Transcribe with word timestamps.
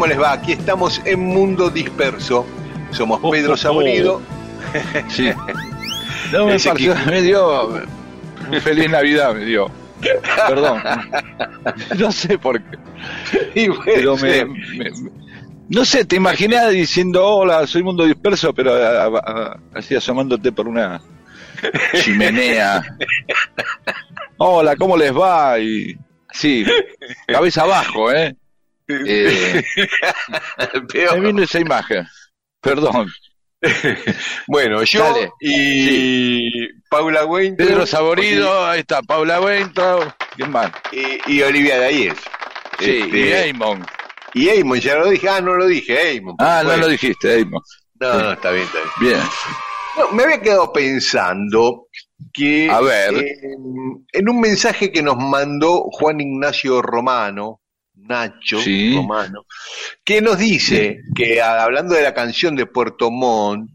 ¿Cómo 0.00 0.08
les 0.08 0.18
va? 0.18 0.32
Aquí 0.32 0.52
estamos 0.52 0.98
en 1.04 1.20
Mundo 1.20 1.68
Disperso. 1.68 2.46
Somos 2.90 3.20
Pedro 3.30 3.54
Saborido. 3.54 4.22
Sí. 5.08 5.30
No 6.32 6.46
me 6.46 6.56
que- 6.58 6.94
me 7.06 7.20
dio. 7.22 7.82
Feliz 8.62 8.88
Navidad 8.88 9.34
me 9.34 9.44
dio. 9.44 9.70
Perdón. 10.48 10.80
No 11.98 12.10
sé 12.12 12.38
por 12.38 12.62
qué. 12.62 12.78
Y 13.54 13.68
bueno, 13.68 13.82
Pero 13.84 14.16
me, 14.16 14.38
sí. 14.38 14.44
me- 14.46 14.90
me- 14.90 15.10
no 15.68 15.84
sé, 15.84 16.06
te 16.06 16.16
imaginé 16.16 16.70
diciendo 16.70 17.26
hola, 17.26 17.66
soy 17.66 17.82
mundo 17.82 18.04
disperso, 18.06 18.54
pero 18.54 18.72
a- 18.72 19.04
a- 19.04 19.08
a- 19.18 19.60
así 19.74 19.94
asomándote 19.96 20.50
por 20.50 20.66
una 20.66 21.02
chimenea. 22.02 22.82
Hola, 24.38 24.76
¿cómo 24.76 24.96
les 24.96 25.14
va? 25.14 25.58
Y 25.58 25.94
sí, 26.32 26.64
cabeza 27.26 27.62
abajo, 27.64 28.10
¿eh? 28.12 28.34
Eh, 29.06 29.62
me 31.14 31.20
vino 31.20 31.42
esa 31.42 31.60
imagen. 31.60 32.06
Perdón. 32.60 33.08
Bueno, 34.46 34.82
yo 34.84 35.00
Dale. 35.04 35.30
y 35.40 36.66
Paula 36.88 37.26
Wayne 37.26 37.56
Pedro 37.56 37.86
Saborido, 37.86 38.66
ahí 38.66 38.80
está, 38.80 39.02
Paula 39.02 39.40
Weintraub, 39.40 40.10
¿quién 40.34 40.50
más? 40.50 40.70
y, 40.92 41.32
y 41.34 41.42
Olivia 41.42 41.78
Dayes. 41.78 42.14
Sí, 42.78 43.00
Este, 43.02 43.18
y 43.18 43.32
Eamon. 43.32 43.84
y 44.32 44.48
Eamon, 44.48 44.80
ya 44.80 44.96
lo 44.96 45.10
dije. 45.10 45.28
Ah, 45.28 45.40
no 45.42 45.54
lo 45.54 45.66
dije, 45.66 46.14
Eamon. 46.14 46.36
Ah, 46.38 46.62
no 46.64 46.76
lo 46.78 46.88
dijiste, 46.88 47.38
Eamon. 47.38 47.60
No, 48.00 48.18
no, 48.18 48.32
está 48.32 48.50
bien, 48.50 48.64
está 48.64 48.78
bien. 48.78 48.90
Bien. 49.18 49.20
No, 49.98 50.10
me 50.12 50.22
había 50.22 50.40
quedado 50.40 50.72
pensando 50.72 51.88
que 52.32 52.70
A 52.70 52.80
ver. 52.80 53.14
eh, 53.14 53.36
en 54.12 54.28
un 54.28 54.40
mensaje 54.40 54.90
que 54.90 55.02
nos 55.02 55.16
mandó 55.18 55.82
Juan 55.90 56.18
Ignacio 56.20 56.80
Romano, 56.80 57.60
Nacho 58.10 58.60
Sí. 58.60 58.94
Romano, 58.96 59.46
que 60.04 60.20
nos 60.20 60.36
dice 60.38 61.00
que 61.14 61.40
a- 61.40 61.62
hablando 61.62 61.94
de 61.94 62.02
la 62.02 62.12
canción 62.12 62.56
de 62.56 62.66
Puerto 62.66 63.10
Montt, 63.10 63.70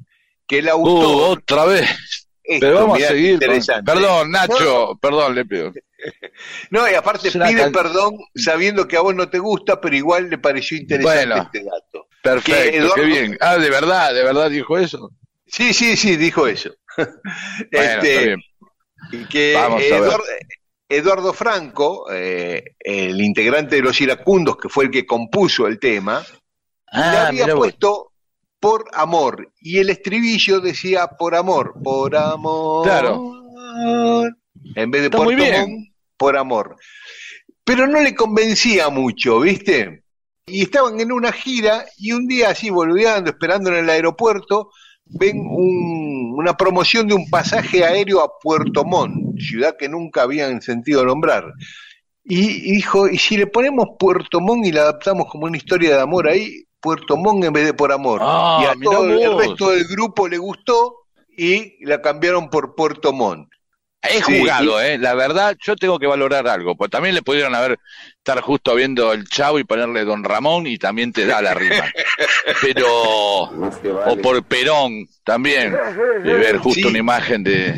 que 0.48 0.60
el 0.60 0.68
Uh, 0.68 0.72
autor 0.72 1.38
otra 1.40 1.66
vez. 1.66 2.28
esto, 2.44 2.60
Pero 2.68 2.76
vamos 2.76 2.98
mirá 2.98 3.08
a 3.08 3.12
seguir. 3.12 3.26
con- 3.40 3.44
interesante. 3.44 3.92
Perdón, 3.92 4.32
Nacho, 4.32 5.00
perdón, 5.02 5.34
le 5.36 5.46
pido. 5.46 5.74
No, 6.70 6.88
y 6.88 6.94
aparte 6.94 7.32
pide 7.32 7.56
can- 7.56 7.72
perdón 7.72 8.18
sabiendo 8.36 8.88
que 8.88 8.96
a 8.98 9.02
vos 9.02 9.16
no 9.16 9.28
te 9.28 9.40
gusta, 9.40 9.82
pero 9.82 9.96
igual 9.96 10.30
le 10.30 10.38
pareció 10.38 10.78
interesante 10.78 11.26
Bueno. 11.26 11.42
este 11.44 11.64
dato. 11.64 12.08
Perfecto, 12.22 12.72
Que 12.72 12.78
Eduardo- 12.78 12.94
qué 12.96 13.02
bien. 13.06 13.38
Ah, 13.42 13.58
de 13.58 13.70
verdad, 13.72 14.14
de 14.14 14.24
verdad 14.24 14.50
dijo 14.52 14.78
eso. 14.78 15.12
Sí, 15.48 15.74
sí, 15.74 15.96
sí, 15.98 16.16
dijo 16.18 16.46
eso. 16.48 16.72
Bueno, 16.98 17.12
Este, 17.72 18.14
está 18.14 18.26
bien. 18.26 19.28
que 19.30 19.54
Vamos 19.56 19.82
a 19.92 20.00
ver. 20.00 20.12
Eduardo, 20.88 21.34
Franco, 21.34 22.06
eh, 22.12 22.76
el 22.80 23.20
integrante 23.22 23.78
de 23.78 23.82
los 23.82 24.00
iracundos, 24.02 24.58
que 24.58 24.70
fue 24.70 24.86
el 24.86 24.92
que 24.92 25.06
compuso 25.06 25.66
el 25.68 25.80
tema, 25.80 26.20
le 26.22 27.02
Ah, 27.02 27.28
había 27.28 27.44
mira 27.46 27.56
vos. 27.56 27.64
puesto 27.64 28.12
por 28.60 28.86
amor. 28.94 29.52
Y 29.60 29.80
el 29.80 29.90
estribillo 29.90 30.60
decía 30.60 31.08
por 31.08 31.36
amor, 31.36 31.74
por 31.84 32.16
amor. 32.16 32.86
Claro. 32.86 33.34
En 34.76 34.92
vez 34.92 35.02
de 35.02 35.06
Está 35.08 35.18
por 35.18 35.26
muy 35.26 35.36
bien. 35.36 35.62
Montt, 35.62 35.90
por 36.18 36.38
amor. 36.38 36.76
Pero 37.64 37.88
no 37.88 38.00
le 38.00 38.14
convencía 38.16 38.90
mucho, 38.90 39.40
¿viste? 39.40 40.04
Y 40.46 40.62
estaban 40.62 41.00
en 41.00 41.12
una 41.12 41.32
gira 41.32 41.86
y 41.98 42.12
un 42.12 42.28
día 42.28 42.50
así, 42.50 42.70
boludeando, 42.70 43.32
esperando 43.32 43.72
en 43.72 43.78
el 43.78 43.90
aeropuerto, 43.90 44.70
ven 45.06 45.40
un- 45.40 46.34
una 46.38 46.56
promoción 46.56 47.08
de 47.08 47.16
un 47.16 47.28
pasaje 47.30 47.84
aéreo 47.84 48.22
a 48.22 48.30
Puerto 48.40 48.86
Montt, 48.86 49.25
ciudad 49.40 49.76
que 49.78 49.90
nunca 49.90 50.24
habían 50.24 50.62
sentido 50.62 51.06
nombrar. 51.06 51.54
Y, 52.24 52.70
y 52.70 52.72
dijo, 52.78 53.08
¿y 53.08 53.18
si 53.18 53.38
le 53.38 53.48
ponemos 53.48 53.86
Puerto 54.00 54.42
Montt 54.42 54.66
y 54.66 54.72
la 54.72 54.82
adaptamos 54.82 55.28
como 55.30 55.46
una 55.46 55.58
historia 55.58 55.96
de 55.96 56.02
amor 56.02 56.28
ahí? 56.28 56.64
Puerto 56.80 57.18
Montt 57.18 57.44
en 57.46 57.54
vez 57.54 57.66
de 57.66 57.74
por 57.74 57.92
amor. 57.92 58.20
Ah, 58.24 58.60
y 58.62 58.66
a 58.66 58.74
todo 58.84 59.06
el 59.10 59.38
resto 59.38 59.72
del 59.72 59.86
grupo 59.86 60.28
le 60.28 60.38
gustó 60.38 60.96
y 61.38 61.84
la 61.86 62.02
cambiaron 62.02 62.50
por 62.50 62.76
Puerto 62.76 63.12
Montt. 63.14 63.50
He 64.08 64.22
Sí, 64.22 64.40
jugado, 64.40 64.80
¿eh? 64.80 65.00
La 65.00 65.16
verdad, 65.16 65.58
yo 65.66 65.76
tengo 65.76 65.98
que 65.98 66.06
valorar 66.06 66.48
algo. 66.48 66.76
Pues 66.78 66.92
también 66.92 67.16
le 67.16 67.24
pudieron 67.24 67.56
haber 67.56 67.80
estar 68.18 68.40
justo 68.42 68.76
viendo 68.76 69.12
el 69.14 69.28
Chavo 69.28 69.58
y 69.58 69.64
ponerle 69.64 70.06
Don 70.06 70.24
Ramón 70.24 70.68
y 70.68 70.78
también 70.78 71.12
te 71.12 71.26
da 71.26 71.42
la 71.42 71.56
rima. 71.56 71.86
Pero. 72.62 72.86
O 73.44 74.18
por 74.22 74.44
Perón 74.44 75.08
también. 75.24 75.76
De 76.24 76.34
ver 76.36 76.58
justo 76.58 76.82
Sí. 76.82 76.88
una 76.88 77.00
imagen 77.00 77.44
de. 77.44 77.74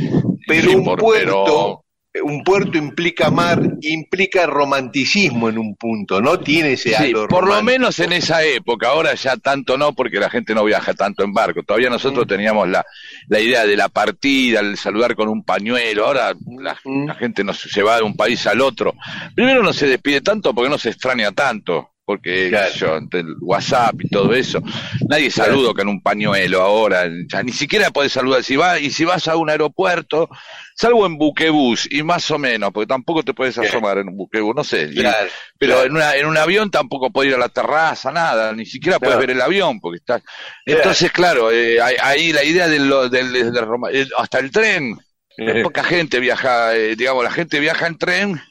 Pero 0.48 0.70
sí, 0.70 0.76
un 0.76 0.84
por 0.86 1.00
puerto, 1.00 1.84
un 2.24 2.44
puerto 2.44 2.78
implica 2.80 3.30
mar, 3.30 3.62
implica 3.82 4.48
romanticismo 4.48 5.50
en 5.50 5.58
un 5.60 5.76
punto, 5.76 6.20
¿no? 6.20 6.40
Tiene 6.40 6.74
ese 6.74 6.96
Sí, 6.96 7.14
por 7.30 7.48
lo 7.48 7.62
menos 7.62 8.00
en 8.00 8.12
esa 8.14 8.44
época, 8.44 8.88
ahora 8.90 9.14
ya 9.14 9.38
tanto 9.38 9.78
no, 9.78 9.94
porque 9.94 10.20
la 10.20 10.30
gente 10.30 10.56
no 10.56 10.64
viaja 10.64 10.94
tanto 10.96 11.24
en 11.24 11.32
barco. 11.34 11.62
Todavía 11.64 11.90
nosotros 11.92 12.26
Mm. 12.26 12.30
teníamos 12.30 12.68
la, 12.70 12.84
la 13.28 13.40
idea 13.40 13.66
de 13.68 13.76
la 13.78 13.90
partida, 13.90 14.62
el 14.62 14.78
saludar 14.78 15.16
con 15.16 15.30
un 15.30 15.44
pañuelo. 15.44 16.08
Ahora 16.08 16.34
la, 16.60 16.76
Mm. 16.84 17.06
la 17.08 17.16
gente 17.16 17.44
no 17.44 17.54
se 17.54 17.70
se 17.70 17.84
va 17.84 17.98
de 17.98 18.04
un 18.04 18.16
país 18.16 18.48
al 18.48 18.62
otro. 18.62 18.96
Primero 19.36 19.62
no 19.62 19.74
se 19.74 19.86
despide 19.88 20.22
tanto 20.22 20.56
porque 20.56 20.70
no 20.72 20.78
se 20.80 20.90
extraña 20.90 21.32
tanto, 21.34 21.92
porque 22.08 22.48
Claro. 22.48 22.74
yo, 22.74 22.96
entre 22.96 23.20
el 23.20 23.36
WhatsApp 23.42 23.96
y 24.02 24.08
todo 24.08 24.34
eso, 24.34 24.62
nadie 25.10 25.30
saluda 25.30 25.74
con 25.74 25.90
un 25.90 26.02
pañuelo 26.02 26.62
ahora, 26.62 27.04
ya 27.28 27.44
ni 27.44 27.52
siquiera 27.52 27.92
puedes 27.92 28.14
saludar. 28.14 28.44
Si 28.46 28.56
vas, 28.56 28.80
y 28.80 28.92
si 28.92 29.04
vas 29.04 29.28
a 29.28 29.36
un 29.36 29.50
aeropuerto, 29.50 30.30
salvo 30.74 31.06
en 31.06 31.18
buquebús, 31.18 31.86
y 31.92 32.04
más 32.04 32.32
o 32.32 32.38
menos, 32.40 32.72
porque 32.72 32.88
tampoco 32.88 33.24
te 33.24 33.34
puedes 33.34 33.58
asomar 33.58 33.98
en 33.98 34.08
un 34.08 34.16
buquebús, 34.16 34.56
no 34.56 34.64
sé. 34.64 34.88
y- 34.90 34.96
Claro, 35.02 35.28
pero 35.60 35.74
claro. 35.74 35.88
en, 35.88 35.96
una, 35.98 36.16
en 36.16 36.26
un 36.28 36.38
avión 36.38 36.72
tampoco 36.72 37.12
puedes 37.12 37.30
ir 37.32 37.36
a 37.36 37.40
la 37.40 37.50
terraza, 37.50 38.10
nada, 38.14 38.54
ni 38.54 38.66
siquiera 38.66 39.00
puedes 39.00 39.18
ver 39.20 39.32
el 39.32 39.42
avión, 39.42 39.82
porque 39.82 39.98
está. 39.98 40.22
Entonces, 40.66 41.12
claro, 41.12 41.52
eh, 41.52 41.78
ahí, 41.82 42.32
la 42.32 42.46
idea 42.46 42.70
del, 42.70 42.90
del, 43.12 43.34
del- 43.34 43.52
del 43.52 43.66
eh, 43.92 44.08
hasta 44.18 44.40
el 44.40 44.50
tren, 44.50 44.98
Eh, 45.40 45.62
poca 45.62 45.84
gente 45.84 46.20
viaja, 46.22 46.74
eh, 46.76 46.96
digamos, 46.96 47.24
la 47.24 47.32
gente 47.32 47.60
viaja 47.60 47.86
en 47.86 47.98
tren, 47.98 48.42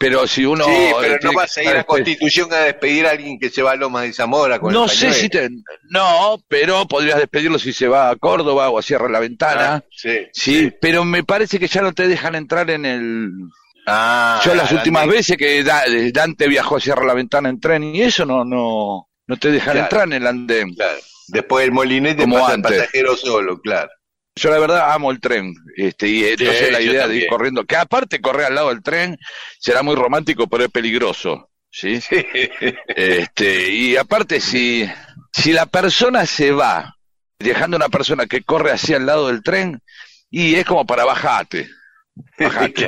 pero 0.00 0.26
si 0.26 0.46
uno. 0.46 0.64
sí, 0.64 0.70
eh, 0.72 0.94
pero 0.98 1.12
no 1.12 1.18
tiene 1.20 1.36
vas 1.36 1.56
a 1.58 1.62
ir 1.62 1.68
a 1.68 1.74
después- 1.74 1.98
Constitución 2.04 2.52
a 2.54 2.56
despedir 2.60 3.06
a 3.06 3.10
alguien 3.10 3.38
que 3.38 3.50
se 3.50 3.60
va 3.62 3.72
a 3.72 3.76
Lomas 3.76 4.04
de 4.04 4.14
Zamora 4.14 4.58
con 4.58 4.72
No 4.72 4.84
el 4.84 4.90
sé 4.90 5.12
si 5.12 5.28
te. 5.28 5.50
No, 5.90 6.42
pero 6.48 6.88
podrías 6.88 7.18
despedirlo 7.18 7.58
si 7.58 7.74
se 7.74 7.86
va 7.86 8.08
a 8.08 8.16
Córdoba 8.16 8.70
o 8.70 8.78
a 8.78 8.82
Cierra 8.82 9.10
la 9.10 9.20
Ventana. 9.20 9.74
Ah, 9.74 9.84
sí. 9.90 10.26
Sí, 10.32 10.72
pero 10.80 11.04
me 11.04 11.22
parece 11.22 11.58
que 11.58 11.68
ya 11.68 11.82
no 11.82 11.92
te 11.92 12.08
dejan 12.08 12.34
entrar 12.34 12.70
en 12.70 12.86
el. 12.86 13.28
Ah, 13.86 14.40
Yo 14.44 14.54
las 14.54 14.72
últimas 14.72 15.02
Dante. 15.02 15.16
veces 15.16 15.36
que 15.36 15.62
Da- 15.62 15.84
Dante 16.14 16.48
viajó 16.48 16.76
a 16.76 16.80
Cierra 16.80 17.04
la 17.04 17.14
Ventana 17.14 17.50
en 17.50 17.60
tren 17.60 17.82
y 17.94 18.00
eso 18.00 18.24
no 18.24 18.42
no 18.44 19.06
no 19.26 19.36
te 19.36 19.50
dejan 19.50 19.72
Claro. 19.74 19.84
entrar 19.86 20.06
en 20.06 20.12
el 20.14 20.26
andén. 20.26 20.74
Claro. 20.74 20.98
Después 21.28 21.64
el 21.64 21.72
molinete 21.72 22.22
Como 22.22 22.38
pasa 22.40 22.54
antes. 22.54 22.72
el 22.72 22.78
pasajero 22.78 23.16
solo, 23.16 23.60
claro. 23.60 23.90
Yo 24.40 24.50
la 24.50 24.58
verdad 24.58 24.90
amo 24.94 25.10
el 25.10 25.20
tren, 25.20 25.54
este, 25.76 26.08
y 26.08 26.24
eh, 26.24 26.34
Sí, 26.38 26.44
entonces 26.44 26.72
la 26.72 26.80
idea 26.80 27.06
de 27.06 27.16
ir 27.16 27.26
corriendo, 27.26 27.66
que 27.66 27.76
aparte 27.76 28.22
correr 28.22 28.46
al 28.46 28.54
lado 28.54 28.70
del 28.70 28.82
tren 28.82 29.18
será 29.58 29.82
muy 29.82 29.94
romántico, 29.94 30.46
pero 30.46 30.64
es 30.64 30.70
peligroso, 30.70 31.50
¿sí? 31.70 32.00
Este, 32.88 33.70
y 33.70 33.96
aparte 33.96 34.40
si, 34.40 34.90
si 35.30 35.52
la 35.52 35.66
persona 35.66 36.24
se 36.24 36.52
va, 36.52 36.96
dejando 37.38 37.76
a 37.76 37.80
una 37.80 37.88
persona 37.90 38.24
que 38.24 38.42
corre 38.42 38.70
así 38.70 38.94
al 38.94 39.04
lado 39.04 39.26
del 39.26 39.42
tren, 39.42 39.82
y 40.30 40.54
es 40.54 40.64
como 40.64 40.86
para 40.86 41.04
bajarte, 41.04 41.68
bajate, 42.38 42.72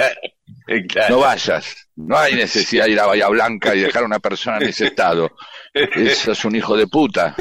Claro, 0.64 0.86
claro. 0.88 1.14
no 1.14 1.20
vayas, 1.20 1.88
no 1.96 2.16
hay 2.16 2.34
necesidad 2.34 2.86
de 2.86 2.92
ir 2.92 3.00
a 3.00 3.06
Bahía 3.06 3.28
Blanca 3.28 3.74
y 3.74 3.80
dejar 3.80 4.04
a 4.04 4.06
una 4.06 4.20
persona 4.20 4.56
en 4.56 4.68
ese 4.68 4.86
estado, 4.86 5.30
eso 5.74 6.32
es 6.32 6.44
un 6.46 6.56
hijo 6.56 6.78
de 6.78 6.86
puta, 6.86 7.36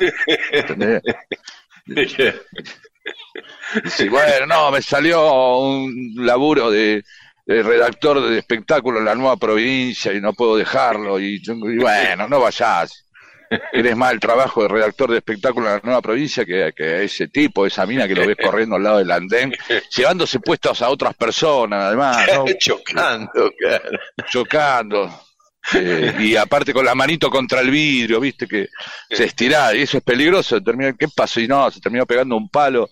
¿entendés? 0.51 1.01
Sí, 3.85 4.09
bueno, 4.09 4.45
no, 4.45 4.71
me 4.71 4.81
salió 4.81 5.59
un 5.59 6.13
laburo 6.17 6.69
de, 6.69 7.03
de 7.45 7.63
redactor 7.63 8.21
de 8.21 8.39
espectáculo 8.39 8.99
en 8.99 9.05
la 9.05 9.15
nueva 9.15 9.37
provincia 9.37 10.13
y 10.13 10.21
no 10.21 10.33
puedo 10.33 10.55
dejarlo. 10.55 11.19
Y, 11.19 11.41
y 11.43 11.77
bueno, 11.77 12.27
no 12.27 12.39
vayas. 12.39 13.05
Eres 13.73 13.97
más 13.97 14.13
el 14.13 14.19
trabajo 14.19 14.61
de 14.63 14.69
redactor 14.69 15.11
de 15.11 15.17
espectáculo 15.17 15.67
en 15.67 15.73
la 15.73 15.81
nueva 15.83 16.01
provincia 16.01 16.45
que, 16.45 16.71
que 16.73 17.03
ese 17.03 17.27
tipo, 17.27 17.65
esa 17.65 17.85
mina 17.85 18.07
que 18.07 18.15
lo 18.15 18.25
ves 18.25 18.37
corriendo 18.41 18.77
al 18.77 18.83
lado 18.83 18.99
del 18.99 19.11
andén, 19.11 19.53
llevándose 19.93 20.39
puestos 20.39 20.81
a 20.81 20.89
otras 20.89 21.13
personas, 21.15 21.83
además, 21.83 22.29
¿no? 22.33 22.45
Chocando, 22.59 23.51
chocando. 24.29 25.21
Eh, 25.73 26.15
y 26.19 26.35
aparte 26.35 26.73
con 26.73 26.83
la 26.85 26.95
manito 26.95 27.29
contra 27.29 27.61
el 27.61 27.69
vidrio, 27.71 28.19
viste, 28.19 28.47
que 28.47 28.69
se 29.09 29.25
estira, 29.25 29.73
y 29.75 29.83
eso 29.83 29.97
es 29.97 30.03
peligroso. 30.03 30.61
Termina, 30.61 30.93
¿Qué 30.97 31.07
pasó? 31.07 31.39
Y 31.39 31.47
no, 31.47 31.69
se 31.71 31.79
terminó 31.79 32.05
pegando 32.05 32.35
un 32.35 32.49
palo 32.49 32.89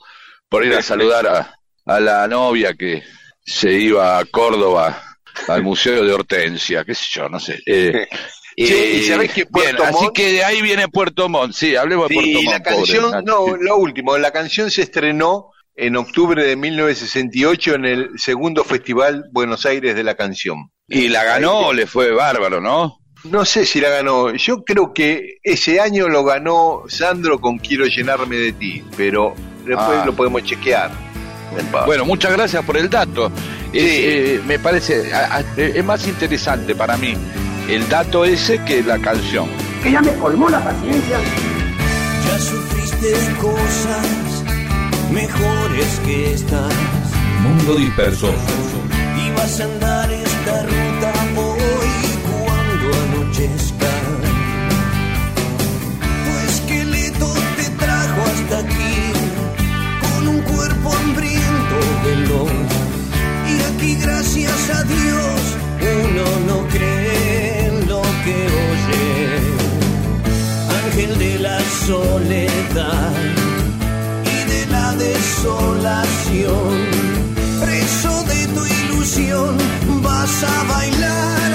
por 0.48 0.66
ir 0.66 0.74
a 0.74 0.82
saludar 0.82 1.28
a, 1.28 1.56
a 1.86 2.00
la 2.00 2.28
novia 2.28 2.74
que 2.76 3.04
se 3.46 3.72
iba 3.74 4.18
a 4.20 4.26
Córdoba 4.26 5.04
al 5.48 5.64
Museo 5.64 6.04
de 6.06 6.14
Hortensia, 6.14 6.84
qué 6.86 6.94
sé 6.96 7.06
yo, 7.12 7.28
no 7.30 7.40
sé. 7.40 7.60
Eh, 7.66 8.08
¿y 8.56 9.04
sabés 9.04 9.30
que 9.32 9.44
bien, 9.44 9.52
Puerto 9.52 9.84
así 9.84 10.06
Montt- 10.06 10.14
que 10.14 10.32
de 10.34 10.44
ahí 10.44 10.62
viene 10.62 10.88
Puerto 10.90 11.28
Montt, 11.30 11.54
sí, 11.54 11.76
hablemos 11.76 12.10
de 12.10 12.16
Sí, 12.16 12.22
Puerto 12.22 12.40
y 12.40 12.44
la 12.46 12.52
Montt. 12.52 12.64
pobre 12.64 12.76
canción, 13.00 13.26
no, 13.26 13.56
lo 13.58 13.78
último, 13.78 14.18
la 14.18 14.32
canción 14.32 14.70
se 14.70 14.84
estrenó 14.84 15.52
en 15.80 15.96
octubre 15.98 16.44
de 16.46 16.56
1968 16.56 17.76
en 17.76 17.86
el 17.86 18.10
segundo 18.18 18.64
Festival 18.64 19.26
Buenos 19.32 19.66
Aires 19.66 19.96
de 19.96 20.04
la 20.04 20.16
Canción. 20.16 20.72
Y 20.88 21.08
la 21.10 21.24
ganó, 21.24 21.72
le 21.74 21.86
fue 21.88 22.12
bárbaro, 22.12 22.60
¿no? 22.62 22.98
No 23.26 23.44
sé 23.46 23.66
si 23.66 23.82
la 23.82 23.90
ganó, 23.90 24.34
yo 24.36 24.64
creo 24.64 24.94
que 24.94 25.38
ese 25.44 25.80
año 25.82 26.08
lo 26.08 26.24
ganó 26.24 26.84
Sandro 26.88 27.40
con 27.40 27.58
Quiero 27.58 27.86
llenarme 27.86 28.38
de 28.38 28.54
ti, 28.54 28.84
pero 28.96 29.34
después 29.66 30.00
Ah. 30.02 30.04
lo 30.06 30.14
podemos 30.14 30.44
chequear. 30.44 30.90
Bueno, 31.86 32.06
muchas 32.06 32.32
gracias 32.32 32.64
por 32.64 32.78
el 32.78 32.90
dato. 32.90 33.32
Eh, 33.74 34.40
me 34.46 34.58
parece, 34.60 35.14
a- 35.14 35.38
a- 35.38 35.44
es 35.62 35.84
más 35.84 36.08
interesante 36.08 36.76
para 36.76 36.96
mí 36.98 37.16
el 37.68 37.88
dato 37.90 38.24
ese 38.26 38.64
que 38.64 38.82
la 38.84 39.00
canción. 39.00 39.48
que 39.84 39.92
ya 39.92 40.02
me 40.02 40.14
colmó 40.16 40.50
la 40.50 40.64
paciencia. 40.64 41.18
Ya 42.26 42.40
sufriste 42.40 43.14
cosas 43.42 44.39
mejores 45.12 46.00
que 46.06 46.34
estas 46.34 46.74
Mundo 47.44 47.76
disperso. 47.76 48.34
y 49.18 49.32
vas 49.32 49.60
a 49.60 49.64
andar 49.64 50.12
esta 50.12 50.64
ruta 50.64 51.14
hoy 51.38 51.92
cuando 52.30 52.88
anochezca. 53.06 53.92
Tu 56.26 56.32
esqueleto 56.50 57.34
te 57.58 57.70
trajo 57.84 58.22
hasta 58.34 58.58
aquí 58.60 58.98
con 60.02 60.28
un 60.28 60.42
cuerpo 60.42 60.94
hambriento 60.94 61.78
veloz 62.06 62.52
y 63.48 63.74
aquí 63.74 63.96
gracias 63.96 64.70
a 64.70 64.84
Dios 64.84 65.40
uno 65.82 66.24
no 66.48 66.68
cree 66.68 66.99
desolación. 75.40 76.76
Preso 77.62 78.24
de 78.24 78.48
tu 78.48 78.66
ilusión, 78.66 79.58
vas 80.02 80.44
a 80.44 80.64
bailar, 80.74 81.52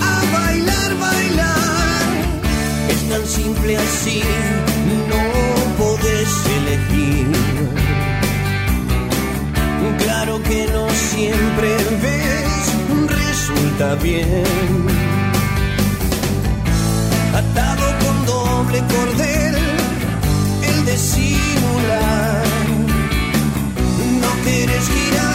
a 0.00 0.38
bailar, 0.38 0.98
bailar. 0.98 2.06
Es 2.88 3.08
tan 3.10 3.26
simple 3.26 3.76
así, 3.76 4.22
no 5.10 5.22
podés 5.84 6.30
elegir. 6.58 7.26
Claro 9.98 10.42
que 10.42 10.66
no 10.72 10.88
siempre 10.90 11.76
ves, 12.02 12.64
resulta 13.08 13.94
bien 13.96 14.86
atado 17.36 17.86
con 18.02 18.26
doble 18.26 18.78
cordel, 18.92 19.25
No 24.88 25.25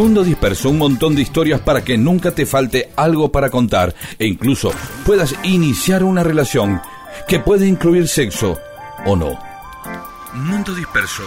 Mundo 0.00 0.24
disperso, 0.24 0.70
un 0.70 0.78
montón 0.78 1.14
de 1.14 1.20
historias 1.20 1.60
para 1.60 1.84
que 1.84 1.98
nunca 1.98 2.34
te 2.34 2.46
falte 2.46 2.88
algo 2.96 3.30
para 3.30 3.50
contar 3.50 3.94
e 4.18 4.26
incluso 4.26 4.72
puedas 5.04 5.34
iniciar 5.44 6.04
una 6.04 6.24
relación 6.24 6.80
que 7.28 7.38
puede 7.38 7.68
incluir 7.68 8.08
sexo 8.08 8.56
o 9.04 9.14
no. 9.14 9.38
Mundo 10.32 10.74
disperso. 10.74 11.22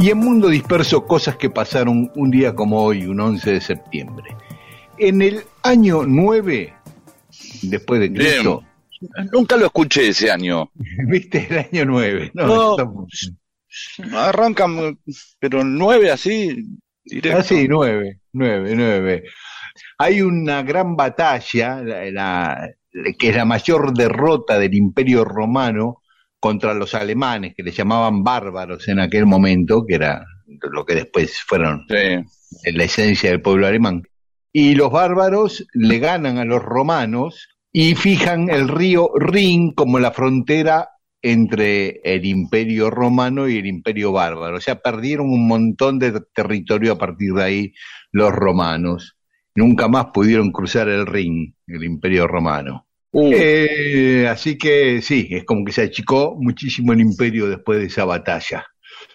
Y 0.00 0.10
en 0.10 0.18
Mundo 0.18 0.48
Disperso, 0.48 1.06
cosas 1.06 1.36
que 1.36 1.50
pasaron 1.50 2.10
un 2.16 2.30
día 2.32 2.52
como 2.52 2.82
hoy, 2.82 3.06
un 3.06 3.20
11 3.20 3.52
de 3.52 3.60
septiembre. 3.60 4.36
En 4.98 5.22
el 5.22 5.44
año 5.62 6.02
9, 6.04 6.74
después 7.62 8.00
de 8.00 8.12
Cristo, 8.12 8.64
Nunca 9.32 9.56
lo 9.56 9.66
escuché 9.66 10.08
ese 10.08 10.30
año. 10.30 10.70
¿viste? 11.08 11.46
El 11.50 11.58
año 11.58 11.84
9. 11.86 12.30
No, 12.34 12.76
No. 12.76 13.06
Arrancan, 14.16 14.98
pero 15.40 15.64
nueve 15.64 16.10
así, 16.10 16.64
directo. 17.04 17.38
Ah, 17.40 17.42
sí, 17.42 17.66
9, 17.68 18.20
9, 18.32 18.72
9. 18.76 19.24
Hay 19.98 20.22
una 20.22 20.62
gran 20.62 20.94
batalla, 20.96 21.82
la- 21.82 22.10
la- 22.10 22.70
que 23.18 23.30
es 23.30 23.36
la 23.36 23.44
mayor 23.44 23.92
derrota 23.92 24.58
del 24.58 24.74
Imperio 24.74 25.24
Romano 25.24 26.02
contra 26.38 26.72
los 26.74 26.94
alemanes, 26.94 27.54
que 27.56 27.64
le 27.64 27.72
llamaban 27.72 28.22
bárbaros 28.22 28.86
en 28.86 29.00
aquel 29.00 29.26
momento, 29.26 29.84
que 29.84 29.96
era 29.96 30.24
lo 30.70 30.84
que 30.84 30.94
después 30.94 31.40
fueron 31.40 31.84
Sí. 31.88 32.70
la 32.72 32.84
esencia 32.84 33.30
del 33.30 33.42
pueblo 33.42 33.66
alemán. 33.66 34.02
Y 34.52 34.76
los 34.76 34.92
bárbaros 34.92 35.66
le 35.72 35.98
ganan 35.98 36.38
a 36.38 36.44
los 36.44 36.62
romanos 36.62 37.48
y 37.76 37.96
fijan 37.96 38.50
el 38.50 38.68
río 38.68 39.10
Rin 39.16 39.72
como 39.72 39.98
la 39.98 40.12
frontera 40.12 40.90
entre 41.20 42.00
el 42.04 42.24
imperio 42.24 42.88
romano 42.88 43.48
y 43.48 43.58
el 43.58 43.66
imperio 43.66 44.12
bárbaro. 44.12 44.58
O 44.58 44.60
sea, 44.60 44.76
perdieron 44.76 45.28
un 45.28 45.48
montón 45.48 45.98
de 45.98 46.20
territorio 46.32 46.92
a 46.92 46.98
partir 46.98 47.32
de 47.32 47.42
ahí 47.42 47.74
los 48.12 48.30
romanos. 48.30 49.16
Nunca 49.56 49.88
más 49.88 50.06
pudieron 50.14 50.52
cruzar 50.52 50.88
el 50.88 51.04
Rin, 51.04 51.56
el 51.66 51.82
imperio 51.82 52.28
romano. 52.28 52.86
Uh, 53.10 53.32
Eh, 53.34 54.28
así 54.28 54.56
que 54.56 55.02
sí, 55.02 55.26
es 55.32 55.42
como 55.42 55.64
que 55.64 55.72
se 55.72 55.82
achicó 55.82 56.36
muchísimo 56.40 56.92
el 56.92 57.00
imperio 57.00 57.48
después 57.48 57.80
de 57.80 57.86
esa 57.86 58.04
batalla, 58.04 58.66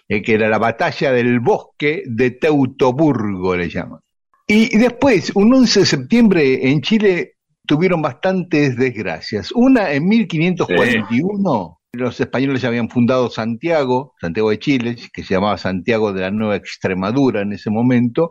eh, 0.06 0.20
que 0.20 0.34
era 0.34 0.50
la 0.50 0.58
batalla 0.58 1.12
del 1.12 1.40
bosque 1.40 2.02
de 2.04 2.32
Teutoburgo, 2.32 3.56
le 3.56 3.70
llaman. 3.70 4.00
Y 4.46 4.76
después, 4.76 5.32
un 5.34 5.54
11 5.54 5.80
de 5.80 5.86
septiembre 5.86 6.68
en 6.70 6.82
Chile 6.82 7.36
tuvieron 7.66 8.02
bastantes 8.02 8.76
desgracias. 8.76 9.52
Una 9.52 9.92
en 9.92 10.08
1541, 10.08 11.78
los 11.92 12.20
españoles 12.20 12.64
habían 12.64 12.88
fundado 12.88 13.30
Santiago, 13.30 14.14
Santiago 14.20 14.50
de 14.50 14.58
Chile, 14.58 14.96
que 15.12 15.22
se 15.22 15.34
llamaba 15.34 15.58
Santiago 15.58 16.12
de 16.12 16.22
la 16.22 16.30
Nueva 16.30 16.56
Extremadura 16.56 17.42
en 17.42 17.52
ese 17.52 17.70
momento, 17.70 18.30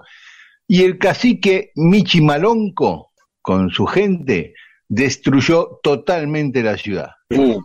y 0.68 0.84
el 0.84 0.98
cacique 0.98 1.72
Michimalonco, 1.76 3.12
con 3.42 3.70
su 3.70 3.86
gente, 3.86 4.54
destruyó 4.88 5.80
totalmente 5.84 6.64
la 6.64 6.78
ciudad. 6.78 7.10
uh, 7.32 7.62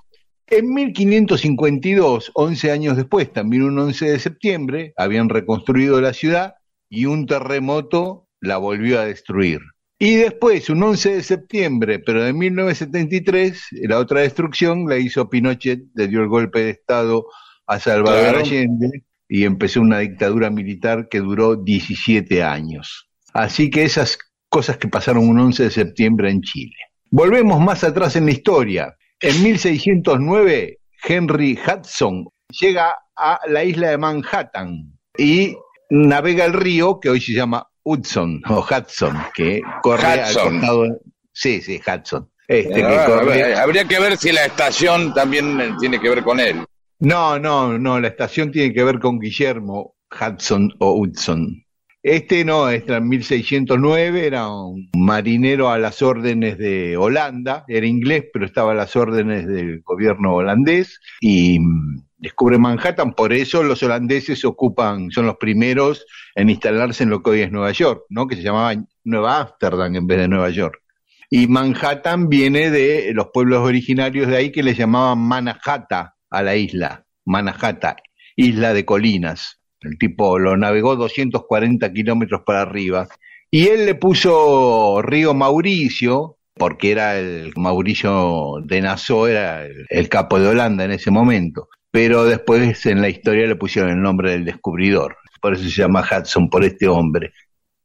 En 0.46 0.72
1552, 0.72 2.32
11 2.34 2.70
años 2.70 2.96
después, 2.96 3.32
también 3.32 3.62
un 3.62 3.78
11 3.78 4.10
de 4.10 4.18
septiembre, 4.18 4.92
habían 4.96 5.28
reconstruido 5.28 6.00
la 6.00 6.12
ciudad 6.12 6.54
y 6.88 7.06
un 7.06 7.26
terremoto 7.26 8.26
la 8.40 8.58
volvió 8.58 9.00
a 9.00 9.06
destruir. 9.06 9.60
Y 9.98 10.16
después, 10.16 10.68
un 10.70 10.82
11 10.82 11.16
de 11.16 11.22
septiembre, 11.22 11.98
pero 12.00 12.24
de 12.24 12.32
1973, 12.32 13.68
la 13.88 13.98
otra 13.98 14.20
destrucción 14.20 14.88
la 14.88 14.98
hizo 14.98 15.28
Pinochet, 15.30 15.84
le 15.94 16.08
dio 16.08 16.20
el 16.20 16.28
golpe 16.28 16.64
de 16.64 16.70
Estado 16.70 17.26
a 17.66 17.78
Salvador 17.78 18.20
Claro. 18.20 18.38
Allende 18.40 19.04
y 19.28 19.44
empezó 19.44 19.80
una 19.80 20.00
dictadura 20.00 20.50
militar 20.50 21.08
que 21.08 21.20
duró 21.20 21.56
17 21.56 22.42
años. 22.42 23.08
Así 23.32 23.70
que 23.70 23.84
esas 23.84 24.18
cosas 24.48 24.76
que 24.76 24.88
pasaron 24.88 25.28
un 25.28 25.38
11 25.38 25.64
de 25.64 25.70
septiembre 25.70 26.30
en 26.30 26.40
Chile. 26.42 26.76
Volvemos 27.10 27.60
más 27.60 27.82
atrás 27.84 28.16
en 28.16 28.26
la 28.26 28.32
historia. 28.32 28.94
En 29.20 29.42
1609, 29.42 30.78
Henry 31.02 31.58
Hudson 31.58 32.26
llega 32.60 32.94
a 33.16 33.40
la 33.48 33.64
isla 33.64 33.90
de 33.90 33.98
Manhattan 33.98 34.92
y 35.16 35.56
navega 35.90 36.44
el 36.44 36.52
río 36.52 37.00
que 37.00 37.10
hoy 37.10 37.20
se 37.20 37.32
llama 37.32 37.66
Hudson 37.84 38.40
o 38.48 38.60
Hudson, 38.68 39.16
que 39.34 39.60
corre 39.82 40.04
al 40.06 40.34
costado. 40.34 41.00
Sí, 41.32 41.60
sí, 41.60 41.80
Hudson. 41.86 42.28
Este, 42.48 42.74
que 42.74 42.82
corre- 42.82 43.54
Habría 43.54 43.84
que 43.84 43.98
ver 44.00 44.16
si 44.16 44.32
la 44.32 44.44
estación 44.46 45.14
también 45.14 45.60
eh, 45.60 45.70
tiene 45.80 46.00
que 46.00 46.08
ver 46.08 46.22
con 46.22 46.40
él. 46.40 46.64
No, 47.00 47.38
no, 47.38 47.78
no, 47.78 48.00
la 48.00 48.08
estación 48.08 48.50
tiene 48.50 48.72
que 48.74 48.84
ver 48.84 48.98
con 48.98 49.18
Guillermo 49.18 49.94
Hudson 50.10 50.70
o 50.78 50.92
Hudson. 50.94 51.60
Este 52.02 52.44
no, 52.44 52.68
este 52.68 52.94
en 52.94 53.08
1609 53.08 54.26
era 54.26 54.46
un 54.48 54.90
marinero 54.94 55.70
a 55.70 55.78
las 55.78 56.02
órdenes 56.02 56.58
de 56.58 56.98
Holanda, 56.98 57.64
era 57.66 57.86
inglés, 57.86 58.24
pero 58.32 58.44
estaba 58.44 58.72
a 58.72 58.74
las 58.74 58.94
órdenes 58.94 59.46
del 59.46 59.80
gobierno 59.80 60.34
holandés 60.34 61.00
y 61.20 61.58
mm, 61.58 62.04
descubre 62.24 62.56
Manhattan, 62.56 63.12
por 63.12 63.34
eso 63.34 63.62
los 63.62 63.82
holandeses 63.82 64.46
ocupan, 64.46 65.10
son 65.10 65.26
los 65.26 65.36
primeros 65.36 66.06
en 66.34 66.48
instalarse 66.48 67.02
en 67.04 67.10
lo 67.10 67.22
que 67.22 67.30
hoy 67.30 67.40
es 67.42 67.52
Nueva 67.52 67.70
York, 67.70 68.04
¿no? 68.08 68.26
que 68.26 68.34
se 68.34 68.42
llamaba 68.42 68.74
Nueva 69.04 69.40
Ámsterdam 69.40 69.94
en 69.94 70.06
vez 70.06 70.18
de 70.20 70.28
Nueva 70.28 70.48
York. 70.48 70.80
Y 71.28 71.48
Manhattan 71.48 72.30
viene 72.30 72.70
de 72.70 73.12
los 73.12 73.28
pueblos 73.30 73.60
originarios 73.60 74.26
de 74.28 74.38
ahí 74.38 74.50
que 74.50 74.62
le 74.62 74.72
llamaban 74.72 75.18
Manhattan 75.18 76.08
a 76.30 76.42
la 76.42 76.56
isla, 76.56 77.04
Manhattan, 77.26 77.96
isla 78.36 78.72
de 78.72 78.86
colinas. 78.86 79.60
El 79.82 79.98
tipo 79.98 80.38
lo 80.38 80.56
navegó 80.56 80.96
240 80.96 81.92
kilómetros 81.92 82.40
para 82.46 82.62
arriba. 82.62 83.06
Y 83.50 83.66
él 83.68 83.84
le 83.84 83.94
puso 83.96 85.02
Río 85.02 85.34
Mauricio, 85.34 86.38
porque 86.54 86.92
era 86.92 87.18
el 87.18 87.52
Mauricio 87.54 88.62
de 88.64 88.80
Nassau, 88.80 89.26
era 89.26 89.66
el, 89.66 89.84
el 89.90 90.08
capo 90.08 90.40
de 90.40 90.48
Holanda 90.48 90.84
en 90.84 90.92
ese 90.92 91.10
momento. 91.10 91.68
Pero 91.94 92.24
después 92.24 92.84
en 92.86 93.00
la 93.00 93.08
historia 93.08 93.46
le 93.46 93.54
pusieron 93.54 93.92
el 93.92 94.02
nombre 94.02 94.32
del 94.32 94.44
descubridor. 94.44 95.16
Por 95.40 95.54
eso 95.54 95.62
se 95.62 95.70
llama 95.70 96.02
Hudson, 96.02 96.50
por 96.50 96.64
este 96.64 96.88
hombre. 96.88 97.32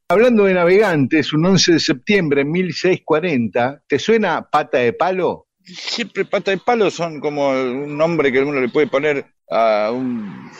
Hablando 0.08 0.46
de 0.46 0.54
navegantes, 0.54 1.32
un 1.32 1.46
11 1.46 1.74
de 1.74 1.78
septiembre 1.78 2.40
de 2.40 2.50
1640, 2.50 3.84
¿te 3.86 4.00
suena 4.00 4.48
pata 4.50 4.78
de 4.78 4.94
palo? 4.94 5.46
Siempre 5.62 6.24
pata 6.24 6.50
de 6.50 6.58
palo 6.58 6.90
son 6.90 7.20
como 7.20 7.50
un 7.50 7.96
nombre 7.96 8.32
que 8.32 8.40
uno 8.40 8.60
le 8.60 8.68
puede 8.68 8.88
poner 8.88 9.24
a 9.48 9.92
un 9.92 10.50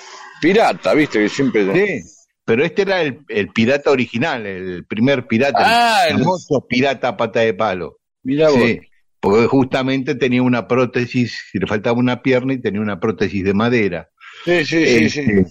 pirata, 0.40 0.95
¿viste? 0.95 1.19
Que 1.19 1.28
siempre. 1.28 1.64
Sí, 1.75 2.09
pero 2.45 2.64
este 2.64 2.83
era 2.83 3.02
el, 3.02 3.19
el 3.26 3.49
pirata 3.49 3.90
original, 3.90 4.47
el 4.47 4.87
primer 4.87 5.26
pirata, 5.26 5.59
Ah, 5.59 6.04
el 6.09 6.19
famoso 6.19 6.64
pirata 6.69 7.16
pata 7.16 7.40
de 7.40 7.54
palo. 7.54 7.99
Mirá 8.23 8.49
vos. 8.50 8.61
Sí, 8.61 8.78
porque 9.21 9.47
justamente 9.47 10.15
tenía 10.15 10.43
una 10.43 10.67
prótesis, 10.67 11.39
le 11.53 11.67
faltaba 11.67 11.99
una 11.99 12.23
pierna 12.23 12.55
y 12.55 12.61
tenía 12.61 12.81
una 12.81 12.99
prótesis 12.99 13.45
de 13.45 13.55
madera. 13.55 14.09
Sí, 14.45 14.65
sí, 14.65 14.87
sí, 14.87 15.11
sí. 15.11 15.21
Este, 15.21 15.47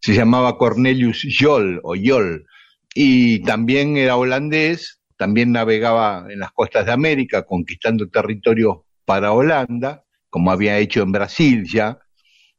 Se 0.00 0.14
llamaba 0.14 0.56
Cornelius 0.56 1.26
Jol 1.38 1.80
o 1.82 1.94
Jol. 2.02 2.46
Y 2.94 3.42
también 3.44 3.96
era 3.96 4.16
holandés, 4.16 5.00
también 5.16 5.52
navegaba 5.52 6.26
en 6.30 6.40
las 6.40 6.50
costas 6.52 6.86
de 6.86 6.92
América, 6.92 7.44
conquistando 7.44 8.08
territorios 8.08 8.78
para 9.04 9.32
Holanda, 9.32 10.04
como 10.30 10.50
había 10.50 10.78
hecho 10.78 11.02
en 11.02 11.12
Brasil 11.12 11.64
ya, 11.70 11.98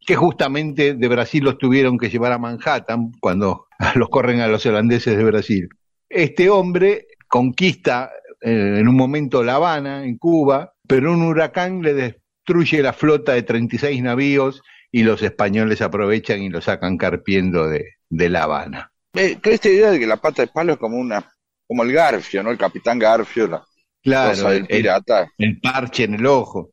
que 0.05 0.15
justamente 0.15 0.93
de 0.93 1.07
Brasil 1.07 1.43
los 1.43 1.57
tuvieron 1.57 1.97
que 1.97 2.09
llevar 2.09 2.33
a 2.33 2.37
Manhattan 2.37 3.11
cuando 3.19 3.67
los 3.95 4.09
corren 4.09 4.41
a 4.41 4.47
los 4.47 4.65
holandeses 4.65 5.17
de 5.17 5.23
Brasil. 5.23 5.69
Este 6.07 6.49
hombre 6.49 7.07
conquista 7.27 8.11
eh, 8.41 8.77
en 8.79 8.87
un 8.87 8.95
momento 8.95 9.43
La 9.43 9.55
Habana, 9.55 10.03
en 10.03 10.17
Cuba, 10.17 10.73
pero 10.87 11.13
un 11.13 11.23
huracán 11.23 11.81
le 11.81 11.93
destruye 11.93 12.81
la 12.81 12.93
flota 12.93 13.33
de 13.33 13.43
36 13.43 14.01
navíos 14.01 14.61
y 14.91 15.03
los 15.03 15.21
españoles 15.21 15.81
aprovechan 15.81 16.41
y 16.41 16.49
lo 16.49 16.61
sacan 16.61 16.97
carpiendo 16.97 17.67
de, 17.69 17.85
de 18.09 18.29
La 18.29 18.43
Habana. 18.43 18.91
Eh, 19.13 19.37
esta 19.43 19.69
idea 19.69 19.91
de 19.91 19.99
que 19.99 20.07
la 20.07 20.17
pata 20.17 20.41
de 20.41 20.47
palo 20.47 20.73
es 20.73 20.79
como 20.79 20.97
una, 20.97 21.31
como 21.67 21.83
el 21.83 21.91
Garfio, 21.93 22.43
¿no? 22.43 22.51
El 22.51 22.57
capitán 22.57 22.99
Garfio, 22.99 23.47
la 23.47 23.63
Claro, 24.03 24.29
cosa 24.31 24.49
del 24.51 24.65
el, 24.67 24.67
pirata. 24.67 25.31
el 25.37 25.59
parche 25.59 26.05
en 26.05 26.15
el 26.15 26.25
ojo, 26.25 26.71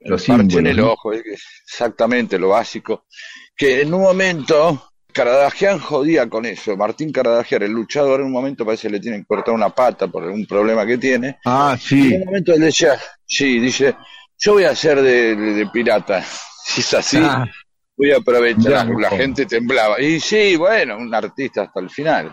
el 0.00 0.10
los 0.10 0.24
parche 0.26 0.58
en 0.60 0.66
el 0.68 0.76
¿no? 0.78 0.92
ojo, 0.92 1.12
es 1.12 1.22
exactamente 1.66 2.38
lo 2.38 2.48
básico. 2.50 3.04
Que 3.56 3.82
en 3.82 3.92
un 3.92 4.00
momento 4.02 4.91
Caradagian 5.12 5.78
jodía 5.78 6.28
con 6.28 6.44
eso. 6.46 6.76
Martín 6.76 7.12
Caradagian, 7.12 7.62
el 7.62 7.72
luchador, 7.72 8.20
en 8.20 8.26
un 8.26 8.32
momento 8.32 8.64
parece 8.64 8.88
que 8.88 8.94
le 8.94 9.00
tienen 9.00 9.20
que 9.22 9.26
cortar 9.26 9.54
una 9.54 9.70
pata 9.70 10.08
por 10.08 10.24
algún 10.24 10.46
problema 10.46 10.84
que 10.86 10.98
tiene. 10.98 11.38
Ah, 11.44 11.76
Y 11.78 11.80
sí, 11.80 12.14
en 12.14 12.20
un 12.22 12.26
momento 12.26 12.54
él 12.54 12.60
decía, 12.60 12.98
sí, 13.24 13.58
dice, 13.60 13.94
yo 14.38 14.54
voy 14.54 14.64
a 14.64 14.74
ser 14.74 15.00
de, 15.02 15.36
de- 15.36 15.54
de 15.54 15.66
pirata. 15.66 16.24
Si 16.64 16.80
es 16.80 16.94
así, 16.94 17.18
Ah, 17.20 17.44
voy 17.96 18.12
a 18.12 18.18
aprovechar. 18.18 18.88
La, 18.98 19.10
gente 19.10 19.46
temblaba. 19.46 20.00
Y 20.00 20.20
sí, 20.20 20.54
bueno, 20.56 20.96
un 20.96 21.12
artista 21.12 21.62
hasta 21.62 21.80
el 21.80 21.90
final. 21.90 22.32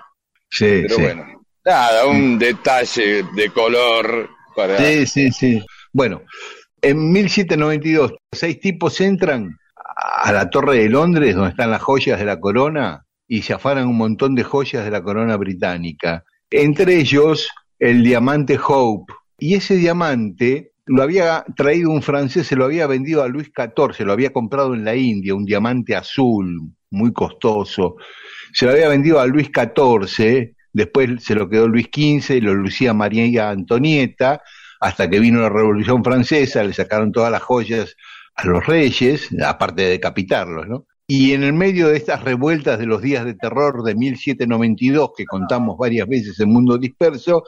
sí, 0.50 0.82
Pero 0.84 0.96
sí. 0.96 1.02
bueno, 1.02 1.26
nada, 1.66 2.06
un 2.06 2.38
detalle 2.38 3.24
de 3.36 3.50
color 3.50 4.30
para... 4.56 4.78
Sí, 4.78 5.06
sí, 5.08 5.32
sí. 5.32 5.66
Bueno, 5.92 6.22
en 6.82 7.12
1792, 7.12 8.14
seis 8.32 8.60
tipos 8.60 9.02
entran 9.02 9.58
a 10.02 10.32
la 10.32 10.50
Torre 10.50 10.80
de 10.80 10.90
Londres, 10.90 11.36
donde 11.36 11.52
están 11.52 11.72
las 11.72 11.82
joyas 11.82 12.20
de 12.20 12.26
la 12.26 12.40
corona, 12.40 13.06
y 13.28 13.42
se 13.42 13.54
afanan 13.54 13.88
un 13.88 13.98
montón 13.98 14.36
de 14.36 14.44
joyas 14.44 14.84
de 14.84 14.92
la 14.92 15.04
corona 15.04 15.38
británica. 15.38 16.24
Entre 16.50 16.98
ellos, 16.98 17.50
el 17.78 18.04
diamante 18.04 18.60
Hope. 18.66 19.14
Y 19.38 19.56
ese 19.56 19.76
diamante 19.76 20.72
lo 20.86 21.04
había 21.04 21.46
traído 21.56 21.92
un 21.92 22.02
francés, 22.02 22.48
se 22.48 22.56
lo 22.56 22.66
había 22.66 22.88
vendido 22.88 23.22
a 23.22 23.28
Luis 23.28 23.52
XIV, 23.56 24.06
lo 24.06 24.14
había 24.14 24.34
comprado 24.34 24.74
en 24.74 24.84
la 24.84 24.96
India, 24.96 25.36
un 25.36 25.46
diamante 25.46 25.96
azul, 25.96 26.74
muy 26.90 27.14
costoso. 27.14 27.96
Se 28.54 28.66
lo 28.66 28.72
había 28.72 28.90
vendido 28.90 29.20
a 29.20 29.28
Luis 29.28 29.52
XIV, 29.54 30.56
después 30.74 31.24
se 31.24 31.36
lo 31.36 31.48
quedó 31.48 31.68
Luis 31.68 31.90
XV 31.94 32.38
y 32.38 32.42
lo 32.42 32.56
lucía 32.56 32.94
María 32.94 33.52
Antonieta, 33.52 34.42
hasta 34.80 35.10
que 35.10 35.20
vino 35.20 35.42
la 35.42 35.50
Revolución 35.50 36.04
Francesa, 36.04 36.64
le 36.64 36.74
sacaron 36.74 37.12
todas 37.12 37.32
las 37.32 37.44
joyas 37.44 37.96
a 38.42 38.48
los 38.48 38.66
reyes, 38.66 39.30
aparte 39.44 39.84
de 39.84 39.90
decapitarlos, 39.90 40.68
¿no? 40.68 40.86
Y 41.08 41.34
en 41.34 41.44
el 41.44 41.54
medio 41.54 41.88
de 41.88 41.98
estas 41.98 42.24
revueltas 42.24 42.78
de 42.78 42.86
los 42.86 43.02
días 43.02 43.26
de 43.26 43.34
terror 43.34 43.84
de 43.84 43.96
1792, 43.96 45.12
que 45.18 45.26
contamos 45.26 45.78
varias 45.78 46.08
veces 46.08 46.40
en 46.40 46.50
Mundo 46.50 46.78
Disperso, 46.78 47.44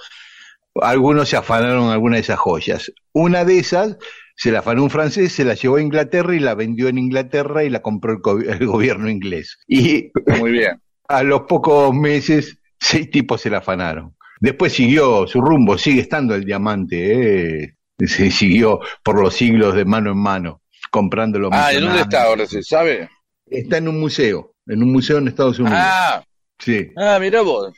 algunos 0.81 1.29
se 1.29 1.37
afanaron 1.37 1.89
alguna 1.89 2.15
de 2.15 2.21
esas 2.21 2.39
joyas. 2.39 2.91
Una 3.13 3.45
de 3.45 3.59
esas 3.59 3.97
se 4.35 4.51
la 4.51 4.59
afanó 4.59 4.83
un 4.83 4.89
francés, 4.89 5.33
se 5.33 5.45
la 5.45 5.53
llevó 5.53 5.75
a 5.75 5.81
Inglaterra 5.81 6.35
y 6.35 6.39
la 6.39 6.55
vendió 6.55 6.87
en 6.87 6.97
Inglaterra 6.97 7.63
y 7.63 7.69
la 7.69 7.81
compró 7.81 8.13
el, 8.13 8.49
el 8.49 8.65
gobierno 8.65 9.09
inglés. 9.09 9.59
Y 9.67 10.11
Muy 10.39 10.51
bien. 10.51 10.81
a 11.07 11.21
los 11.21 11.41
pocos 11.41 11.93
meses, 11.93 12.57
seis 12.79 13.11
tipos 13.11 13.41
se 13.41 13.51
la 13.51 13.59
afanaron. 13.59 14.15
Después 14.39 14.73
siguió 14.73 15.27
su 15.27 15.39
rumbo, 15.39 15.77
sigue 15.77 16.01
estando 16.01 16.33
el 16.33 16.45
diamante, 16.45 17.63
¿eh? 17.63 17.75
se 17.99 18.31
siguió 18.31 18.79
por 19.03 19.21
los 19.21 19.35
siglos 19.35 19.75
de 19.75 19.85
mano 19.85 20.11
en 20.11 20.17
mano, 20.17 20.60
comprando 20.91 21.39
lo 21.39 21.49
Ah, 21.51 21.73
¿y 21.73 21.81
dónde 21.81 22.01
está 22.01 22.23
ahora? 22.23 22.45
¿Se 22.45 22.61
sabe? 22.61 23.09
Está 23.47 23.77
en 23.77 23.87
un 23.87 23.99
museo, 23.99 24.53
en 24.67 24.83
un 24.83 24.91
museo 24.91 25.17
en 25.17 25.27
Estados 25.27 25.57
Unidos. 25.57 25.79
Ah, 25.81 26.23
Sí, 26.59 26.91
ah, 26.95 27.17
mirá 27.19 27.41
vos. 27.41 27.73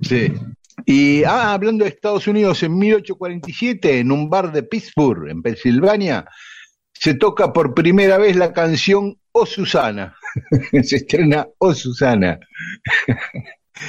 sí. 0.00 0.32
Y 0.86 1.22
ah, 1.22 1.52
hablando 1.52 1.84
de 1.84 1.90
Estados 1.90 2.26
Unidos, 2.26 2.62
en 2.64 2.76
1847, 2.76 4.00
en 4.00 4.10
un 4.10 4.28
bar 4.28 4.50
de 4.50 4.64
Pittsburgh, 4.64 5.30
en 5.30 5.40
Pensilvania, 5.40 6.26
se 6.92 7.14
toca 7.14 7.52
por 7.52 7.74
primera 7.74 8.18
vez 8.18 8.34
la 8.34 8.52
canción 8.52 9.16
Oh 9.30 9.46
Susana. 9.46 10.16
se 10.82 10.96
estrena 10.96 11.46
Oh 11.58 11.72
Susana. 11.74 12.40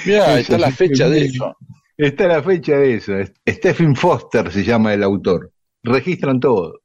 Eso 0.06 0.38
está 0.38 0.58
la 0.58 0.72
fecha 0.72 1.10
de 1.10 1.26
eso. 1.26 1.58
Está 1.98 2.28
la 2.28 2.44
fecha 2.44 2.78
de 2.78 2.96
eso. 2.96 3.14
Stephen 3.48 3.96
Foster 3.96 4.52
se 4.52 4.64
llama 4.64 4.94
el 4.94 5.04
autor. 5.04 5.52
Registran 5.84 6.40
todo. 6.40 6.82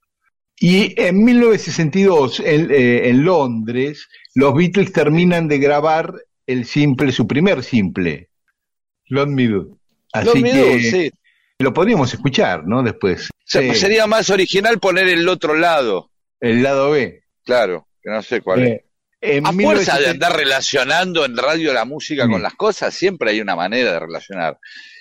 Y 0.62 0.94
en 1.00 1.24
1962, 1.24 2.40
en, 2.40 2.70
eh, 2.70 3.08
en 3.08 3.24
Londres, 3.24 4.08
los 4.34 4.54
Beatles 4.54 4.92
terminan 4.92 5.48
de 5.48 5.58
grabar 5.58 6.12
el 6.46 6.66
simple, 6.66 7.12
su 7.12 7.26
primer 7.26 7.64
simple, 7.64 8.28
Love 9.06 9.28
Me 9.28 9.48
Do. 9.48 9.78
Así 10.12 10.26
Lo 10.26 10.34
miró, 10.34 10.64
que 10.66 10.80
sí. 10.90 11.10
lo 11.60 11.72
podríamos 11.72 12.12
escuchar, 12.12 12.66
¿no? 12.66 12.82
Después. 12.82 13.30
Se- 13.44 13.72
Sí. 13.72 13.80
Sería 13.80 14.06
más 14.06 14.28
original 14.30 14.78
poner 14.78 15.08
el 15.08 15.26
otro 15.28 15.54
lado. 15.54 16.10
El 16.40 16.62
lado 16.62 16.90
B. 16.90 17.22
Claro, 17.44 17.88
que 18.02 18.10
no 18.10 18.22
sé 18.22 18.40
cuál 18.42 18.62
es. 18.62 18.68
Eh, 18.70 18.84
en 19.22 19.46
A 19.46 19.52
fuerza 19.52 19.94
de 19.98 20.00
1970 20.08 20.10
andar 20.26 20.36
relacionando 20.38 21.24
en 21.24 21.36
radio 21.36 21.72
la 21.72 21.84
música 21.84 22.26
Mm. 22.26 22.30
con 22.32 22.42
las 22.42 22.54
cosas, 22.54 22.92
siempre 22.94 23.30
hay 23.30 23.40
una 23.40 23.56
manera 23.56 23.92
de 23.94 23.98
relacionar 24.00 24.58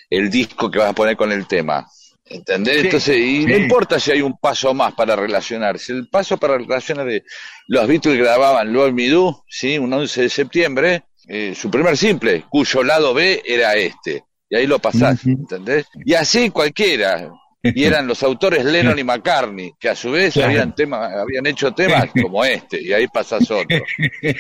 el 0.09 0.29
disco 0.29 0.71
que 0.71 0.79
vas 0.79 0.89
a 0.89 0.93
poner 0.93 1.15
con 1.17 1.31
el 1.31 1.47
tema. 1.47 1.85
¿Entendés? 2.29 2.75
Sí, 2.75 2.81
Entonces, 2.85 3.17
y 3.17 3.45
no 3.45 3.57
importa 3.57 3.99
si 3.99 4.11
hay 4.11 4.21
un 4.21 4.37
paso 4.37 4.73
más 4.73 4.93
para 4.93 5.15
relacionar. 5.15 5.79
Si 5.79 5.91
el 5.91 6.07
paso 6.07 6.37
para 6.37 6.57
relacionar 6.57 7.05
de 7.07 7.23
los 7.67 7.87
Beatles 7.87 8.17
grababan 8.17 8.71
Love 8.71 8.93
Me 8.93 9.09
Do, 9.09 9.43
¿sí? 9.47 9.77
un 9.77 9.91
11 9.91 10.21
de 10.23 10.29
septiembre, 10.29 11.03
eh, 11.27 11.53
su 11.55 11.69
primer 11.71 11.97
simple, 11.97 12.45
cuyo 12.49 12.83
lado 12.83 13.13
B 13.13 13.41
era 13.45 13.73
este. 13.75 14.23
Y 14.49 14.55
ahí 14.55 14.67
lo 14.67 14.79
pasás. 14.79 15.25
¿entendés? 15.25 15.87
Y 16.05 16.13
así 16.13 16.49
cualquiera. 16.49 17.31
Y 17.61 17.83
eran 17.83 18.07
los 18.07 18.23
autores 18.23 18.63
Lennon 18.63 18.97
y 18.97 19.03
McCartney, 19.03 19.73
que 19.77 19.89
a 19.89 19.95
su 19.95 20.11
vez 20.11 20.33
Claro. 20.33 20.49
habían, 20.49 20.73
tema, 20.73 21.07
habían 21.19 21.45
hecho 21.45 21.73
temas 21.73 22.05
como 22.21 22.45
este, 22.45 22.81
y 22.81 22.93
ahí 22.93 23.05
pasás 23.07 23.51
otro. 23.51 23.83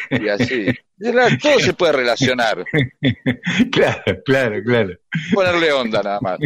Y 0.09 0.29
así. 0.29 0.67
Todo 1.41 1.59
se 1.59 1.73
puede 1.73 1.91
relacionar. 1.93 2.63
Claro, 3.71 4.03
claro, 4.25 4.63
claro. 4.65 4.89
Ponerle 5.33 5.71
onda 5.73 6.01
nada 6.01 6.19
más. 6.21 6.39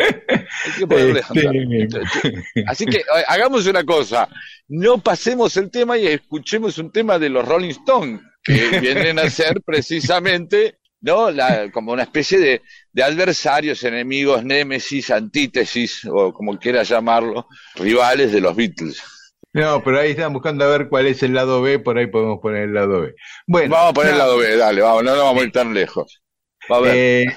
Hay 0.00 0.72
que 0.78 0.86
ponerle 0.86 1.22
onda. 1.28 2.00
Este, 2.00 2.42
Así 2.66 2.86
que 2.86 2.98
eh, 2.98 3.24
hagamos 3.28 3.66
una 3.66 3.84
cosa, 3.84 4.28
no 4.68 4.98
pasemos 4.98 5.56
el 5.56 5.70
tema 5.70 5.98
y 5.98 6.06
escuchemos 6.06 6.78
un 6.78 6.90
tema 6.90 7.18
de 7.18 7.28
los 7.28 7.46
Rolling 7.46 7.70
Stones, 7.70 8.20
que 8.42 8.52
vienen 8.80 9.18
a 9.18 9.28
ser 9.30 9.60
precisamente, 9.64 10.78
¿no? 11.00 11.30
La, 11.30 11.70
como 11.70 11.92
una 11.92 12.02
especie 12.04 12.38
de, 12.38 12.62
de 12.92 13.02
adversarios, 13.02 13.82
enemigos, 13.84 14.44
némesis, 14.44 15.10
antítesis, 15.10 16.04
o 16.10 16.32
como 16.32 16.58
quiera 16.58 16.82
llamarlo, 16.82 17.46
rivales 17.76 18.32
de 18.32 18.40
los 18.40 18.54
Beatles. 18.56 19.02
No, 19.52 19.82
pero 19.82 19.98
ahí 19.98 20.12
están 20.12 20.32
buscando 20.32 20.64
a 20.64 20.68
ver 20.68 20.88
cuál 20.88 21.06
es 21.08 21.22
el 21.24 21.34
lado 21.34 21.60
B, 21.60 21.80
por 21.80 21.98
ahí 21.98 22.06
podemos 22.06 22.38
poner 22.40 22.64
el 22.64 22.74
lado 22.74 23.00
B. 23.00 23.14
Bueno, 23.48 23.74
Vamos 23.74 23.90
a 23.90 23.94
poner 23.94 24.12
el 24.12 24.18
lado 24.18 24.36
B, 24.38 24.56
dale, 24.56 24.80
vamos, 24.80 25.02
no 25.02 25.10
nos 25.10 25.24
vamos 25.24 25.42
a 25.42 25.44
ir 25.46 25.52
tan 25.52 25.74
lejos. 25.74 26.22
A 26.68 26.78
ver. 26.78 26.94
eh, 26.96 27.36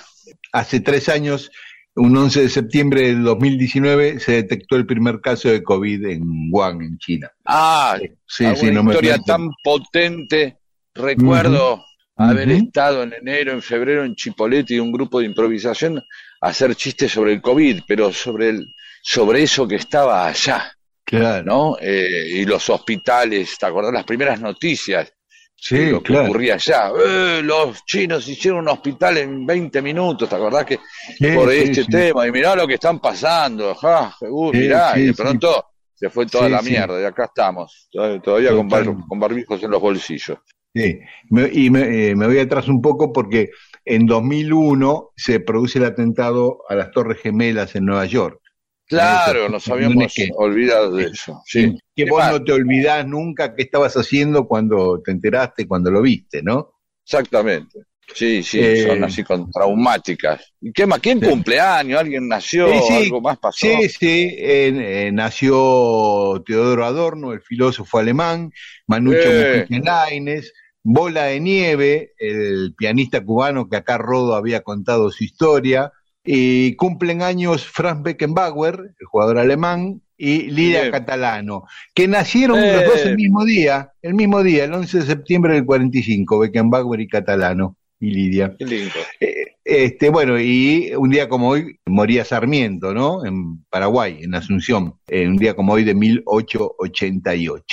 hace 0.52 0.80
tres 0.80 1.10
años, 1.10 1.50
un 1.96 2.18
11 2.18 2.42
de 2.42 2.50
septiembre 2.50 3.02
del 3.08 3.24
2019, 3.24 4.20
se 4.20 4.34
detectó 4.34 4.76
el 4.76 4.86
primer 4.86 5.22
caso 5.22 5.50
de 5.50 5.62
COVID 5.64 6.06
en 6.06 6.50
Wuhan, 6.52 6.82
en 6.82 6.98
China. 6.98 7.32
ah, 7.46 7.98
Sí, 8.26 8.46
sí, 8.56 8.72
no 8.72 8.84
me 8.84 8.92
historia 8.92 9.18
cuento. 9.18 9.26
tan 9.26 9.50
potente. 9.64 10.58
Recuerdo 10.96 11.84
haber 12.16 12.52
estado 12.52 13.04
en 13.04 13.14
enero, 13.14 13.52
en 13.52 13.62
febrero 13.62 14.04
en 14.06 14.16
Chipolete 14.16 14.76
y 14.76 14.80
un 14.80 14.92
grupo 14.92 15.20
de 15.20 15.26
improvisación 15.26 15.98
a 16.42 16.48
hacer 16.48 16.76
chistes 16.76 17.12
sobre 17.12 17.34
el 17.34 17.42
COVID, 17.42 17.82
pero 17.88 18.12
sobre 18.12 18.50
el, 18.50 18.68
sobre 19.02 19.44
eso 19.44 19.68
que 19.68 19.76
estaba 19.76 20.28
allá, 20.28 20.72
Claro, 21.06 21.44
¿no? 21.44 21.78
Eh, 21.80 22.28
y 22.30 22.46
los 22.46 22.70
hospitales, 22.70 23.58
¿te 23.60 23.66
acordás 23.66 23.94
las 23.94 24.06
primeras 24.06 24.40
noticias? 24.40 25.13
Sí, 25.64 25.90
lo 25.90 26.00
que 26.04 26.14
claro. 26.14 26.26
ocurría 26.26 26.56
allá. 26.56 26.92
Eh, 27.06 27.42
los 27.44 27.86
chinos 27.86 28.28
hicieron 28.28 28.62
un 28.62 28.70
hospital 28.70 29.18
en 29.18 29.46
20 29.46 29.82
minutos, 29.82 30.28
¿te 30.30 30.36
acordás 30.36 30.66
que 30.66 30.80
Sí, 31.18 31.28
por 31.34 31.50
sí, 31.52 31.58
este 31.60 31.84
sí. 31.84 31.90
tema? 31.90 32.28
Y 32.28 32.32
mirá 32.32 32.56
lo 32.56 32.68
que 32.68 32.76
están 32.76 33.00
pasando, 33.00 33.74
ja, 33.76 34.16
uh, 34.22 34.52
mirá, 34.54 34.98
y 35.00 35.06
de 35.08 35.14
pronto 35.14 35.66
se 35.94 36.10
fue 36.10 36.26
toda 36.26 36.50
la 36.50 36.62
mierda, 36.62 37.02
y 37.02 37.06
acá 37.06 37.26
estamos, 37.26 37.88
todavía, 38.24 38.52
con, 38.52 38.68
bar- 38.68 39.08
con 39.08 39.20
barbijos 39.20 39.64
en 39.64 39.72
los 39.72 39.82
bolsillos. 39.82 40.38
Sí, 40.76 41.00
me- 41.30 41.50
y 41.54 41.70
me, 41.70 42.10
eh, 42.10 42.16
me 42.16 42.26
voy 42.28 42.40
atrás 42.40 42.68
un 42.68 42.82
poco 42.82 43.14
porque 43.14 43.50
en 43.86 44.06
2001 44.06 45.12
se 45.16 45.40
produce 45.40 45.78
el 45.80 45.86
atentado 45.86 46.60
a 46.68 46.76
las 46.76 46.92
Torres 46.92 47.20
Gemelas 47.22 47.76
en 47.76 47.86
Nueva 47.86 48.06
York. 48.06 48.40
Claro, 48.88 49.50
nos 49.50 49.68
no 49.68 49.76
habíamos 49.76 50.14
olvidado 50.36 50.96
de 50.96 51.06
eso. 51.06 51.42
Sí. 51.46 51.78
Que 51.96 52.06
¿Qué 52.06 52.10
vos 52.10 52.24
no 52.30 52.44
te 52.44 52.52
olvidás 52.52 53.06
nunca 53.06 53.54
qué 53.56 53.64
estabas 53.64 53.96
haciendo 53.96 54.48
cuando 54.48 55.02
te 55.04 55.12
enteraste, 55.12 55.68
cuando 55.68 55.92
lo 55.92 56.02
viste, 56.02 56.42
¿no? 56.42 56.74
Exactamente. 57.06 57.80
Sí, 58.14 58.44
sí, 58.44 58.60
Eh, 58.62 58.86
son 58.88 59.04
así 59.04 59.24
con 59.24 59.50
traumáticas. 59.50 60.54
¿Y 60.60 60.72
qué 60.74 60.86
más? 60.86 61.00
¿Quién 61.00 61.20
Sí. 61.20 61.28
cumpleaños? 61.28 62.00
¿Alguien 62.00 62.28
nació? 62.28 62.68
Sí, 62.68 62.80
sí. 62.88 62.94
¿Algo 63.06 63.22
más 63.22 63.38
pasó? 63.38 63.58
Sí, 63.66 63.90
sí, 63.90 64.36
eh, 64.38 65.10
nació 65.14 66.44
Teodoro 66.46 66.86
Adorno, 66.86 67.32
el 67.34 67.42
filósofo 67.42 68.00
alemán, 68.00 68.52
Manucho 68.88 69.20
Eh. 69.24 69.66
Mujica 69.70 70.12
Bola 70.86 71.26
de 71.26 71.40
Nieve, 71.40 72.12
el 72.18 72.74
pianista 72.76 73.24
cubano 73.24 73.70
que 73.70 73.78
acá 73.78 73.98
Rodo 73.98 74.36
había 74.36 74.62
contado 74.64 75.10
su 75.12 75.24
historia, 75.24 75.94
y 76.26 76.76
cumplen 76.76 77.22
años 77.22 77.66
Franz 77.66 78.02
Beckenbauer, 78.04 78.94
el 79.00 79.06
jugador 79.06 79.38
alemán, 79.40 80.02
y 80.26 80.50
Lidia 80.50 80.82
Bien. 80.84 80.92
Catalano, 80.94 81.66
que 81.94 82.08
nacieron 82.08 82.58
Eh. 82.64 82.72
los 82.74 82.86
dos 82.86 83.06
el 83.06 83.16
mismo 83.18 83.44
día, 83.44 83.92
el 84.02 84.14
mismo 84.14 84.42
día, 84.42 84.64
el 84.64 84.74
11 84.74 85.00
de 85.00 85.06
septiembre 85.06 85.54
del 85.56 85.66
45, 85.66 86.40
Beckenbauer 86.40 87.02
y 87.02 87.08
Catalano, 87.10 87.76
y 88.00 88.10
Lidia. 88.12 88.56
Qué 88.58 88.66
lindo. 88.66 88.96
Eh, 89.20 89.48
Este, 89.66 90.10
bueno, 90.10 90.38
y 90.40 90.92
un 90.98 91.10
día 91.10 91.28
como 91.30 91.48
hoy 91.50 91.80
moría 91.86 92.26
Sarmiento, 92.26 92.94
¿no? 92.94 93.26
En 93.26 93.64
Paraguay, 93.70 94.20
en 94.22 94.36
Asunción, 94.36 94.96
eh, 95.08 95.26
un 95.28 95.38
día 95.38 95.56
como 95.56 95.72
hoy 95.74 95.84
de 95.86 95.94
1888. 95.94 97.64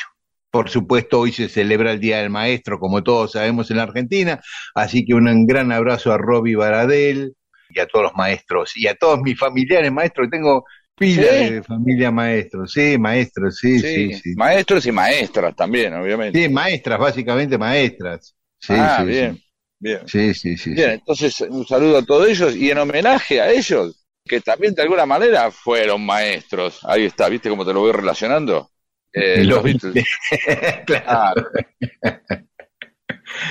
Por 0.51 0.69
supuesto, 0.69 1.21
hoy 1.21 1.33
se 1.33 1.49
celebra 1.49 1.93
el 1.93 2.01
Día 2.01 2.19
del 2.19 2.31
Maestro, 2.31 2.79
como 2.81 3.03
todos 3.05 3.33
sabemos 3.33 3.71
en 3.71 3.77
la 3.77 3.85
Argentina, 3.85 4.41
así 4.75 5.05
que 5.05 5.15
un 5.15 5.47
gran 5.47 5.71
abrazo 5.73 6.13
a 6.13 6.19
Roby 6.19 6.55
Baradel 6.57 7.35
y 7.73 7.79
a 7.79 7.87
todos 7.87 8.05
los 8.05 8.15
maestros 8.17 8.77
y 8.77 8.89
a 8.89 8.95
todos 8.97 9.21
mis 9.21 9.39
familiares 9.39 9.93
maestros, 9.93 10.27
que 10.27 10.37
tengo 10.37 10.65
pila 11.01 11.23
¿Sí? 11.23 11.55
de 11.55 11.63
familia 11.63 12.11
maestros, 12.11 12.73
sí, 12.73 12.99
maestros, 12.99 13.57
sí, 13.57 13.79
sí, 13.79 14.13
sí. 14.13 14.35
Maestros 14.37 14.85
y 14.85 14.93
maestras 14.93 15.57
también, 15.57 15.95
obviamente. 15.95 16.43
Sí, 16.43 16.47
maestras, 16.51 16.99
básicamente 16.99 17.57
maestras. 17.57 18.37
Sí, 18.59 18.75
ah, 18.77 19.03
bien, 19.03 19.43
bien. 19.79 20.01
Sí, 20.07 20.35
sí, 20.35 20.59
sí, 20.59 20.75
Bien, 20.75 20.91
entonces 20.91 21.41
un 21.41 21.67
saludo 21.67 21.97
a 21.97 22.05
todos 22.05 22.29
ellos 22.29 22.55
y 22.55 22.71
en 22.71 22.77
homenaje 22.77 23.41
a 23.41 23.51
ellos, 23.51 24.05
que 24.27 24.43
también 24.43 24.75
de 24.75 24.83
alguna 24.83 25.07
manera 25.07 25.51
fueron 25.51 26.05
maestros. 26.05 26.81
Ahí 26.85 27.07
está, 27.07 27.31
¿viste 27.31 27.49
cómo 27.49 27.65
te 27.65 27.73
lo 27.73 27.81
voy 27.81 27.93
relacionando? 27.93 28.71
Eh, 29.11 29.43
los 29.43 29.63
Beatles. 29.63 30.05
Claro. 30.85 31.47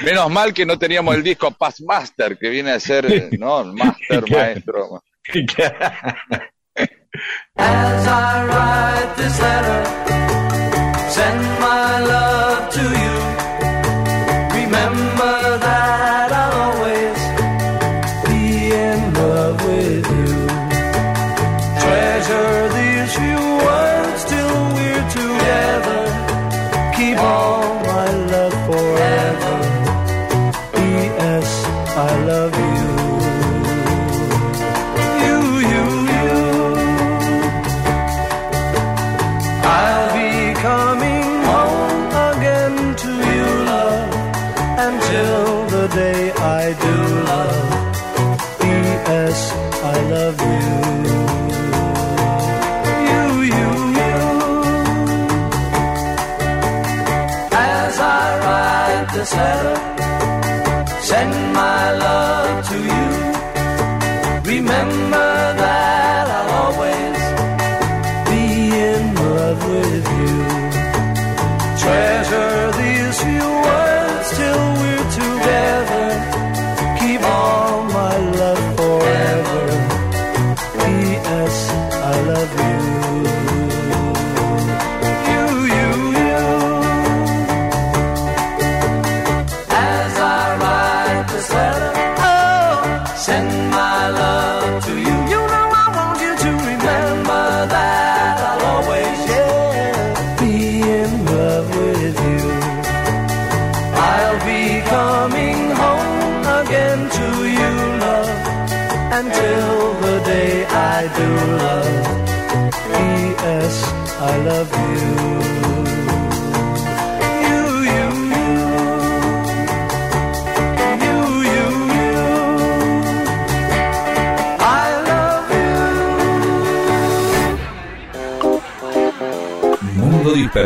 Menos 0.05 0.29
mal 0.29 0.53
que 0.53 0.67
no 0.67 0.77
teníamos 0.77 1.15
el 1.15 1.23
disco 1.23 1.49
Past 1.49 1.79
Master, 1.81 2.37
que 2.37 2.49
viene 2.49 2.69
a 2.69 2.79
ser, 2.79 3.07
¿no? 3.39 3.65
Master, 3.73 4.23
maestro. 4.29 5.01
As 7.59 8.07
I 8.07 8.45
write 8.45 9.17
this 9.17 9.39
letter, 9.41 9.78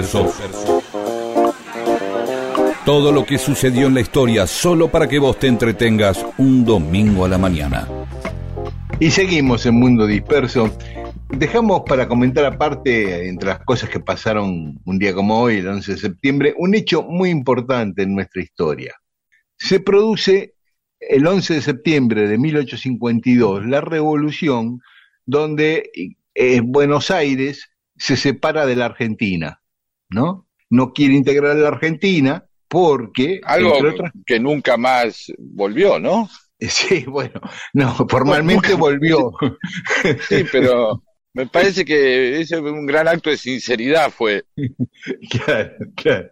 disperso. 0.02 0.34
Todo 2.86 3.12
lo 3.12 3.26
que 3.26 3.38
sucedió 3.38 3.88
en 3.88 3.94
la 3.94 4.02
historia 4.02 4.48
solo 4.48 4.90
para 4.90 5.08
que 5.08 5.20
vos 5.20 5.40
te 5.40 5.48
entretengas 5.48 6.26
un 6.38 6.66
domingo 6.66 7.26
a 7.26 7.30
la 7.30 7.38
mañana. 7.38 7.88
Y 9.00 9.12
seguimos 9.12 9.66
en 9.66 9.76
Mundo 9.76 10.06
Disperso. 10.06 10.76
Dejamos 11.30 11.84
para 11.88 12.08
comentar 12.08 12.46
aparte, 12.46 13.28
entre 13.28 13.50
las 13.50 13.60
cosas 13.64 13.90
que 13.90 14.00
pasaron 14.00 14.80
un 14.86 15.00
día 15.00 15.14
como 15.14 15.40
hoy, 15.40 15.58
el 15.58 15.68
11 15.68 15.94
de 15.94 15.98
septiembre, 15.98 16.54
un 16.58 16.76
hecho 16.76 17.04
muy 17.04 17.30
importante 17.30 18.04
en 18.04 18.14
nuestra 18.14 18.42
historia. 18.42 18.94
Se 19.58 19.80
produce 19.80 20.56
el 21.00 21.26
11 21.26 21.56
de 21.56 21.62
septiembre 21.62 22.28
de 22.28 22.38
1852 22.38 23.66
la 23.66 23.82
revolución 23.82 24.80
donde 25.26 25.90
eh, 26.36 26.62
Buenos 26.64 27.12
Aires 27.12 27.70
se 27.98 28.18
separa 28.18 28.66
de 28.66 28.76
la 28.76 28.86
Argentina, 28.86 29.63
¿no? 30.14 30.48
No 30.70 30.94
quiere 30.94 31.16
integrar 31.16 31.52
a 31.52 31.56
la 31.56 31.68
Argentina 31.68 32.46
porque, 32.68 33.40
Algo 33.44 33.76
entre 33.76 33.90
otras 33.90 34.12
que 34.26 34.40
nunca 34.40 34.78
más 34.78 35.32
volvió, 35.38 36.00
¿no? 36.00 36.30
Sí, 36.60 37.04
bueno, 37.06 37.42
no, 37.74 37.94
formalmente 38.08 38.74
volvió. 38.74 39.32
Sí, 40.30 40.46
pero 40.50 41.04
me 41.34 41.48
parece 41.48 41.84
que 41.84 42.40
ese 42.40 42.60
fue 42.62 42.72
un 42.72 42.86
gran 42.86 43.08
acto 43.08 43.30
de 43.30 43.38
sinceridad 43.38 44.12
fue. 44.12 44.44
Claro, 45.30 45.74
claro. 45.96 46.30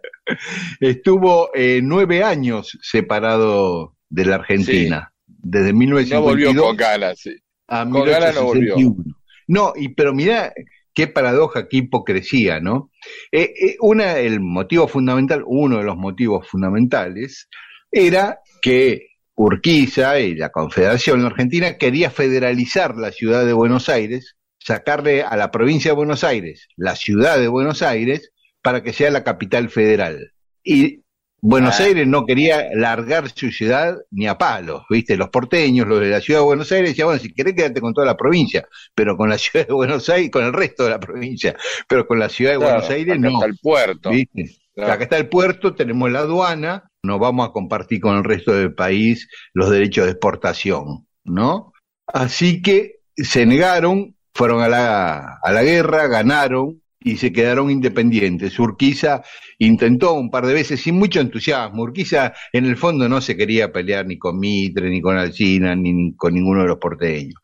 Estuvo 0.80 1.50
eh, 1.54 1.80
nueve 1.82 2.22
años 2.22 2.78
separado 2.80 3.96
de 4.08 4.24
la 4.24 4.36
Argentina, 4.36 5.12
desde 5.26 5.72
No 5.72 6.22
volvió 6.22 6.52
1952 6.52 6.66
con 6.66 6.76
ganas, 6.76 7.18
sí. 7.18 7.36
a 7.68 7.88
con 7.88 8.04
ganas 8.06 8.34
no 8.34 8.44
volvió. 8.44 8.76
1861. 8.76 9.16
No, 9.48 9.72
y, 9.76 9.88
pero 9.90 10.14
mira 10.14 10.52
qué 10.94 11.06
paradoja, 11.06 11.68
qué 11.68 11.78
hipocresía, 11.78 12.60
¿no? 12.60 12.90
Eh, 13.30 13.52
eh, 13.60 13.76
una, 13.80 14.18
el 14.18 14.40
motivo 14.40 14.88
fundamental, 14.88 15.42
uno 15.46 15.78
de 15.78 15.84
los 15.84 15.96
motivos 15.96 16.48
fundamentales, 16.48 17.48
era 17.90 18.40
que 18.60 19.08
Urquiza 19.34 20.20
y 20.20 20.34
la 20.34 20.50
Confederación 20.50 21.24
Argentina 21.24 21.76
quería 21.78 22.10
federalizar 22.10 22.96
la 22.96 23.12
ciudad 23.12 23.44
de 23.44 23.52
Buenos 23.52 23.88
Aires, 23.88 24.36
sacarle 24.58 25.22
a 25.22 25.36
la 25.36 25.50
provincia 25.50 25.90
de 25.90 25.96
Buenos 25.96 26.24
Aires 26.24 26.68
la 26.76 26.94
ciudad 26.94 27.38
de 27.38 27.48
Buenos 27.48 27.82
Aires 27.82 28.30
para 28.62 28.82
que 28.82 28.92
sea 28.92 29.10
la 29.10 29.24
capital 29.24 29.68
federal. 29.70 30.32
Y 30.62 31.01
Buenos 31.44 31.80
Ah. 31.80 31.84
Aires 31.84 32.06
no 32.06 32.24
quería 32.24 32.68
largar 32.72 33.28
su 33.28 33.50
ciudad 33.50 33.96
ni 34.12 34.28
a 34.28 34.38
palos, 34.38 34.84
¿viste? 34.88 35.16
Los 35.16 35.28
porteños, 35.28 35.88
los 35.88 35.98
de 36.00 36.08
la 36.08 36.20
ciudad 36.20 36.38
de 36.40 36.44
Buenos 36.44 36.70
Aires, 36.70 36.90
decían, 36.90 37.06
bueno, 37.08 37.20
si 37.20 37.34
querés 37.34 37.54
quedarte 37.54 37.80
con 37.80 37.92
toda 37.92 38.06
la 38.06 38.16
provincia, 38.16 38.66
pero 38.94 39.16
con 39.16 39.28
la 39.28 39.36
ciudad 39.38 39.66
de 39.66 39.72
Buenos 39.72 40.08
Aires, 40.08 40.30
con 40.30 40.44
el 40.44 40.52
resto 40.52 40.84
de 40.84 40.90
la 40.90 41.00
provincia, 41.00 41.56
pero 41.88 42.06
con 42.06 42.20
la 42.20 42.28
ciudad 42.28 42.52
de 42.52 42.58
Claro, 42.58 42.72
Buenos 42.74 42.90
Aires 42.90 43.12
acá 43.18 43.20
no. 43.20 43.30
está 43.34 43.46
el 43.46 43.58
puerto. 43.60 44.10
¿viste? 44.10 44.56
Claro. 44.74 44.92
Acá 44.92 45.02
está 45.04 45.16
el 45.18 45.28
puerto, 45.28 45.74
tenemos 45.74 46.10
la 46.12 46.20
aduana, 46.20 46.88
no 47.02 47.18
vamos 47.18 47.48
a 47.48 47.52
compartir 47.52 48.00
con 48.00 48.16
el 48.16 48.24
resto 48.24 48.52
del 48.52 48.72
país 48.74 49.28
los 49.52 49.68
derechos 49.68 50.04
de 50.04 50.12
exportación, 50.12 51.06
¿no? 51.24 51.72
Así 52.06 52.62
que 52.62 53.00
se 53.16 53.46
negaron, 53.46 54.14
fueron 54.32 54.62
a 54.62 54.68
la, 54.68 55.38
a 55.42 55.52
la 55.52 55.62
guerra, 55.64 56.06
ganaron 56.06 56.81
y 57.04 57.16
se 57.16 57.32
quedaron 57.32 57.70
independientes. 57.70 58.58
Urquiza 58.58 59.22
intentó 59.58 60.14
un 60.14 60.30
par 60.30 60.46
de 60.46 60.54
veces 60.54 60.80
sin 60.80 60.96
mucho 60.96 61.20
entusiasmo. 61.20 61.82
Urquiza 61.82 62.32
en 62.52 62.66
el 62.66 62.76
fondo 62.76 63.08
no 63.08 63.20
se 63.20 63.36
quería 63.36 63.72
pelear 63.72 64.06
ni 64.06 64.18
con 64.18 64.38
Mitre, 64.38 64.90
ni 64.90 65.00
con 65.00 65.16
Alcina, 65.16 65.74
ni 65.74 66.14
con 66.16 66.34
ninguno 66.34 66.62
de 66.62 66.68
los 66.68 66.78
porteños. 66.78 67.40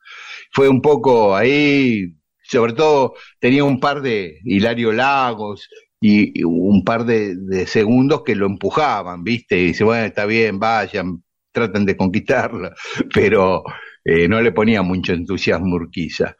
Fue 0.52 0.68
un 0.68 0.80
poco 0.80 1.36
ahí, 1.36 2.14
sobre 2.42 2.72
todo 2.72 3.14
tenía 3.38 3.64
un 3.64 3.80
par 3.80 4.00
de 4.00 4.38
Hilario 4.44 4.92
Lagos 4.92 5.68
y, 6.00 6.42
un 6.44 6.84
par 6.84 7.04
de, 7.04 7.66
segundos 7.66 8.22
que 8.24 8.34
lo 8.34 8.46
empujaban, 8.46 9.24
¿viste? 9.24 9.58
Y 9.58 9.66
dice, 9.66 9.84
bueno, 9.84 10.06
está 10.06 10.26
bien, 10.26 10.58
vayan, 10.58 11.22
traten 11.52 11.84
de 11.84 11.96
conquistarla, 11.96 12.74
pero 13.14 13.62
eh, 14.04 14.28
no 14.28 14.40
le 14.40 14.52
ponía 14.52 14.82
mucho 14.82 15.12
entusiasmo 15.12 15.76
Urquiza. 15.76 16.36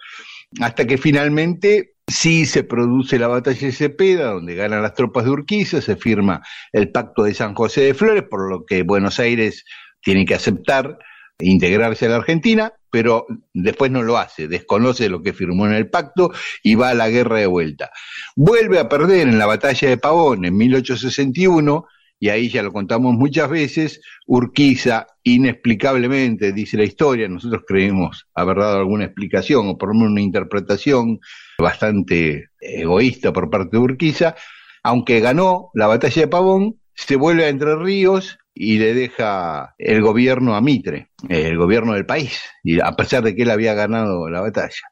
Hasta 0.61 0.87
que 0.87 0.97
finalmente 0.97 1.98
sí 2.09 2.47
se 2.47 2.65
produce 2.65 3.19
la 3.19 3.29
batalla 3.29 3.67
de 3.67 3.73
Cepeda, 3.73 4.33
donde 4.33 4.55
ganan 4.55 4.83
las 4.83 4.95
tropas 4.95 5.25
de 5.25 5.31
Urquiza, 5.31 5.81
se 5.81 5.97
firma 5.97 6.43
el 6.73 6.91
pacto 6.91 7.23
de 7.23 7.35
San 7.35 7.55
José 7.55 7.83
de 7.83 7.95
Flores, 7.95 8.25
por 8.29 8.51
lo 8.51 8.65
que 8.65 8.83
Buenos 8.83 9.21
Aires 9.21 9.65
tiene 10.03 10.25
que 10.25 10.35
aceptar 10.35 10.99
integrarse 11.41 12.07
a 12.07 12.09
la 12.09 12.17
Argentina, 12.17 12.73
pero 12.91 13.27
después 13.53 13.91
no 13.91 14.03
lo 14.03 14.19
hace, 14.19 14.49
desconoce 14.49 15.09
lo 15.09 15.23
que 15.23 15.33
firmó 15.33 15.67
en 15.67 15.75
el 15.75 15.89
pacto 15.89 16.33
y 16.63 16.75
va 16.75 16.91
a 16.91 16.95
la 16.95 17.09
guerra 17.11 17.39
de 17.39 17.47
vuelta. 17.47 17.91
Vuelve 18.35 18.79
a 18.79 18.89
perder 18.89 19.29
en 19.29 19.39
la 19.39 19.47
batalla 19.47 19.89
de 19.89 19.99
Pavón 19.99 20.45
en 20.45 20.57
1861, 20.57 21.87
y 22.21 22.31
ahí 22.31 22.49
ya 22.49 22.65
lo 22.65 22.73
contamos 22.73 23.15
muchas 23.15 23.49
veces, 23.49 24.01
Urquiza 24.27 25.07
inexplicablemente, 25.23 26.53
dice 26.53 26.77
la 26.77 26.85
historia, 26.85 27.29
nosotros 27.29 27.63
creemos 27.65 28.27
haber 28.35 28.57
dado 28.57 28.79
alguna 28.79 29.05
explicación 29.05 29.69
o 29.69 29.79
por 29.79 29.91
lo 29.91 29.95
menos 29.95 30.13
una 30.13 30.23
interpretación 30.23 31.21
bastante 31.59 32.51
egoísta 32.61 33.33
por 33.33 33.51
parte 33.51 33.77
de 33.77 33.83
Urquiza, 33.83 34.37
aunque 34.83 35.21
ganó 35.21 35.71
la 35.75 35.87
batalla 35.87 36.23
de 36.23 36.29
Pavón, 36.29 36.81
se 36.95 37.17
vuelve 37.17 37.45
a 37.45 37.49
Entre 37.49 37.77
Ríos 37.77 38.39
y 38.55 38.79
le 38.79 38.95
deja 38.95 39.75
el 39.79 40.03
gobierno 40.03 40.55
a 40.55 40.61
Mitre, 40.61 41.11
el 41.29 41.57
gobierno 41.57 41.95
del 41.95 42.07
país, 42.07 42.41
y 42.63 42.81
a 42.81 42.93
pesar 42.93 43.23
de 43.23 43.35
que 43.35 43.43
él 43.43 43.51
había 43.51 43.75
ganado 43.75 44.29
la 44.29 44.41
batalla. 44.41 44.83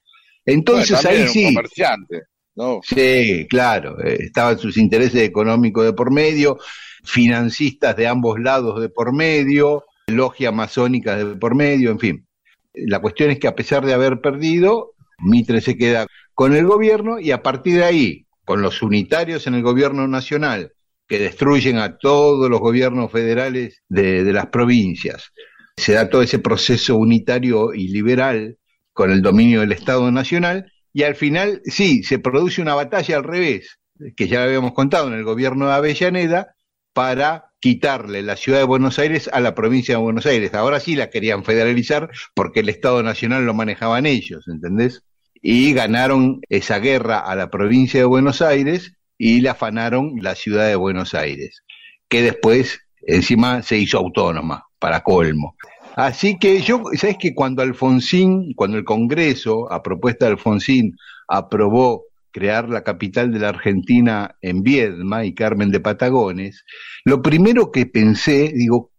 Entonces 0.45 1.03
Bueno, 1.03 1.09
ahí 1.09 1.17
era 1.17 1.27
un 1.27 1.33
sí, 1.33 1.55
comerciante, 1.55 2.23
¿no? 2.55 2.81
Sí, 2.83 3.47
claro, 3.49 4.01
eh, 4.05 4.19
estaban 4.21 4.59
sus 4.59 4.77
intereses 4.77 5.23
económicos 5.23 5.85
de 5.85 5.93
por 5.93 6.13
medio, 6.13 6.59
financistas 7.05 7.97
de 7.97 8.07
ambos 8.07 8.39
lados 8.39 8.81
de 8.81 8.89
por 8.89 9.13
medio, 9.13 9.85
logia 10.07 10.53
masónica 10.53 11.17
de 11.17 11.37
por 11.37 11.57
medio, 11.57 11.91
en 11.91 11.99
fin. 11.99 12.27
La 12.75 13.01
cuestión 13.01 13.31
es 13.31 13.39
que 13.39 13.49
a 13.49 13.55
pesar 13.55 13.85
de 13.85 13.95
haber 13.95 14.21
perdido, 14.21 14.93
Mitre 15.19 15.61
se 15.61 15.77
queda 15.77 16.07
con 16.37 16.55
el 16.55 16.67
gobierno 16.67 17.19
y 17.19 17.31
a 17.31 17.43
partir 17.43 17.79
de 17.79 17.85
ahí, 17.85 18.27
con 18.45 18.61
los 18.61 18.83
unitarios 18.83 19.47
en 19.47 19.55
el 19.55 19.63
gobierno 19.63 20.07
nacional, 20.07 20.71
que 21.09 21.19
destruyen 21.19 21.79
a 21.79 21.97
todos 21.97 22.51
los 22.51 22.61
gobiernos 22.61 23.11
federales 23.11 23.83
de, 23.89 24.23
las 24.35 24.49
provincias, 24.49 25.33
se 25.79 25.95
da 25.95 26.11
todo 26.11 26.21
ese 26.21 26.39
proceso 26.39 26.97
unitario 26.97 27.73
y 27.73 27.89
liberal 27.89 28.59
con 28.93 29.11
el 29.11 29.23
dominio 29.23 29.61
del 29.61 29.73
Estado 29.73 30.13
Nacional, 30.13 30.71
y 30.93 31.05
al 31.05 31.15
final, 31.15 31.63
sí, 31.65 32.03
se 32.03 32.19
produce 32.19 32.61
una 32.61 32.75
batalla 32.75 33.17
al 33.17 33.25
revés, 33.25 33.79
que 34.15 34.29
ya 34.29 34.45
habíamos 34.45 34.75
contado 34.75 35.09
en 35.09 35.15
el 35.15 35.25
gobierno 35.25 35.69
de 35.69 35.73
Avellaneda, 35.73 36.55
para 36.93 37.53
quitarle 37.61 38.23
la 38.23 38.37
ciudad 38.37 38.59
de 38.59 38.65
Buenos 38.65 38.99
Aires 38.99 39.31
a 39.33 39.41
la 39.41 39.55
provincia 39.55 39.95
de 39.95 40.03
Buenos 40.03 40.27
Aires. 40.27 40.53
Ahora 40.53 40.81
sí 40.81 40.97
la 40.97 41.09
querían 41.09 41.45
federalizar 41.45 42.11
porque 42.35 42.61
el 42.61 42.69
Estado 42.69 43.03
Nacional 43.03 43.47
lo 43.47 43.55
manejaban 43.55 44.05
ellos, 44.05 44.49
¿entendés? 44.49 45.03
Y 45.49 45.75
ganaron 45.75 46.41
esa 46.49 46.81
guerra 46.81 47.21
a 47.21 47.37
la 47.37 47.51
provincia 47.51 48.01
de 48.01 48.05
Buenos 48.05 48.43
Aires 48.43 48.95
y 49.17 49.41
le 49.43 49.49
afanaron 49.49 50.15
la 50.21 50.35
ciudad 50.35 50.67
de 50.67 50.75
Buenos 50.75 51.15
Aires, 51.15 51.63
que 52.09 52.21
después 52.21 52.81
encima 53.03 53.63
se 53.63 53.79
hizo 53.79 53.97
autónoma, 53.97 54.65
para 54.81 55.05
colmo. 55.05 55.55
Así 55.95 56.37
que 56.37 56.63
yo, 56.63 56.83
¿sabes 56.97 57.17
que 57.21 57.33
cuando 57.33 57.63
Alfonsín, 57.63 58.55
cuando 58.57 58.77
el 58.77 58.83
Congreso, 58.83 59.73
a 59.73 59.85
propuesta 59.85 60.27
de 60.27 60.33
Alfonsín, 60.33 60.97
aprobó 61.29 62.07
crear 62.33 62.69
la 62.69 62.83
capital 62.83 63.31
de 63.31 63.39
la 63.39 63.51
Argentina 63.51 64.35
en 64.43 64.65
Viedma 64.65 65.25
y 65.25 65.33
Carmen 65.33 65.71
de 65.71 65.79
Patagones, 65.79 66.65
lo 67.05 67.23
primero 67.23 67.71
que 67.71 67.87
pensé, 67.87 68.51
digo, 68.53 68.91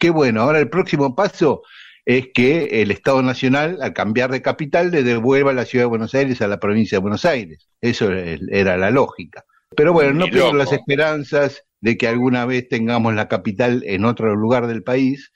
qué 0.00 0.10
bueno, 0.10 0.40
ahora 0.42 0.58
el 0.58 0.68
próximo 0.68 1.14
paso 1.14 1.62
es 2.04 2.28
que 2.34 2.82
el 2.82 2.90
Estado 2.90 3.22
Nacional, 3.22 3.78
al 3.80 3.92
cambiar 3.92 4.30
de 4.30 4.42
capital, 4.42 4.90
le 4.90 5.02
devuelva 5.02 5.52
la 5.52 5.64
ciudad 5.64 5.84
de 5.84 5.90
Buenos 5.90 6.14
Aires 6.14 6.40
a 6.42 6.48
la 6.48 6.58
provincia 6.58 6.96
de 6.96 7.02
Buenos 7.02 7.24
Aires. 7.24 7.68
Eso 7.80 8.10
era 8.12 8.76
la 8.76 8.90
lógica. 8.90 9.44
Pero 9.76 9.92
bueno, 9.92 10.12
no 10.12 10.26
pierdo 10.26 10.52
las 10.52 10.72
esperanzas 10.72 11.64
de 11.80 11.96
que 11.96 12.06
alguna 12.06 12.44
vez 12.44 12.68
tengamos 12.68 13.14
la 13.14 13.28
capital 13.28 13.82
en 13.86 14.04
otro 14.04 14.34
lugar 14.36 14.66
del 14.66 14.82
país. 14.82 15.32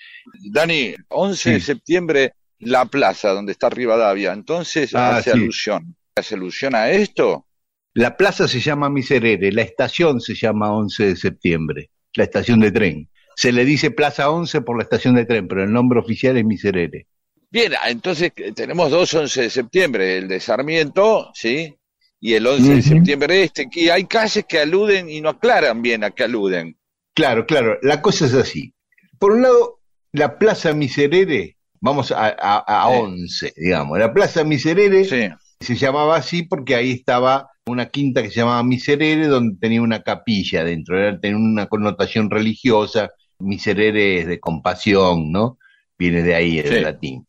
Dani, 0.51 0.95
11 1.09 1.53
de 1.53 1.61
septiembre, 1.61 2.33
la 2.59 2.85
plaza 2.87 3.31
donde 3.31 3.53
está 3.53 3.71
Rivadavia, 3.71 4.33
entonces 4.33 4.95
Ah, 4.95 5.17
hace 5.17 5.33
sí. 5.33 5.37
alusión. 5.39 5.97
¿Hace 6.17 6.35
alusión 6.35 6.75
a 6.75 6.91
esto? 6.91 7.47
La 7.95 8.17
plaza 8.17 8.47
se 8.47 8.61
llama 8.61 8.91
Miserere, 8.91 9.51
la 9.53 9.63
estación 9.63 10.21
se 10.21 10.35
llama 10.35 10.71
11 10.73 11.07
de 11.07 11.17
septiembre, 11.17 11.91
la 12.15 12.25
estación 12.25 12.61
de 12.61 12.71
tren. 12.73 13.09
Se 13.37 13.53
le 13.53 13.65
dice 13.67 13.91
Plaza 13.91 14.31
11 14.31 14.63
por 14.63 14.77
la 14.79 14.83
estación 14.83 15.15
de 15.15 15.27
tren, 15.27 15.47
pero 15.47 15.63
el 15.63 15.71
nombre 15.73 16.01
oficial 16.01 16.37
es 16.39 16.45
Miserere. 16.45 17.07
Bien, 17.51 17.73
entonces 17.87 18.33
eh, 18.37 18.53
tenemos 18.53 18.91
dos 18.91 19.13
11 19.13 19.43
de 19.43 19.51
septiembre, 19.51 20.17
el 20.19 20.27
de 20.29 20.41
Sarmiento, 20.41 21.31
¿sí? 21.35 21.77
Y 22.19 22.33
el 22.33 22.47
11 22.47 22.75
de 22.77 22.83
septiembre 22.83 23.43
este, 23.43 23.69
que 23.69 23.93
hay 23.93 24.05
calles 24.07 24.45
que 24.49 24.59
aluden 24.61 25.09
y 25.11 25.21
no 25.21 25.29
aclaran 25.29 25.83
bien 25.83 26.03
a 26.03 26.11
qué 26.11 26.25
aluden. 26.25 26.77
Claro, 27.15 27.47
claro, 27.47 27.79
la 27.83 28.01
cosa 28.03 28.25
es 28.27 28.35
así. 28.35 28.75
Por 29.19 29.33
un 29.33 29.43
lado, 29.43 29.81
la 30.13 30.39
Plaza 30.39 30.73
Miserere, 30.73 31.57
vamos 31.81 32.11
a, 32.13 32.29
a, 32.39 32.65
a 32.87 32.91
Sí. 32.91 32.99
11, 33.01 33.53
digamos. 33.57 33.99
La 33.99 34.13
Plaza 34.15 34.45
Miserere 34.45 35.05
Sí. 35.05 35.29
se 35.61 35.77
llamaba 35.77 36.17
así 36.17 36.43
porque 36.43 36.75
ahí 36.75 36.91
estaba 36.91 37.51
una 37.67 37.87
quinta 37.91 38.23
que 38.23 38.31
se 38.31 38.37
llamaba 38.41 38.63
Miserere, 38.63 39.27
donde 39.27 39.59
tenía 39.61 39.83
una 39.83 40.03
capilla 40.03 40.65
dentro, 40.65 40.99
era, 40.99 41.19
tenía 41.21 41.37
una 41.37 41.67
connotación 41.67 42.31
religiosa. 42.31 43.11
Miserere 43.39 44.21
es 44.21 44.27
de 44.27 44.41
compasión, 44.41 45.31
¿no? 45.33 45.59
Viene 45.99 46.23
de 46.23 46.35
ahí 46.35 46.59
el 46.59 46.69
Sí. 46.69 46.81
latín. 46.81 47.27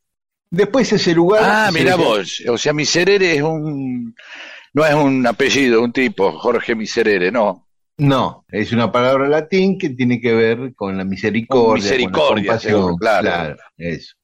Después 0.50 0.92
ese 0.92 1.14
lugar. 1.14 1.42
Ah, 1.44 1.70
mira 1.72 1.96
vos, 1.96 2.42
o 2.48 2.56
sea, 2.56 2.72
Miserere 2.72 3.36
es 3.36 3.42
un, 3.42 4.14
no 4.72 4.84
es 4.86 4.94
un 4.94 5.26
apellido, 5.26 5.82
un 5.82 5.92
tipo, 5.92 6.32
Jorge 6.32 6.74
Miserere, 6.74 7.30
no. 7.30 7.66
No, 7.98 8.44
es 8.48 8.70
una 8.72 8.92
palabra 8.92 9.28
latín 9.28 9.76
que 9.76 9.90
tiene 9.90 10.20
que 10.20 10.32
ver 10.32 10.72
con 10.76 10.96
la 10.96 11.04
misericordia. 11.04 11.82
Misericordia, 11.82 12.28
con 12.28 12.36
la 12.36 12.42
compasión, 12.44 12.72
seguro, 12.80 12.96
claro. 12.96 13.56
eso. 13.76 14.14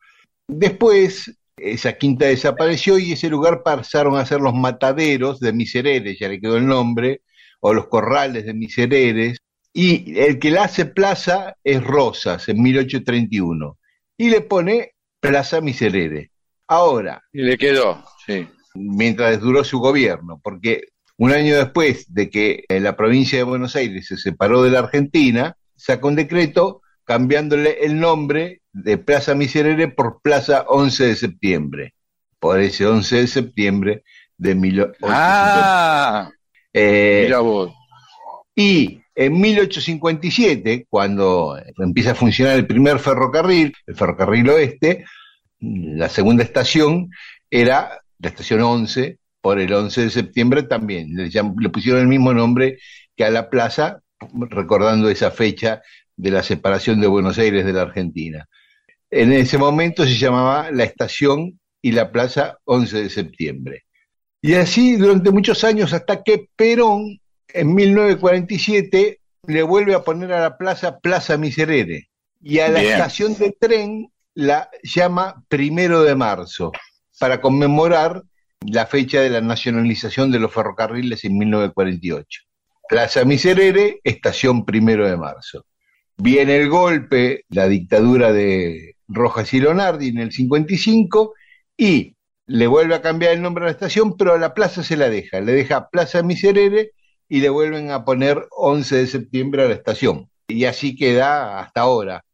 Después, 0.46 1.36
esa 1.56 1.92
quinta 1.94 2.26
desapareció 2.26 2.98
y 2.98 3.12
ese 3.12 3.28
lugar 3.28 3.62
pasaron 3.64 4.16
a 4.16 4.24
ser 4.26 4.40
los 4.40 4.54
mataderos 4.54 5.40
de 5.40 5.52
Misereres, 5.52 6.18
ya 6.20 6.28
le 6.28 6.40
quedó 6.40 6.56
el 6.56 6.66
nombre, 6.66 7.22
o 7.60 7.74
los 7.74 7.88
corrales 7.88 8.46
de 8.46 8.54
Misereres. 8.54 9.38
Y 9.76 10.18
el 10.20 10.38
que 10.38 10.50
la 10.50 10.64
hace 10.64 10.86
plaza 10.86 11.56
es 11.64 11.82
Rosas, 11.82 12.48
en 12.48 12.62
1831. 12.62 13.76
Y 14.16 14.30
le 14.30 14.40
pone 14.40 14.92
Plaza 15.20 15.60
Miserere. 15.60 16.30
Ahora, 16.68 17.20
Y 17.32 17.42
le 17.42 17.58
quedó, 17.58 18.02
sí. 18.26 18.46
mientras 18.74 19.40
duró 19.40 19.64
su 19.64 19.80
gobierno, 19.80 20.40
porque 20.42 20.82
un 21.18 21.32
año 21.32 21.56
después 21.56 22.12
de 22.14 22.30
que 22.30 22.64
eh, 22.68 22.80
la 22.80 22.96
provincia 22.96 23.38
de 23.38 23.44
Buenos 23.44 23.76
Aires 23.76 24.06
se 24.06 24.16
separó 24.16 24.62
de 24.62 24.70
la 24.70 24.78
Argentina, 24.80 25.56
sacó 25.76 26.08
un 26.08 26.16
decreto 26.16 26.80
cambiándole 27.04 27.84
el 27.84 27.98
nombre 28.00 28.62
de 28.72 28.96
Plaza 28.96 29.34
Miserere 29.34 29.88
por 29.88 30.20
Plaza 30.22 30.64
11 30.68 31.06
de 31.08 31.16
septiembre, 31.16 31.94
por 32.38 32.60
ese 32.60 32.86
11 32.86 33.16
de 33.16 33.26
septiembre 33.26 34.04
de 34.38 34.54
1850. 34.54 35.08
Ah, 35.12 36.30
Eh, 36.72 37.22
mira 37.26 37.40
vos. 37.40 37.72
y 38.56 39.00
en 39.14 39.40
1857, 39.40 40.86
cuando 40.88 41.56
empieza 41.78 42.12
a 42.12 42.16
funcionar 42.16 42.56
el 42.56 42.66
primer 42.66 42.98
ferrocarril, 42.98 43.72
el 43.86 43.94
ferrocarril 43.94 44.50
oeste, 44.50 45.04
la 45.60 46.08
segunda 46.08 46.42
estación 46.42 47.10
era 47.50 48.00
la 48.18 48.28
estación 48.28 48.62
11, 48.62 49.18
por 49.44 49.60
el 49.60 49.70
11 49.70 50.04
de 50.04 50.10
septiembre 50.10 50.62
también. 50.62 51.14
Le, 51.14 51.28
le 51.28 51.68
pusieron 51.68 52.00
el 52.00 52.08
mismo 52.08 52.32
nombre 52.32 52.78
que 53.14 53.26
a 53.26 53.30
la 53.30 53.50
plaza, 53.50 54.00
recordando 54.48 55.10
esa 55.10 55.30
fecha 55.30 55.82
de 56.16 56.30
la 56.30 56.42
separación 56.42 56.98
de 56.98 57.08
Buenos 57.08 57.36
Aires 57.36 57.66
de 57.66 57.74
la 57.74 57.82
Argentina. 57.82 58.48
En 59.10 59.34
ese 59.34 59.58
momento 59.58 60.04
se 60.06 60.16
llamaba 60.16 60.70
la 60.70 60.84
estación 60.84 61.60
y 61.82 61.92
la 61.92 62.10
plaza 62.10 62.56
11 62.64 63.02
de 63.02 63.10
septiembre. 63.10 63.84
Y 64.40 64.54
así 64.54 64.96
durante 64.96 65.30
muchos 65.30 65.62
años 65.62 65.92
hasta 65.92 66.22
que 66.22 66.48
Perón 66.56 67.20
en 67.54 67.74
1947 67.74 69.20
le 69.46 69.62
vuelve 69.62 69.94
a 69.94 70.02
poner 70.02 70.32
a 70.32 70.40
la 70.40 70.58
plaza 70.58 70.98
Plaza 70.98 71.38
Miserere 71.38 72.08
y 72.42 72.58
a 72.58 72.68
la 72.68 72.80
Bien. 72.80 72.92
estación 72.92 73.36
de 73.38 73.56
tren 73.58 74.10
la 74.34 74.68
llama 74.82 75.42
Primero 75.48 76.02
de 76.02 76.16
Marzo 76.16 76.72
para 77.18 77.40
conmemorar 77.40 78.22
la 78.60 78.86
fecha 78.86 79.20
de 79.20 79.30
la 79.30 79.40
nacionalización 79.40 80.32
de 80.32 80.40
los 80.40 80.52
ferrocarriles 80.52 81.24
en 81.24 81.38
1948. 81.38 82.42
Plaza 82.88 83.24
Miserere, 83.24 84.00
estación 84.02 84.64
Primero 84.64 85.08
de 85.08 85.16
Marzo. 85.16 85.64
Viene 86.16 86.56
el 86.56 86.68
golpe, 86.68 87.44
la 87.50 87.68
dictadura 87.68 88.32
de 88.32 88.96
Rojas 89.06 89.52
y 89.54 89.60
Lonardi 89.60 90.08
en 90.08 90.18
el 90.18 90.32
55 90.32 91.34
y 91.76 92.16
le 92.46 92.66
vuelve 92.66 92.96
a 92.96 93.02
cambiar 93.02 93.32
el 93.32 93.42
nombre 93.42 93.64
a 93.64 93.66
la 93.66 93.72
estación, 93.72 94.16
pero 94.16 94.34
a 94.34 94.38
la 94.38 94.54
plaza 94.54 94.82
se 94.82 94.96
la 94.96 95.08
deja, 95.08 95.40
le 95.40 95.52
deja 95.52 95.88
Plaza 95.88 96.22
Miserere 96.22 96.90
y 97.28 97.40
le 97.40 97.48
vuelven 97.48 97.90
a 97.90 98.04
poner 98.04 98.46
11 98.50 98.96
de 98.96 99.06
septiembre 99.06 99.62
a 99.64 99.68
la 99.68 99.74
estación. 99.74 100.28
Y 100.48 100.64
así 100.64 100.94
queda 100.94 101.58
hasta 101.60 101.82
ahora. 101.82 102.24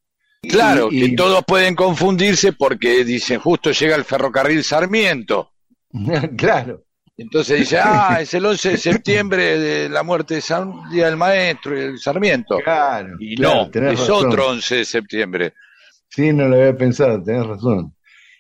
Claro, 0.43 0.89
Y- 0.91 1.05
y- 1.05 1.11
que 1.11 1.17
todos 1.17 1.45
pueden 1.47 1.75
confundirse 1.75 2.53
porque 2.53 3.05
dicen 3.05 3.41
justo 3.41 3.71
llega 3.73 3.95
el 3.97 4.05
ferrocarril 4.05 4.65
Sarmiento. 4.65 5.53
claro, 6.37 6.83
Entonces 7.17 7.61
dice, 7.61 7.79
ah, 7.83 8.19
es 8.21 8.33
el 8.35 8.47
11 8.47 8.71
de 8.71 8.77
septiembre 8.79 9.59
de 9.59 9.89
la 9.91 10.03
muerte 10.03 10.35
de 10.37 10.41
San 10.41 10.89
Día 10.91 11.07
del 11.07 11.17
Maestro 11.17 11.77
y 11.79 11.83
el 11.83 11.99
Sarmiento. 11.99 12.57
claro. 12.65 13.17
Y 13.21 13.37
claro, 13.37 13.71
no, 13.75 13.91
es 13.91 13.99
razón. 14.01 14.27
otro 14.29 14.49
11 14.49 14.77
de 14.77 14.85
septiembre. 14.85 15.55
Sí, 16.09 16.33
no 16.33 16.49
lo 16.49 16.57
había 16.57 16.77
pensado, 16.77 17.23
tenés 17.23 17.47
razón. 17.47 17.95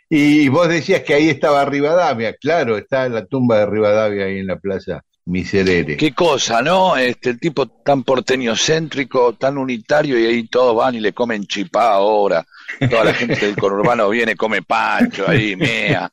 Y 0.08 0.48
vos 0.48 0.68
decías 0.68 1.02
que 1.02 1.14
ahí 1.14 1.28
estaba 1.28 1.64
Rivadavia, 1.64 2.34
claro, 2.34 2.76
está 2.76 3.08
la 3.08 3.26
tumba 3.26 3.58
de 3.60 3.66
Rivadavia 3.66 4.24
ahí 4.24 4.38
en 4.38 4.46
la 4.48 4.58
plaza 4.58 5.04
Miserere. 5.26 5.96
Qué 5.96 6.12
cosa, 6.12 6.60
¿no? 6.62 6.96
Este, 6.96 7.30
el 7.30 7.38
tipo 7.40 7.66
tan 7.68 8.02
porteño 8.02 8.56
céntrico, 8.56 9.34
tan 9.34 9.58
unitario, 9.58 10.18
y 10.18 10.26
ahí 10.26 10.48
todos 10.48 10.74
van 10.74 10.94
y 10.96 11.00
le 11.00 11.12
comen 11.12 11.44
chipá 11.46 11.92
ahora. 11.92 12.44
Toda 12.90 13.04
la 13.04 13.14
gente 13.14 13.34
del 13.46 13.56
conurbano 13.56 14.08
viene, 14.08 14.34
come 14.34 14.62
pancho 14.62 15.28
ahí, 15.28 15.54
mea. 15.56 16.10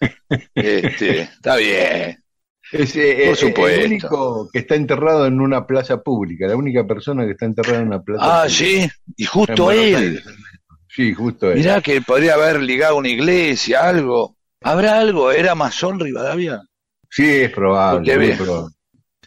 Este, 0.53 1.21
está 1.21 1.55
bien. 1.55 2.17
Es, 2.71 2.95
eh, 2.97 3.23
Por 3.27 3.33
eh, 3.33 3.35
supuesto. 3.37 3.79
el 3.81 3.85
único 3.87 4.49
que 4.51 4.59
está 4.59 4.75
enterrado 4.75 5.25
en 5.25 5.39
una 5.39 5.65
plaza 5.65 6.01
pública, 6.03 6.47
la 6.47 6.55
única 6.57 6.85
persona 6.85 7.25
que 7.25 7.31
está 7.31 7.45
enterrada 7.45 7.79
en 7.79 7.87
una 7.87 8.01
plaza 8.01 8.23
Ah, 8.23 8.43
pública. 8.43 8.57
sí, 8.65 8.89
y 9.15 9.23
justo 9.25 9.71
él. 9.71 10.21
Sí, 10.89 11.13
justo 11.13 11.49
él. 11.51 11.59
Mirá 11.59 11.81
que 11.81 12.01
podría 12.01 12.33
haber 12.33 12.61
ligado 12.61 12.97
una 12.97 13.07
iglesia, 13.09 13.87
algo. 13.87 14.35
¿Habrá 14.61 14.99
algo? 14.99 15.31
¿Era 15.31 15.55
masón 15.55 15.99
Rivadavia? 15.99 16.61
Sí, 17.09 17.25
es 17.25 17.51
probable. 17.51 18.17
Muy 18.17 18.31
probable. 18.33 18.73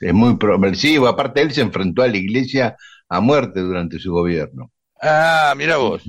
Es 0.00 0.14
muy. 0.14 0.36
Sí, 0.74 0.96
aparte 1.06 1.42
él 1.42 1.52
se 1.52 1.60
enfrentó 1.62 2.02
a 2.02 2.08
la 2.08 2.16
iglesia 2.16 2.76
a 3.08 3.20
muerte 3.20 3.60
durante 3.60 3.98
su 3.98 4.12
gobierno. 4.12 4.72
Ah, 5.02 5.54
mira 5.56 5.76
vos. 5.76 6.02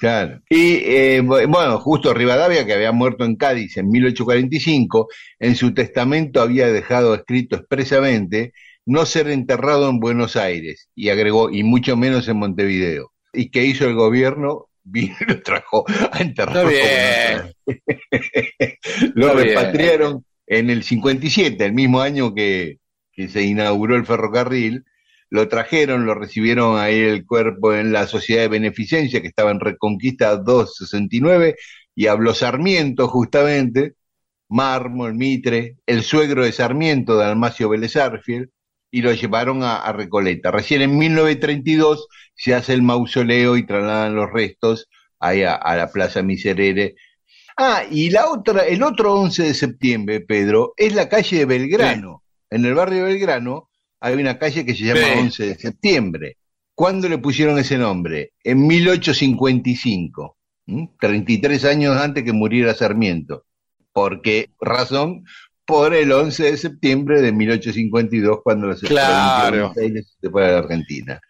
Claro. 0.00 0.40
Y 0.50 0.74
eh, 0.84 1.22
bu- 1.22 1.46
bueno, 1.48 1.78
justo 1.78 2.12
Rivadavia, 2.12 2.66
que 2.66 2.74
había 2.74 2.92
muerto 2.92 3.24
en 3.24 3.36
Cádiz 3.36 3.76
en 3.76 3.88
1845, 3.90 5.08
en 5.38 5.54
su 5.56 5.72
testamento 5.72 6.42
había 6.42 6.66
dejado 6.68 7.14
escrito 7.14 7.56
expresamente 7.56 8.52
no 8.86 9.06
ser 9.06 9.28
enterrado 9.30 9.88
en 9.88 9.98
Buenos 10.00 10.36
Aires, 10.36 10.90
y 10.94 11.08
agregó, 11.08 11.50
y 11.50 11.62
mucho 11.62 11.96
menos 11.96 12.28
en 12.28 12.36
Montevideo. 12.38 13.12
¿Y 13.32 13.50
qué 13.50 13.64
hizo 13.64 13.86
el 13.86 13.94
gobierno? 13.94 14.66
Vino 14.86 15.16
lo 15.26 15.40
trajo 15.42 15.84
a 16.12 16.18
Aires. 16.18 17.54
lo 19.14 19.28
Está 19.28 19.34
bien. 19.34 19.48
repatriaron 19.48 20.24
en 20.46 20.70
el 20.70 20.82
57, 20.82 21.64
el 21.64 21.72
mismo 21.72 22.00
año 22.00 22.34
que, 22.34 22.78
que 23.14 23.28
se 23.28 23.42
inauguró 23.42 23.96
el 23.96 24.06
ferrocarril, 24.06 24.84
lo 25.30 25.48
trajeron, 25.48 26.06
lo 26.06 26.14
recibieron 26.14 26.78
ahí 26.78 27.00
el 27.00 27.26
cuerpo 27.26 27.74
en 27.74 27.92
la 27.92 28.06
Sociedad 28.06 28.42
de 28.42 28.48
Beneficencia, 28.48 29.20
que 29.20 29.28
estaba 29.28 29.50
en 29.50 29.60
Reconquista 29.60 30.36
269, 30.36 31.56
y 31.94 32.06
habló 32.06 32.34
Sarmiento 32.34 33.08
justamente, 33.08 33.94
Mármol, 34.48 35.14
Mitre, 35.14 35.76
el 35.86 36.02
suegro 36.02 36.44
de 36.44 36.52
Sarmiento, 36.52 37.16
Dalmacio 37.16 37.68
Vélez 37.68 37.96
Arfiel, 37.96 38.50
y 38.90 39.02
lo 39.02 39.12
llevaron 39.12 39.64
a, 39.64 39.92
Recoleta. 39.92 40.52
Recién 40.52 40.82
en 40.82 40.96
1932 40.96 42.06
se 42.36 42.54
hace 42.54 42.74
el 42.74 42.82
mausoleo 42.82 43.56
y 43.56 43.66
trasladan 43.66 44.14
los 44.14 44.30
restos 44.30 44.88
ahí 45.18 45.42
a, 45.42 45.54
a 45.54 45.74
la 45.74 45.90
Plaza 45.90 46.22
Miserere. 46.22 46.94
Ah, 47.56 47.82
y 47.90 48.10
la 48.10 48.30
otra, 48.30 48.62
el 48.62 48.82
otro 48.82 49.14
11 49.14 49.42
de 49.42 49.54
septiembre, 49.54 50.20
Pedro, 50.20 50.74
es 50.76 50.94
la 50.94 51.08
calle 51.08 51.38
de 51.38 51.44
Belgrano. 51.44 52.23
En 52.54 52.64
el 52.64 52.74
barrio 52.74 53.04
Belgrano 53.06 53.68
hay 54.00 54.14
una 54.14 54.38
calle 54.38 54.64
que 54.64 54.74
se 54.76 54.84
llama 54.84 55.00
Sí. 55.00 55.18
11 55.18 55.46
de 55.46 55.54
septiembre. 55.56 56.36
¿Cuándo 56.72 57.08
le 57.08 57.18
pusieron 57.18 57.58
ese 57.58 57.76
nombre? 57.78 58.30
En 58.44 58.64
1855, 58.64 60.36
¿m? 60.68 60.88
33 61.00 61.64
años 61.64 61.96
antes 61.96 62.22
que 62.22 62.32
muriera 62.32 62.72
Sarmiento. 62.74 63.44
¿Por 63.92 64.22
qué 64.22 64.50
razón? 64.60 65.24
Por 65.66 65.94
el 65.94 66.12
11 66.12 66.44
de 66.52 66.56
septiembre 66.56 67.22
de 67.22 67.32
1852, 67.32 68.38
cuando 68.44 68.68
la 68.68 68.76
Claro. 68.76 69.72
se 69.74 70.30
fue 70.30 70.46
a 70.46 70.52
la 70.52 70.58
Argentina. 70.58 71.20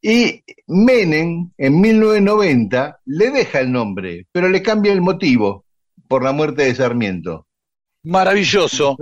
Y 0.00 0.44
Menem, 0.68 1.50
en 1.58 1.80
1990, 1.80 3.00
le 3.06 3.30
deja 3.30 3.58
el 3.60 3.72
nombre, 3.72 4.26
pero 4.30 4.48
le 4.48 4.62
cambia 4.62 4.92
el 4.92 5.00
motivo 5.00 5.64
por 6.06 6.22
la 6.22 6.30
muerte 6.32 6.62
de 6.62 6.74
Sarmiento. 6.76 7.46
Maravilloso. 8.04 8.96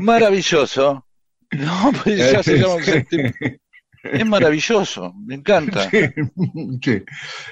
Maravilloso. 0.00 1.04
No, 1.50 1.92
pues 2.02 2.18
ya 2.32 2.42
se 2.42 2.58
llama 2.58 2.82
septiembre. 2.82 3.60
Es 4.02 4.26
maravilloso, 4.26 5.12
me 5.14 5.36
encanta. 5.36 5.88
Sí. 5.88 7.04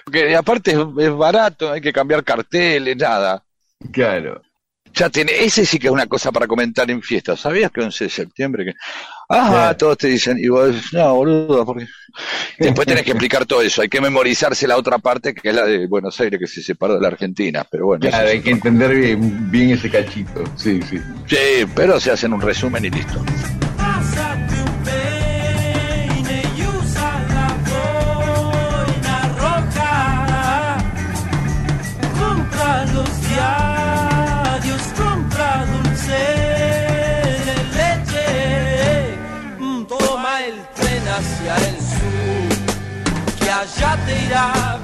Porque 0.05 0.35
aparte 0.35 0.73
es, 0.73 0.79
es 0.99 1.13
barato, 1.13 1.71
hay 1.71 1.81
que 1.81 1.93
cambiar 1.93 2.25
carteles, 2.25 2.97
nada. 2.97 3.45
Claro. 3.93 4.43
Ya 4.93 5.09
tiene, 5.09 5.33
ese 5.39 5.65
sí 5.65 5.79
que 5.79 5.87
es 5.87 5.93
una 5.93 6.07
cosa 6.07 6.33
para 6.33 6.47
comentar 6.47 6.91
en 6.91 7.01
fiestas. 7.03 7.41
¿Sabías 7.41 7.71
que 7.71 7.81
11 7.81 8.05
de 8.05 8.11
septiembre? 8.11 8.65
Que, 8.65 8.75
ah, 9.29 9.75
todos 9.79 9.99
te 9.99 10.09
dicen, 10.09 10.39
y 10.39 10.49
vos, 10.49 10.93
no, 10.93 11.15
boludo, 11.15 11.65
porque. 11.65 11.87
Después 12.59 12.87
tenés 12.87 13.05
que 13.05 13.13
explicar 13.13 13.47
todo 13.47 13.63
eso. 13.63 13.83
Hay 13.83 13.89
que 13.89 14.01
memorizarse 14.01 14.67
la 14.67 14.77
otra 14.77 14.99
parte, 14.99 15.33
que 15.35 15.49
es 15.49 15.55
la 15.55 15.65
de 15.65 15.87
Buenos 15.87 16.21
Aires, 16.21 16.39
que 16.39 16.47
se 16.47 16.63
separó 16.63 16.95
de 16.95 17.01
la 17.01 17.09
Argentina. 17.09 17.65
Pero 17.71 17.87
bueno, 17.87 18.09
Claro, 18.09 18.29
hay 18.29 18.41
que 18.41 18.51
entender 18.51 18.95
bien, 18.95 19.51
bien 19.51 19.71
ese 19.71 19.89
cachito. 19.89 20.45
Sí, 20.57 20.81
sí. 20.83 20.99
Sí, 21.27 21.67
pero 21.75 22.01
se 22.01 22.11
hacen 22.11 22.33
un 22.33 22.41
resumen 22.41 22.85
y 22.85 22.91
listo. 22.91 23.23
Allá 44.33 44.80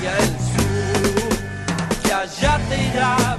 tren 0.00 0.08
hacia 0.08 0.18
el 0.18 0.28
sur, 0.38 2.02
que 2.02 2.12
allá 2.12 3.37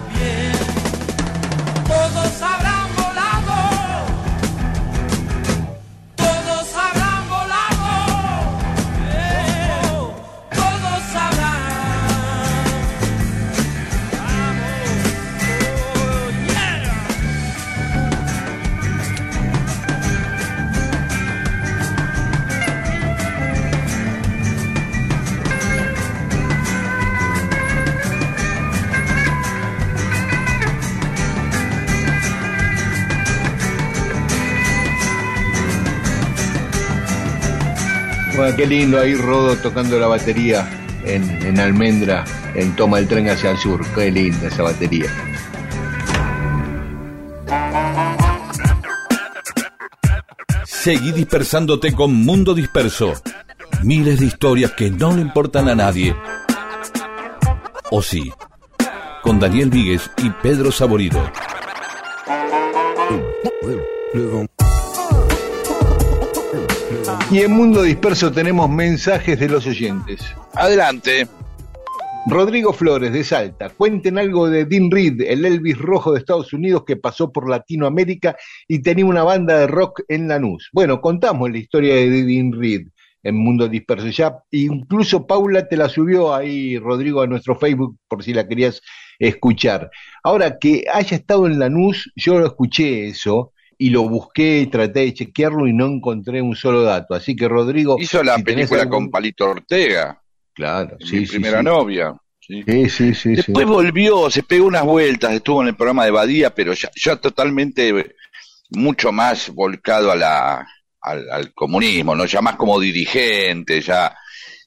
qué 38.60 38.68
lindo 38.68 39.00
ahí 39.00 39.16
Rodo 39.16 39.56
tocando 39.56 39.98
la 39.98 40.08
batería 40.08 40.70
en, 41.06 41.24
en 41.46 41.62
Almendra, 41.62 42.26
en 42.56 42.76
Toma 42.76 43.00
el 43.00 43.08
tren 43.08 43.30
hacia 43.30 43.52
el 43.52 43.58
sur. 43.58 43.86
Qué 43.96 44.12
linda 44.12 44.48
esa 44.48 44.64
batería. 44.64 45.06
Seguí 50.66 51.14
dispersándote 51.14 51.94
con 51.94 52.14
Mundo 52.14 52.54
Disperso. 52.54 53.14
Miles 53.82 54.20
de 54.20 54.26
historias 54.26 54.74
que 54.74 54.92
no 54.92 55.16
le 55.16 55.22
importan 55.22 55.70
a 55.70 55.76
nadie. 55.76 56.14
O 57.92 58.02
sí. 58.02 58.30
Con 59.24 59.40
Daniel 59.40 59.70
Víguez 59.70 60.12
y 60.18 60.30
Pedro 60.32 60.74
Saborido. 60.74 61.24
Y 67.32 67.40
en 67.40 67.52
Mundo 67.52 67.84
Disperso 67.84 68.32
tenemos 68.32 68.70
mensajes 68.70 69.40
de 69.40 69.50
los 69.50 69.66
oyentes. 69.68 70.22
Adelante. 70.54 71.28
Rodrigo 72.28 72.74
Flores 72.74 73.14
de 73.14 73.24
Salta, 73.24 73.70
cuenten 73.70 74.18
algo 74.18 74.50
de 74.50 74.66
Dean 74.66 74.92
Reed, 74.92 75.22
el 75.22 75.46
Elvis 75.46 75.78
rojo 75.78 76.12
de 76.12 76.20
Estados 76.20 76.54
Unidos 76.54 76.84
que 76.86 76.98
pasó 76.98 77.32
por 77.32 77.50
Latinoamérica 77.50 78.36
y 78.68 78.82
tenía 78.82 79.06
una 79.06 79.24
banda 79.24 79.58
de 79.58 79.68
rock 79.68 80.02
en 80.08 80.28
Lanús. 80.28 80.70
Bueno, 80.74 81.02
contamos 81.02 81.50
la 81.50 81.58
historia 81.58 81.96
de 81.96 82.24
Dean 82.24 82.52
Reed 82.52 82.88
en 83.24 83.36
Mundo 83.36 83.68
Disperso. 83.68 84.08
Ya 84.08 84.40
incluso 84.52 85.26
Paula 85.26 85.68
te 85.68 85.78
la 85.78 85.90
subió 85.90 86.34
ahí, 86.36 86.78
Rodrigo, 86.78 87.22
a 87.22 87.28
nuestro 87.28 87.56
Facebook 87.56 87.98
por 88.08 88.24
si 88.24 88.34
la 88.34 88.48
querías 88.48 88.82
escuchar. 89.18 89.90
Ahora, 90.24 90.60
que 90.60 90.86
haya 90.92 91.18
estado 91.18 91.48
en 91.48 91.58
Lanús, 91.60 92.12
yo 92.16 92.40
lo 92.40 92.46
escuché 92.46 93.08
eso 93.08 93.54
y 93.82 93.90
lo 93.90 94.04
busqué 94.08 94.60
y 94.60 94.68
traté 94.68 95.00
de 95.00 95.14
chequearlo 95.16 95.66
y 95.66 95.74
no 95.74 95.88
encontré 95.88 96.42
un 96.42 96.56
solo 96.56 96.84
dato. 96.84 97.16
Así 97.16 97.36
que, 97.36 97.48
Rodrigo... 97.48 97.96
Hizo 98.00 98.22
la 98.22 98.36
si 98.36 98.44
película 98.44 98.82
algún- 98.84 99.06
con 99.06 99.10
Palito 99.12 99.46
Ortega, 99.50 100.22
Claro, 100.54 100.98
mi 101.00 101.08
sí, 101.08 101.26
sí, 101.26 101.32
primera 101.32 101.60
sí. 101.60 101.64
novia. 101.66 102.14
Sí. 102.42 102.64
Sí, 102.68 102.90
sí, 102.90 103.14
sí, 103.14 103.14
sí. 103.14 103.36
Después 103.38 103.66
volvió, 103.66 104.30
se 104.30 104.44
pegó 104.44 104.66
unas 104.68 104.84
vueltas, 104.84 105.32
estuvo 105.34 105.62
en 105.62 105.70
el 105.70 105.76
programa 105.76 106.04
de 106.06 106.12
Badía, 106.12 106.54
pero 106.54 106.74
ya, 106.74 106.90
ya 106.96 107.16
totalmente 107.16 107.90
eh, 107.90 108.16
mucho 108.72 109.12
más 109.12 109.50
volcado 109.54 110.12
a 110.12 110.16
la, 110.16 110.68
al, 111.02 111.30
al 111.32 111.54
comunismo, 111.54 112.16
¿no? 112.16 112.26
Ya 112.26 112.42
más 112.42 112.56
como 112.58 112.80
dirigente, 112.80 113.80
ya 113.82 114.14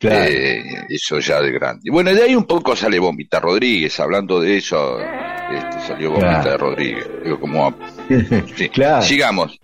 Claro. 0.02 0.24
eh, 0.30 0.62
eso 0.90 1.18
ya 1.20 1.40
de 1.40 1.52
grande. 1.52 1.90
Bueno, 1.90 2.12
de 2.14 2.22
ahí 2.22 2.34
un 2.34 2.44
poco 2.44 2.76
sale 2.76 2.98
Bombita 2.98 3.40
Rodríguez, 3.40 3.98
hablando 4.00 4.40
de 4.40 4.56
eso, 4.58 4.98
este, 5.00 5.80
salió 5.86 6.12
Claro. 6.14 6.50
de 6.50 6.56
Rodríguez. 6.58 7.06
Digo, 7.24 7.40
como, 7.40 7.74
sí. 8.56 8.68
Claro. 8.68 9.02
Sigamos. 9.02 9.58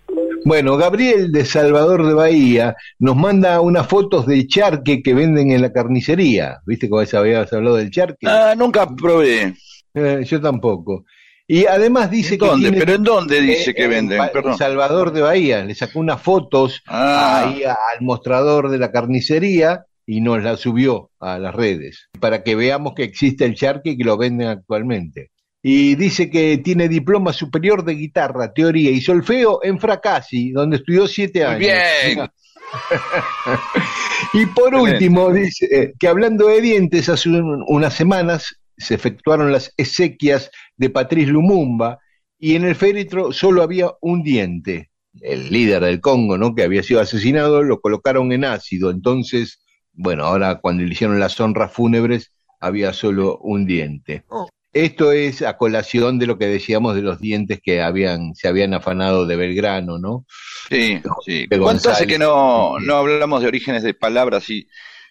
Bueno, 0.45 0.77
Gabriel 0.77 1.31
de 1.33 1.43
Salvador 1.43 2.05
de 2.07 2.13
Bahía 2.13 2.75
nos 2.99 3.15
manda 3.17 3.59
unas 3.59 3.85
fotos 3.87 4.25
de 4.25 4.47
charque 4.47 5.03
que 5.03 5.13
venden 5.13 5.51
en 5.51 5.61
la 5.61 5.71
carnicería. 5.73 6.59
¿Viste 6.65 6.89
cómo 6.89 7.01
habías 7.13 7.51
hablado 7.51 7.75
del 7.75 7.91
charque? 7.91 8.25
Ah, 8.25 8.53
nunca 8.57 8.87
probé. 8.95 9.53
Eh, 9.93 10.21
yo 10.25 10.39
tampoco. 10.39 11.03
Y 11.45 11.65
además 11.65 12.09
dice 12.09 12.35
¿En 12.35 12.39
que 12.39 12.45
dónde? 12.45 12.69
tiene- 12.69 12.85
¿Pero 12.85 12.95
en 12.95 13.03
dónde 13.03 13.41
dice 13.41 13.71
eh, 13.71 13.73
que 13.73 13.83
en 13.85 13.89
venden? 13.89 14.21
Perdón. 14.31 14.57
Salvador 14.57 15.11
de 15.11 15.21
Bahía. 15.21 15.65
Le 15.65 15.75
sacó 15.75 15.99
unas 15.99 16.21
fotos 16.21 16.81
Ah. 16.87 17.43
ahí 17.49 17.63
al 17.63 18.01
mostrador 18.01 18.69
de 18.69 18.77
la 18.77 18.91
carnicería 18.91 19.83
y 20.11 20.21
nos 20.21 20.41
la 20.41 20.57
subió 20.57 21.11
a 21.19 21.37
las 21.37 21.53
redes 21.53 22.09
para 22.19 22.41
que 22.41 22.55
veamos 22.55 22.93
que 22.95 23.03
existe 23.03 23.45
el 23.45 23.53
charque 23.53 23.91
y 23.91 23.97
que 23.97 24.03
lo 24.03 24.17
venden 24.17 24.47
actualmente. 24.47 25.29
Y 25.61 25.93
dice 25.95 26.31
que 26.31 26.57
tiene 26.57 26.87
diploma 26.89 27.31
superior 27.31 27.85
de 27.85 27.93
guitarra, 27.93 28.51
teoría 28.51 28.89
y 28.89 29.01
solfeo 29.01 29.59
en 29.61 29.77
Fracassi, 29.79 30.49
donde 30.51 30.77
estudió 30.77 31.07
siete 31.07 31.45
años. 31.45 31.59
bien. 31.59 32.27
Y 34.33 34.45
por 34.47 34.73
último, 34.75 35.31
dice 35.31 35.65
eh, 35.71 35.93
que 35.99 36.07
hablando 36.07 36.47
de 36.47 36.61
dientes, 36.61 37.07
hace 37.09 37.29
un- 37.29 37.63
unas 37.67 37.93
semanas 37.93 38.55
se 38.77 38.95
efectuaron 38.95 39.51
las 39.51 39.73
exequias 39.77 40.49
de 40.77 40.89
Patrice 40.89 41.31
Lumumba 41.31 41.99
y 42.39 42.55
en 42.55 42.63
el 42.65 42.75
féretro 42.75 43.31
solo 43.31 43.61
había 43.63 43.91
un 44.01 44.23
diente. 44.23 44.89
El 45.21 45.51
líder 45.51 45.83
del 45.83 45.99
Congo, 46.01 46.37
¿no? 46.37 46.53
Que 46.55 46.63
había 46.63 46.83
sido 46.83 46.99
asesinado, 47.01 47.63
lo 47.63 47.79
colocaron 47.81 48.31
en 48.31 48.45
ácido. 48.45 48.89
Entonces, 48.91 49.59
bueno, 49.99 50.23
ahora 50.23 50.59
cuando 50.61 50.81
le 50.83 50.93
hicieron 50.93 51.19
las 51.19 51.37
honras 51.41 51.73
fúnebres, 51.73 52.31
había 52.61 52.93
solo 52.93 53.37
un 53.39 53.65
diente. 53.65 54.23
Esto 54.71 55.11
es 55.11 55.41
a 55.41 55.57
colación 55.57 56.19
de 56.19 56.25
lo 56.25 56.37
que 56.37 56.47
decíamos 56.47 56.95
de 56.95 57.01
los 57.01 57.19
dientes 57.19 57.59
que 57.61 57.81
habían, 57.81 58.33
se 58.33 58.47
habían 58.47 58.73
afanado 58.73 59.25
de 59.25 59.35
Belgrano, 59.35 59.97
¿no? 59.97 60.25
Sí, 60.69 61.01
sí. 61.25 61.47
de 61.49 61.59
¿Cuánto 61.59 61.89
hace 61.89 62.07
que 62.07 62.17
no, 62.17 62.79
no 62.79 62.95
hablamos 62.95 63.41
de 63.41 63.49
orígenes 63.49 63.83
de 63.83 63.93
palabras 63.93 64.49
y 64.49 64.67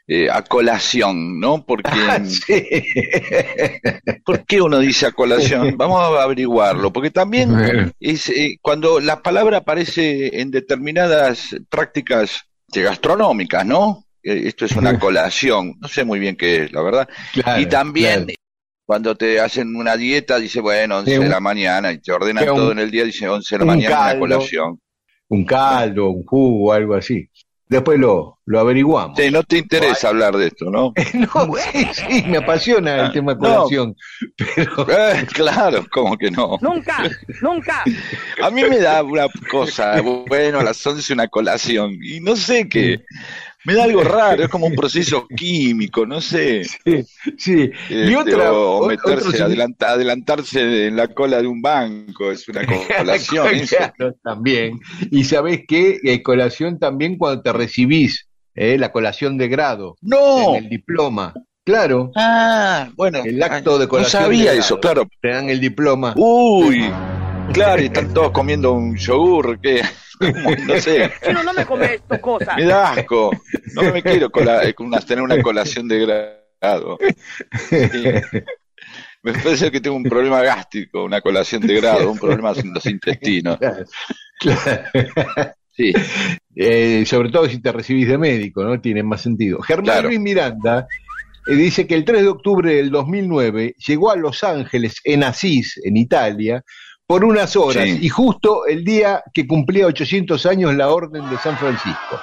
eh, 0.06 0.30
a 0.30 0.40
colación, 0.42 1.38
¿no? 1.38 1.66
Porque, 1.66 1.90
Ah, 1.92 2.24
sí. 2.24 2.64
¿Por 4.24 4.46
qué 4.46 4.62
uno 4.62 4.78
dice 4.78 5.04
a 5.04 5.12
colación? 5.12 5.74
Vamos 5.76 6.00
a 6.00 6.22
averiguarlo, 6.22 6.90
porque 6.94 7.10
también 7.10 7.92
es 8.00 8.30
eh, 8.30 8.56
cuando 8.62 9.00
la 9.00 9.20
palabra 9.20 9.58
aparece 9.58 10.40
en 10.40 10.50
determinadas 10.50 11.54
prácticas 11.68 12.44
de 12.68 12.84
gastronómicas, 12.84 13.66
¿no? 13.66 14.07
Eh, 14.22 14.42
esto 14.46 14.64
es 14.64 14.72
una 14.76 14.98
colación, 14.98 15.74
no 15.80 15.88
sé 15.88 16.04
muy 16.04 16.18
bien 16.18 16.36
qué 16.36 16.64
es, 16.64 16.72
la 16.72 16.82
verdad. 16.82 17.08
Claro, 17.32 17.60
y 17.60 17.66
también 17.66 18.24
claro. 18.24 18.38
cuando 18.84 19.16
te 19.16 19.40
hacen 19.40 19.74
una 19.76 19.96
dieta, 19.96 20.38
dice, 20.38 20.60
bueno, 20.60 20.98
11 20.98 21.10
Sí, 21.12 21.18
de 21.18 21.24
un- 21.24 21.30
la 21.30 21.40
mañana, 21.40 21.92
y 21.92 21.98
te 21.98 22.12
ordenan 22.12 22.48
un- 22.50 22.56
todo 22.56 22.72
en 22.72 22.78
el 22.80 22.90
día, 22.90 23.04
dice 23.04 23.28
11 23.28 23.54
de 23.54 23.58
la 23.58 23.64
un 23.64 23.76
mañana, 23.78 24.00
una 24.10 24.18
colación. 24.18 24.80
un 25.28 25.44
caldo, 25.44 26.10
un 26.10 26.24
jugo, 26.24 26.72
algo 26.72 26.94
así. 26.94 27.28
Después 27.70 27.98
lo, 28.00 28.38
lo 28.46 28.60
averiguamos. 28.60 29.18
Sí, 29.18 29.30
no 29.30 29.42
te 29.42 29.58
interesa 29.58 30.08
hablar 30.08 30.34
de 30.38 30.46
esto, 30.46 30.70
¿no? 30.70 30.94
No, 31.14 31.52
sí, 31.72 31.86
sí, 31.92 32.24
me 32.26 32.38
apasiona 32.38 33.04
el 33.06 33.12
tema 33.12 33.34
No. 33.34 33.40
colación, 33.40 33.94
pero 34.38 34.86
Eh, 34.90 35.26
claro, 35.34 35.84
como 35.92 36.16
que 36.16 36.30
no. 36.30 36.56
Nunca, 36.62 37.10
nunca. 37.42 37.84
A 38.42 38.50
mí 38.50 38.62
me 38.62 38.78
da 38.78 39.02
una 39.02 39.26
cosa, 39.50 40.00
bueno, 40.00 40.60
a 40.60 40.64
las 40.64 40.84
11 40.86 41.12
una 41.12 41.28
colación, 41.28 41.92
y 42.02 42.20
no 42.20 42.36
sé 42.36 42.66
qué, 42.70 43.04
me 43.64 43.74
da 43.74 43.84
algo 43.84 44.02
raro, 44.02 44.42
es 44.44 44.48
como 44.48 44.66
un 44.66 44.74
proceso 44.76 45.26
químico, 45.36 46.06
no 46.06 46.20
sé. 46.20 46.64
sí, 46.64 47.04
sí. 47.36 47.70
Y 47.90 47.94
Este, 47.94 48.16
otra, 48.16 48.52
o 48.52 48.86
meterse, 48.86 49.28
otro- 49.28 49.44
adelanta- 49.46 49.90
adelantarse 49.90 50.86
en 50.86 50.96
la 50.96 51.08
cola 51.08 51.40
de 51.42 51.46
un 51.48 51.60
banco, 51.60 52.30
es 52.30 52.48
una 52.48 52.62
colación. 52.98 53.46
Claro, 53.68 54.14
también. 54.22 54.80
Y 55.10 55.24
sabés 55.24 55.62
qué, 55.66 55.98
Eh, 56.04 56.22
colación 56.22 56.78
también 56.78 57.16
cuando 57.18 57.42
te 57.42 57.52
recibís, 57.52 58.28
eh, 58.54 58.76
la 58.78 58.90
colación 58.90 59.36
de 59.38 59.48
grado 59.48 59.96
No, 60.00 60.54
en 60.56 60.64
el 60.64 60.68
diploma. 60.70 61.32
Claro, 61.64 62.10
ah, 62.16 62.88
bueno, 62.96 63.22
El 63.24 63.42
acto 63.42 63.76
de 63.78 63.84
no 63.84 63.88
colación 63.90 64.22
sabía 64.22 64.52
de 64.52 64.58
eso, 64.58 64.80
claro. 64.80 65.06
te 65.20 65.28
dan 65.28 65.50
el 65.50 65.60
diploma. 65.60 66.14
Uy, 66.16 66.90
claro, 67.52 67.82
y 67.82 67.86
están 67.86 68.12
todos 68.14 68.30
comiendo 68.30 68.72
un 68.72 68.96
yogur, 68.96 69.60
¿qué? 69.60 69.82
¿Cómo? 70.18 70.50
No 70.66 70.80
sé. 70.80 71.10
Chino, 71.24 71.42
no 71.42 71.52
me 71.52 71.64
comes 71.66 72.00
tus 72.08 72.18
cosas. 72.18 72.56
Me 72.56 72.64
da 72.64 72.92
asco. 72.92 73.30
No 73.74 73.82
me 73.92 74.02
quiero 74.02 74.30
cola- 74.30 74.64
eh, 74.64 74.74
una- 74.78 75.00
tener 75.00 75.22
una 75.22 75.40
colación 75.42 75.86
de 75.88 76.06
grado. 76.60 76.98
Sí. 77.68 77.78
Me 79.22 79.32
parece 79.32 79.70
que 79.70 79.80
tengo 79.80 79.96
un 79.96 80.04
problema 80.04 80.40
gástrico, 80.42 81.04
una 81.04 81.20
colación 81.20 81.66
de 81.66 81.74
grado, 81.80 82.10
un 82.10 82.18
problema 82.18 82.52
en 82.56 82.72
los 82.72 82.86
intestinos. 82.86 83.58
Claro, 83.58 83.84
claro. 84.40 84.82
Sí, 85.72 85.92
Eh, 86.56 87.04
sobre 87.06 87.30
todo 87.30 87.48
si 87.48 87.60
te 87.60 87.70
recibís 87.70 88.08
de 88.08 88.18
médico, 88.18 88.64
¿no? 88.64 88.80
Tiene 88.80 89.02
más 89.04 89.20
sentido. 89.20 89.60
Germán 89.62 89.84
Claro. 89.84 90.08
Luis 90.08 90.18
Miranda 90.20 90.86
eh, 91.46 91.54
dice 91.54 91.86
que 91.86 91.94
el 91.94 92.04
3 92.04 92.22
de 92.22 92.28
octubre 92.28 92.74
del 92.74 92.90
2009 92.90 93.74
llegó 93.86 94.10
a 94.10 94.16
Los 94.16 94.42
Ángeles, 94.44 94.96
en 95.04 95.22
Asís, 95.24 95.80
en 95.84 95.96
Italia, 95.96 96.64
por 97.08 97.24
unas 97.24 97.56
horas 97.56 97.84
Sí. 97.84 97.98
y 98.02 98.08
justo 98.10 98.66
el 98.66 98.84
día 98.84 99.22
que 99.32 99.46
cumplía 99.46 99.86
800 99.86 100.44
años 100.46 100.74
la 100.74 100.90
Orden 100.90 101.28
de 101.30 101.38
San 101.38 101.56
Francisco. 101.56 102.20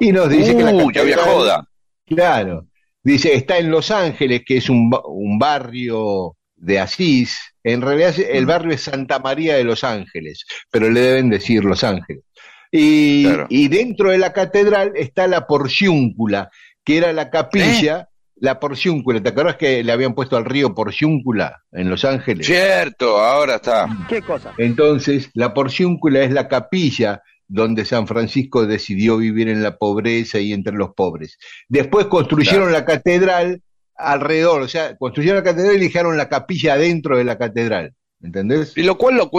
Y 0.00 0.12
nos 0.12 0.28
dice 0.30 0.56
que 0.56 0.62
la 0.62 0.72
catedral- 0.72 1.18
joda. 1.24 1.68
Claro. 2.06 2.66
Dice, 3.02 3.34
está 3.34 3.58
en 3.58 3.70
Los 3.70 3.90
Ángeles, 3.90 4.42
que 4.46 4.58
es 4.58 4.70
un, 4.70 4.96
un 5.08 5.38
barrio 5.40 6.36
de 6.54 6.78
Asís. 6.78 7.36
En 7.64 7.82
realidad 7.82 8.10
es- 8.10 8.18
Mm. 8.20 8.36
el 8.36 8.46
barrio 8.46 8.72
es 8.74 8.82
Santa 8.82 9.18
María 9.18 9.56
de 9.56 9.64
Los 9.64 9.82
Ángeles, 9.82 10.44
pero 10.70 10.88
le 10.88 11.00
deben 11.00 11.30
decir 11.30 11.64
Los 11.64 11.82
Ángeles. 11.82 12.22
Y, 12.70 13.24
Claro. 13.24 13.46
y 13.50 13.66
dentro 13.68 14.10
de 14.10 14.18
la 14.18 14.32
catedral 14.32 14.92
está 14.94 15.26
la 15.26 15.46
Porciúncula, 15.48 16.48
que 16.84 16.98
era 16.98 17.12
la 17.12 17.28
capilla, 17.30 18.00
¿Eh? 18.00 18.04
La 18.40 18.60
Porciúncula. 18.60 19.22
¿Te 19.22 19.30
acuerdas 19.30 19.56
que 19.56 19.82
le 19.82 19.92
habían 19.92 20.14
puesto 20.14 20.36
al 20.36 20.44
río 20.44 20.74
Porciúncula 20.74 21.62
en 21.72 21.90
Los 21.90 22.04
Ángeles? 22.04 22.46
Cierto, 22.46 23.18
ahora 23.18 23.56
está. 23.56 23.88
¿Qué 24.08 24.22
cosa? 24.22 24.52
Entonces, 24.58 25.30
la 25.34 25.54
Porciúncula 25.54 26.22
es 26.22 26.32
la 26.32 26.48
capilla 26.48 27.22
donde 27.48 27.84
San 27.84 28.06
Francisco 28.06 28.66
decidió 28.66 29.16
vivir 29.16 29.48
en 29.48 29.62
la 29.62 29.76
pobreza 29.78 30.38
y 30.38 30.52
entre 30.52 30.74
los 30.74 30.94
pobres. 30.94 31.38
Después 31.68 32.06
construyeron 32.06 32.72
la 32.72 32.84
catedral 32.84 33.62
alrededor, 33.96 34.62
o 34.62 34.68
sea, 34.68 34.96
construyeron 34.96 35.38
la 35.38 35.50
catedral 35.50 35.76
y 35.76 35.80
dejaron 35.80 36.16
la 36.16 36.28
capilla 36.28 36.76
dentro 36.76 37.16
de 37.16 37.24
la 37.24 37.38
catedral. 37.38 37.94
¿Entendés? 38.20 38.76
Y 38.76 38.82
lo 38.82 38.98
cual 38.98 39.16
lo 39.16 39.30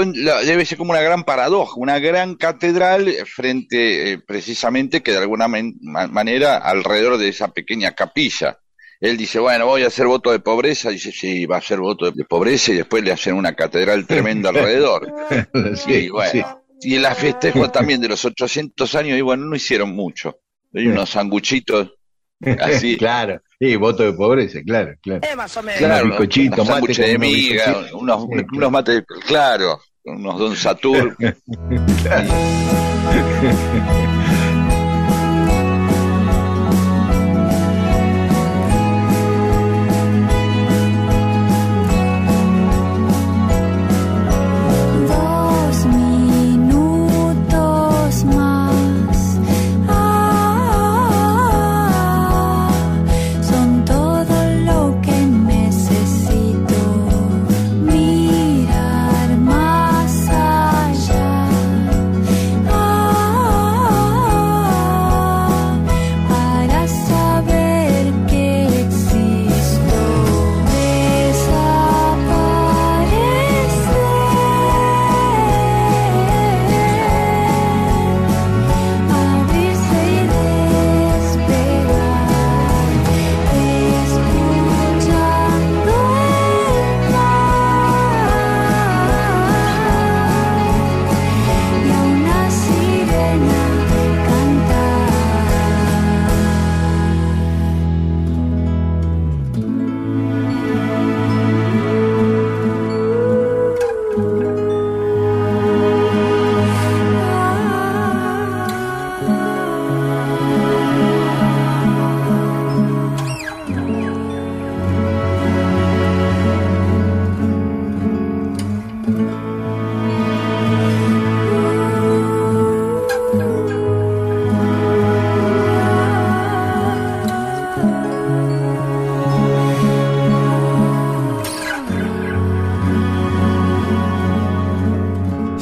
debe 0.45 0.65
ser 0.65 0.77
como 0.77 0.91
una 0.91 1.01
gran 1.01 1.25
paradoja, 1.25 1.73
una 1.75 1.99
gran 1.99 2.35
catedral 2.35 3.13
frente 3.25 4.13
eh, 4.13 4.19
precisamente 4.25 5.03
que 5.03 5.11
de 5.11 5.17
alguna 5.17 5.49
manera 5.49 6.57
alrededor 6.57 7.17
de 7.17 7.27
esa 7.27 7.49
pequeña 7.49 7.91
capilla. 7.91 8.57
Él 9.01 9.15
dice, 9.17 9.39
bueno, 9.39 9.65
voy 9.65 9.83
a 9.83 9.87
hacer 9.87 10.07
voto 10.07 10.31
de 10.31 10.39
pobreza, 10.39 10.89
dice, 10.89 11.11
sí, 11.11 11.45
va 11.45 11.55
a 11.55 11.59
hacer 11.59 11.79
voto 11.79 12.11
de- 12.11 12.25
pobreza 12.25 12.71
y 12.73 12.75
después 12.75 13.01
le 13.03 13.11
hacen 13.13 13.35
una 13.35 13.53
catedral 13.55 14.05
tremenda 14.05 14.49
alrededor. 14.51 15.07
Sí, 15.75 15.93
y 15.93 16.09
bueno, 16.09 16.31
sí. 16.31 16.43
y 16.81 16.99
la 16.99 17.15
festejo 17.15 17.69
también 17.71 18.01
de 18.01 18.09
los 18.09 18.23
800 18.25 18.95
años 18.95 19.17
y 19.17 19.21
bueno, 19.21 19.45
no 19.45 19.55
hicieron 19.55 19.95
mucho. 19.95 20.39
Hay 20.75 20.87
unos 20.87 21.09
sanguchitos 21.11 21.93
así. 22.59 22.97
claro, 22.99 23.41
sí, 23.59 23.75
voto 23.77 24.03
de 24.03 24.13
pobreza, 24.13 24.59
claro, 24.65 24.93
claro. 25.01 25.21
Eh, 25.31 25.35
más 25.35 25.55
o 25.57 25.63
menos. 25.63 25.79
Claro, 25.79 26.05
Unos 26.05 26.17
bizcochitos, 26.19 26.67
de 26.67 26.73
con 26.73 26.83
unos 26.83 27.19
miga, 27.19 27.85
unos, 27.93 28.21
Sí, 28.21 28.27
unos 28.31 28.45
claro. 28.51 28.71
mates, 28.71 29.03
claro, 29.27 29.79
unos 30.03 30.39
Don 30.39 30.55
Satur. 30.55 31.15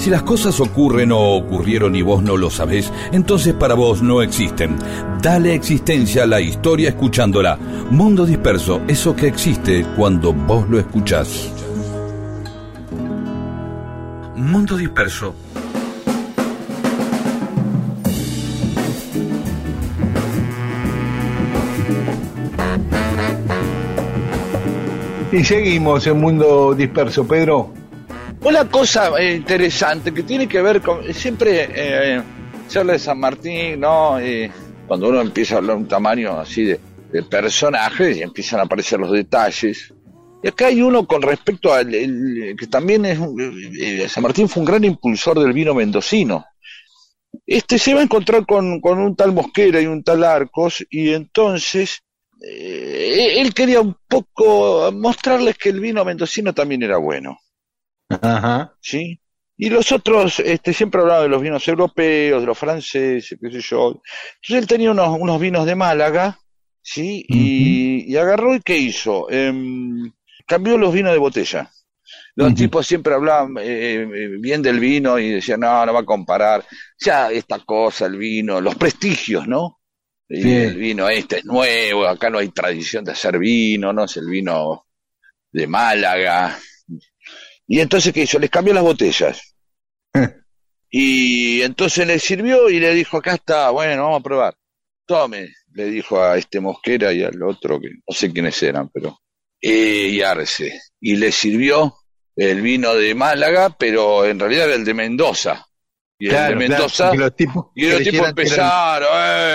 Si 0.08 0.12
las 0.12 0.24
cosas 0.24 0.62
ocurren 0.62 1.12
o 1.12 1.36
ocurrieron 1.36 1.94
y 1.94 2.02
vos 2.02 2.24
no 2.24 2.38
lo 2.38 2.50
sabés, 2.50 2.94
entonces 3.12 3.54
para 3.54 3.74
vos 3.74 4.02
no 4.02 4.22
existen. 4.22 4.78
Dale 5.22 5.54
existencia 5.54 6.24
a 6.24 6.26
la 6.26 6.40
historia 6.40 6.88
escuchándola. 6.88 7.58
Mundo 7.92 8.26
disperso, 8.26 8.80
eso 8.88 9.14
que 9.14 9.28
existe 9.28 9.86
cuando 9.98 10.32
vos 10.32 10.66
lo 10.70 10.80
escuchás. 10.80 11.52
Mundo 14.38 14.78
disperso. 14.78 15.36
Y 25.34 25.44
seguimos 25.44 26.08
en 26.08 26.22
Mundo 26.22 26.74
Disperso, 26.74 27.28
Pedro. 27.28 27.87
Una 28.42 28.70
cosa 28.70 29.18
eh, 29.20 29.36
interesante 29.36 30.14
que 30.14 30.24
tiene 30.24 30.48
que 30.48 30.62
ver 30.62 30.82
con 30.82 31.14
siempre 31.14 31.70
eh, 31.74 32.22
se 32.68 32.80
habla 32.80 32.94
de 32.94 33.00
San 33.00 33.20
Martín, 33.20 33.80
¿no? 33.80 34.20
Eh, 34.20 34.52
cuando 34.88 35.10
uno 35.10 35.22
empieza 35.22 35.56
a 35.56 35.58
hablar 35.58 35.78
un 35.78 35.88
tamaño 35.88 36.40
así 36.40 36.64
de, 36.64 36.80
personajes 37.30 38.18
y 38.18 38.22
empiezan 38.22 38.60
a 38.60 38.64
aparecer 38.64 39.00
los 39.00 39.12
detalles. 39.12 39.94
Y 40.44 40.48
acá 40.50 40.68
hay 40.68 40.82
uno 40.82 41.08
con 41.08 41.22
respecto 41.22 41.74
al 41.74 41.90
que 41.90 42.68
también 42.70 43.06
es 43.06 43.20
eh, 43.80 44.08
San 44.08 44.22
Martín 44.22 44.48
fue 44.48 44.62
un 44.62 44.68
gran 44.68 44.84
impulsor 44.84 45.40
del 45.40 45.54
vino 45.54 45.74
mendocino. 45.74 46.46
este 47.46 47.80
se 47.80 47.94
va 47.94 48.02
a 48.02 48.04
encontrar 48.04 48.46
con, 48.46 48.80
con 48.82 49.00
un 49.00 49.16
tal 49.16 49.34
Mosquera 49.34 49.82
y 49.82 49.88
un 49.88 50.04
tal 50.04 50.24
Arcos, 50.24 50.86
y 50.92 51.12
entonces 51.12 52.04
eh, 52.42 53.42
él 53.42 53.54
quería 53.54 53.82
un 53.82 53.96
poco 54.08 54.92
mostrarles 54.92 55.58
que 55.58 55.70
el 55.70 55.80
vino 55.80 56.06
mendocino 56.06 56.54
también 56.54 56.84
era 56.84 56.98
bueno, 56.98 57.40
Ajá. 58.10 58.76
¿sí? 58.82 59.20
Y 59.58 59.70
los 59.70 59.92
otros, 59.92 60.40
este, 60.40 60.72
siempre 60.74 61.02
hablaban 61.02 61.24
de 61.24 61.30
los 61.30 61.42
vinos 61.42 61.68
europeos, 61.68 62.42
de 62.42 62.48
los 62.48 62.58
franceses, 62.58 63.38
qué 63.42 63.52
sé 63.52 63.62
yo. 63.62 64.02
Entonces 64.36 64.64
él 64.64 64.68
tenía 64.68 64.92
unos, 64.92 65.18
unos 65.20 65.40
vinos 65.42 65.66
de 65.66 65.76
Málaga, 65.76 66.40
¿sí? 66.82 67.26
Y, 67.28 68.06
y 68.12 68.18
agarró 68.18 68.54
y 68.54 68.62
¿qué 68.62 68.78
hizo? 68.78 69.30
Em, 69.32 70.12
cambió 70.46 70.78
los 70.78 70.94
vinos 70.94 71.12
de 71.12 71.18
botella. 71.18 71.72
Los 72.36 72.54
tipos 72.54 72.86
siempre 72.86 73.16
hablaban 73.16 73.58
eh, 73.60 74.04
eh, 74.04 74.38
bien 74.40 74.62
del 74.62 74.80
vino 74.80 75.18
y 75.18 75.32
decían, 75.32 75.60
no, 75.62 75.86
no 75.86 75.92
va 75.92 76.02
a 76.02 76.06
comparar. 76.06 76.64
Ya 77.00 77.32
esta 77.32 77.60
cosa, 77.60 78.06
el 78.06 78.16
vino, 78.16 78.62
los 78.62 78.76
prestigios, 78.76 79.48
¿no? 79.48 79.80
Y 80.30 80.54
el 80.54 80.76
vino 80.76 81.10
este 81.10 81.40
es 81.40 81.46
nuevo, 81.46 82.06
acá 82.06 82.30
no 82.30 82.38
hay 82.38 82.50
tradición 82.50 83.04
de 83.06 83.14
hacer 83.14 83.40
vino, 83.40 83.92
no 83.92 84.04
es 84.04 84.18
el 84.18 84.30
vino 84.30 84.86
de 85.52 85.68
Málaga. 85.68 86.58
Y 87.68 87.80
entonces, 87.82 88.14
¿qué 88.14 88.22
hizo? 88.22 88.40
Les 88.40 88.50
cambió 88.50 88.74
las 88.74 88.84
botellas. 88.84 89.56
Y 90.90 91.62
entonces 91.64 92.08
le 92.08 92.18
sirvió 92.18 92.70
y 92.70 92.80
le 92.80 92.94
dijo, 92.94 93.18
acá 93.18 93.34
está, 93.36 93.72
bueno, 93.72 94.04
vamos 94.04 94.22
a 94.22 94.24
probar. 94.24 94.56
Tome, 95.06 95.50
le 95.74 95.86
dijo 95.86 96.22
a 96.24 96.38
este 96.38 96.62
Mosquera 96.62 97.12
y 97.12 97.24
al 97.24 97.44
otro, 97.44 97.78
que 97.80 97.90
no 97.90 98.16
sé 98.16 98.32
quiénes 98.32 98.64
eran, 98.64 98.88
pero... 98.90 99.20
eh, 99.62 100.08
y 100.12 100.22
Arce. 100.22 100.80
Y 101.02 101.18
le 101.18 101.32
sirvió 101.34 101.94
el 102.38 102.62
vino 102.62 102.94
de 102.96 103.14
Málaga, 103.16 103.76
pero 103.78 104.26
en 104.26 104.40
realidad 104.40 104.68
era 104.68 104.76
el 104.76 104.86
de 104.86 104.94
Mendoza. 104.94 105.66
Y 106.18 106.28
el 106.30 106.48
de 106.48 106.56
Mendoza... 106.56 107.12
que 107.12 107.18
los 107.18 107.36
tipos 107.36 107.66
Y 107.76 107.88
los 107.90 108.00
tipos 108.00 108.14
eran- 108.20 108.30
empezaron, 108.30 109.10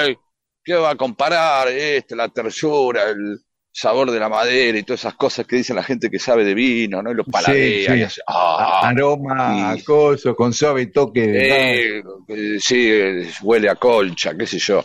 "Ey, 0.09 0.17
¿qué 0.63 0.75
va 0.75 0.91
a 0.91 0.97
comparar? 0.97 1.69
Este, 1.69 2.15
la 2.15 2.29
tersura, 2.29 3.09
el 3.09 3.41
sabor 3.73 4.11
de 4.11 4.21
la 4.21 4.29
madera 4.29 4.79
y 4.79 4.83
todas 4.83 5.01
esas 5.01 5.15
cosas 5.15 5.47
que 5.47 5.57
dicen 5.57 5.77
la 5.77 5.83
gente 5.83 6.11
que 6.11 6.19
sabe 6.19 6.45
de 6.45 6.55
vino, 6.55 7.03
¿no? 7.03 7.11
Y 7.11 7.15
los 7.15 7.27
paladea 7.27 7.93
sí. 7.95 7.99
y 8.01 8.03
hace, 8.03 8.21
ah, 8.29 8.81
aroma 8.89 9.75
y- 9.77 9.81
acoso, 9.81 10.37
con 10.37 10.53
suave 10.53 10.87
toque 10.89 11.27
de 11.27 11.99
eh, 11.99 12.03
eh, 12.29 12.57
sí, 12.61 12.89
eh, 12.91 13.31
huele 13.43 13.69
a 13.71 13.77
colcha, 13.77 14.37
qué 14.37 14.47
sé 14.47 14.59
yo. 14.59 14.85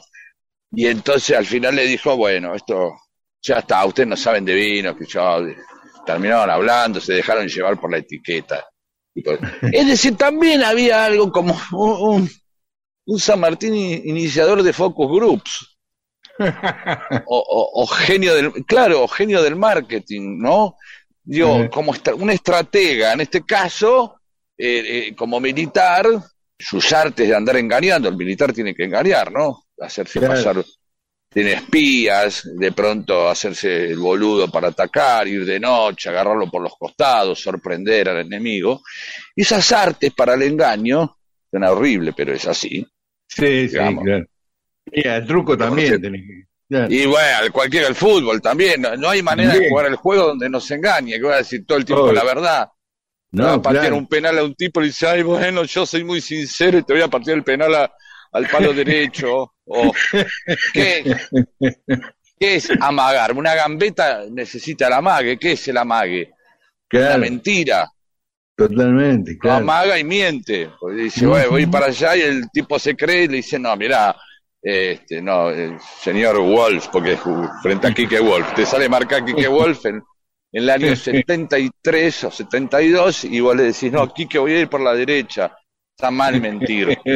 Y 0.71 0.87
entonces 0.87 1.35
al 1.37 1.45
final 1.45 1.75
le 1.75 1.85
dijo, 1.85 2.15
bueno, 2.15 2.55
esto 2.55 2.93
ya 3.41 3.59
está, 3.59 3.85
ustedes 3.85 4.07
no 4.09 4.17
saben 4.17 4.45
de 4.45 4.53
vino, 4.53 4.95
que 4.95 5.05
yo 5.05 5.39
terminaron 6.05 6.49
hablando, 6.49 6.99
se 7.01 7.13
dejaron 7.13 7.47
llevar 7.47 7.79
por 7.79 7.91
la 7.91 7.97
etiqueta. 7.97 8.65
Y 9.13 9.21
por- 9.21 9.39
Es 9.71 9.87
decir, 9.87 10.15
también 10.15 10.63
había 10.63 11.05
algo 11.05 11.31
como 11.31 11.57
un, 11.73 12.21
un, 12.21 12.29
un 13.05 13.19
San 13.19 13.39
Martín 13.41 13.75
iniciador 13.75 14.63
de 14.63 14.71
focus 14.73 15.07
groups. 15.11 15.76
O, 16.39 17.37
o- 17.37 17.83
o 17.83 17.87
genio 17.87 18.35
del, 18.35 18.51
claro, 18.65 19.03
o 19.03 19.07
genio 19.07 19.41
del 19.41 19.55
marketing, 19.55 20.37
¿no? 20.39 20.75
Digo, 21.23 21.69
como 21.69 21.93
estra- 21.93 22.15
un 22.15 22.29
estratega, 22.29 23.13
en 23.13 23.21
este 23.21 23.43
caso, 23.43 24.21
eh, 24.57 25.07
eh, 25.09 25.15
como 25.15 25.39
militar, 25.39 26.05
sus 26.57 26.91
artes 26.93 27.27
de 27.27 27.35
andar 27.35 27.57
engañando, 27.57 28.09
el 28.09 28.15
militar 28.17 28.53
tiene 28.53 28.73
que 28.73 28.85
engañar, 28.85 29.31
¿no? 29.31 29.65
Hacerse 29.79 30.19
Claro. 30.19 30.33
pasar, 30.35 30.65
tiene 31.29 31.53
espías, 31.53 32.49
de 32.57 32.71
pronto 32.71 33.27
hacerse 33.29 33.87
el 33.91 33.99
boludo 33.99 34.49
para 34.49 34.69
atacar, 34.69 35.27
ir 35.27 35.45
de 35.45 35.59
noche, 35.59 36.09
agarrarlo 36.09 36.49
por 36.49 36.61
los 36.63 36.73
costados, 36.79 37.41
sorprender 37.41 38.09
al 38.09 38.19
enemigo. 38.19 38.81
Y 39.35 39.41
esas 39.41 39.71
artes 39.73 40.13
para 40.13 40.33
el 40.35 40.43
engaño, 40.43 41.17
suena 41.51 41.71
horrible, 41.71 42.13
pero 42.13 42.33
es 42.33 42.47
así. 42.47 42.87
Sí, 43.27 43.67
sí, 43.67 43.67
Digamos. 43.67 44.03
claro. 44.05 44.25
Y 44.91 45.07
el 45.07 45.25
truco 45.25 45.57
también 45.57 45.89
Porque- 45.93 46.01
tenés 46.03 46.21
que- 46.21 46.43
claro. 46.69 46.87
Y 46.93 47.05
bueno, 47.05 47.51
cualquiera 47.53 47.87
el 47.87 47.95
fútbol 47.95 48.41
también, 48.41 48.81
no, 48.81 48.95
no 48.97 49.09
hay 49.09 49.21
manera 49.21 49.53
de 49.53 49.69
jugar 49.69 49.85
el 49.87 49.95
juego 49.95 50.27
donde 50.27 50.49
no 50.49 50.59
se 50.59 50.75
engañe, 50.75 51.13
que 51.17 51.21
va 51.23 51.35
a 51.35 51.37
decir 51.37 51.65
todo 51.65 51.77
el 51.77 51.85
tiempo 51.85 52.11
la 52.11 52.23
verdad. 52.23 52.69
No, 53.31 53.43
No, 53.43 53.49
va 53.49 53.53
a 53.55 53.61
patear 53.61 53.83
claro. 53.83 53.97
un 53.97 54.07
penal 54.07 54.37
a 54.39 54.43
un 54.43 54.55
tipo 54.55 54.81
y 54.81 54.85
dice, 54.87 55.05
ay, 55.07 55.21
bueno, 55.23 55.63
yo 55.65 55.85
soy 55.85 56.03
muy 56.03 56.21
sincero 56.21 56.77
y 56.77 56.83
te 56.83 56.93
voy 56.93 57.01
a 57.01 57.07
partir 57.09 57.33
el 57.33 57.43
penal 57.43 57.75
a- 57.75 57.93
al 58.31 58.47
palo 58.47 58.73
derecho. 58.73 59.53
O, 59.69 59.91
¿qué, 60.73 61.03
qué 62.39 62.55
es 62.55 62.69
amagar? 62.79 63.33
Una 63.33 63.53
gambeta 63.53 64.23
necesita 64.31 64.87
el 64.87 64.93
amague. 64.93 65.37
¿Qué 65.37 65.51
es 65.51 65.67
el 65.67 65.75
amague? 65.75 66.29
Una 66.29 66.35
Claro, 66.87 67.19
mentira. 67.19 67.91
totalmente, 68.55 69.37
claro. 69.37 69.57
amaga 69.57 69.99
y 69.99 70.05
miente. 70.05 70.69
Porque 70.79 71.01
dice, 71.03 71.25
bueno, 71.25 71.49
voy 71.51 71.65
para 71.65 71.87
allá 71.87 72.15
y 72.15 72.21
el 72.21 72.49
tipo 72.49 72.79
se 72.79 72.95
cree 72.95 73.23
y 73.23 73.27
le 73.27 73.35
dice, 73.37 73.59
no, 73.59 73.75
mirá, 73.75 74.15
este, 74.69 75.21
no, 75.21 75.49
el 75.49 75.79
señor 75.79 76.41
Wolf, 76.41 76.89
porque 76.91 77.17
frente 77.63 77.87
a 77.87 77.93
Kike 77.93 78.19
Wolf, 78.19 78.53
te 78.53 78.65
sale 78.65 78.89
marcar 78.89 79.23
Kike 79.23 79.47
Wolf 79.47 79.85
en, 79.85 79.95
en 79.95 80.03
el 80.51 80.69
año 80.69 80.93
73 80.93 82.25
o 82.25 82.31
72 82.31 83.23
y 83.23 83.39
vos 83.39 83.55
le 83.55 83.63
decís, 83.63 83.89
no, 83.89 84.13
Kike, 84.13 84.39
voy 84.39 84.51
a 84.51 84.59
ir 84.59 84.67
por 84.67 84.81
la 84.81 84.93
derecha. 84.93 85.55
Está 85.95 86.11
mal 86.11 86.41
mentir. 86.41 86.97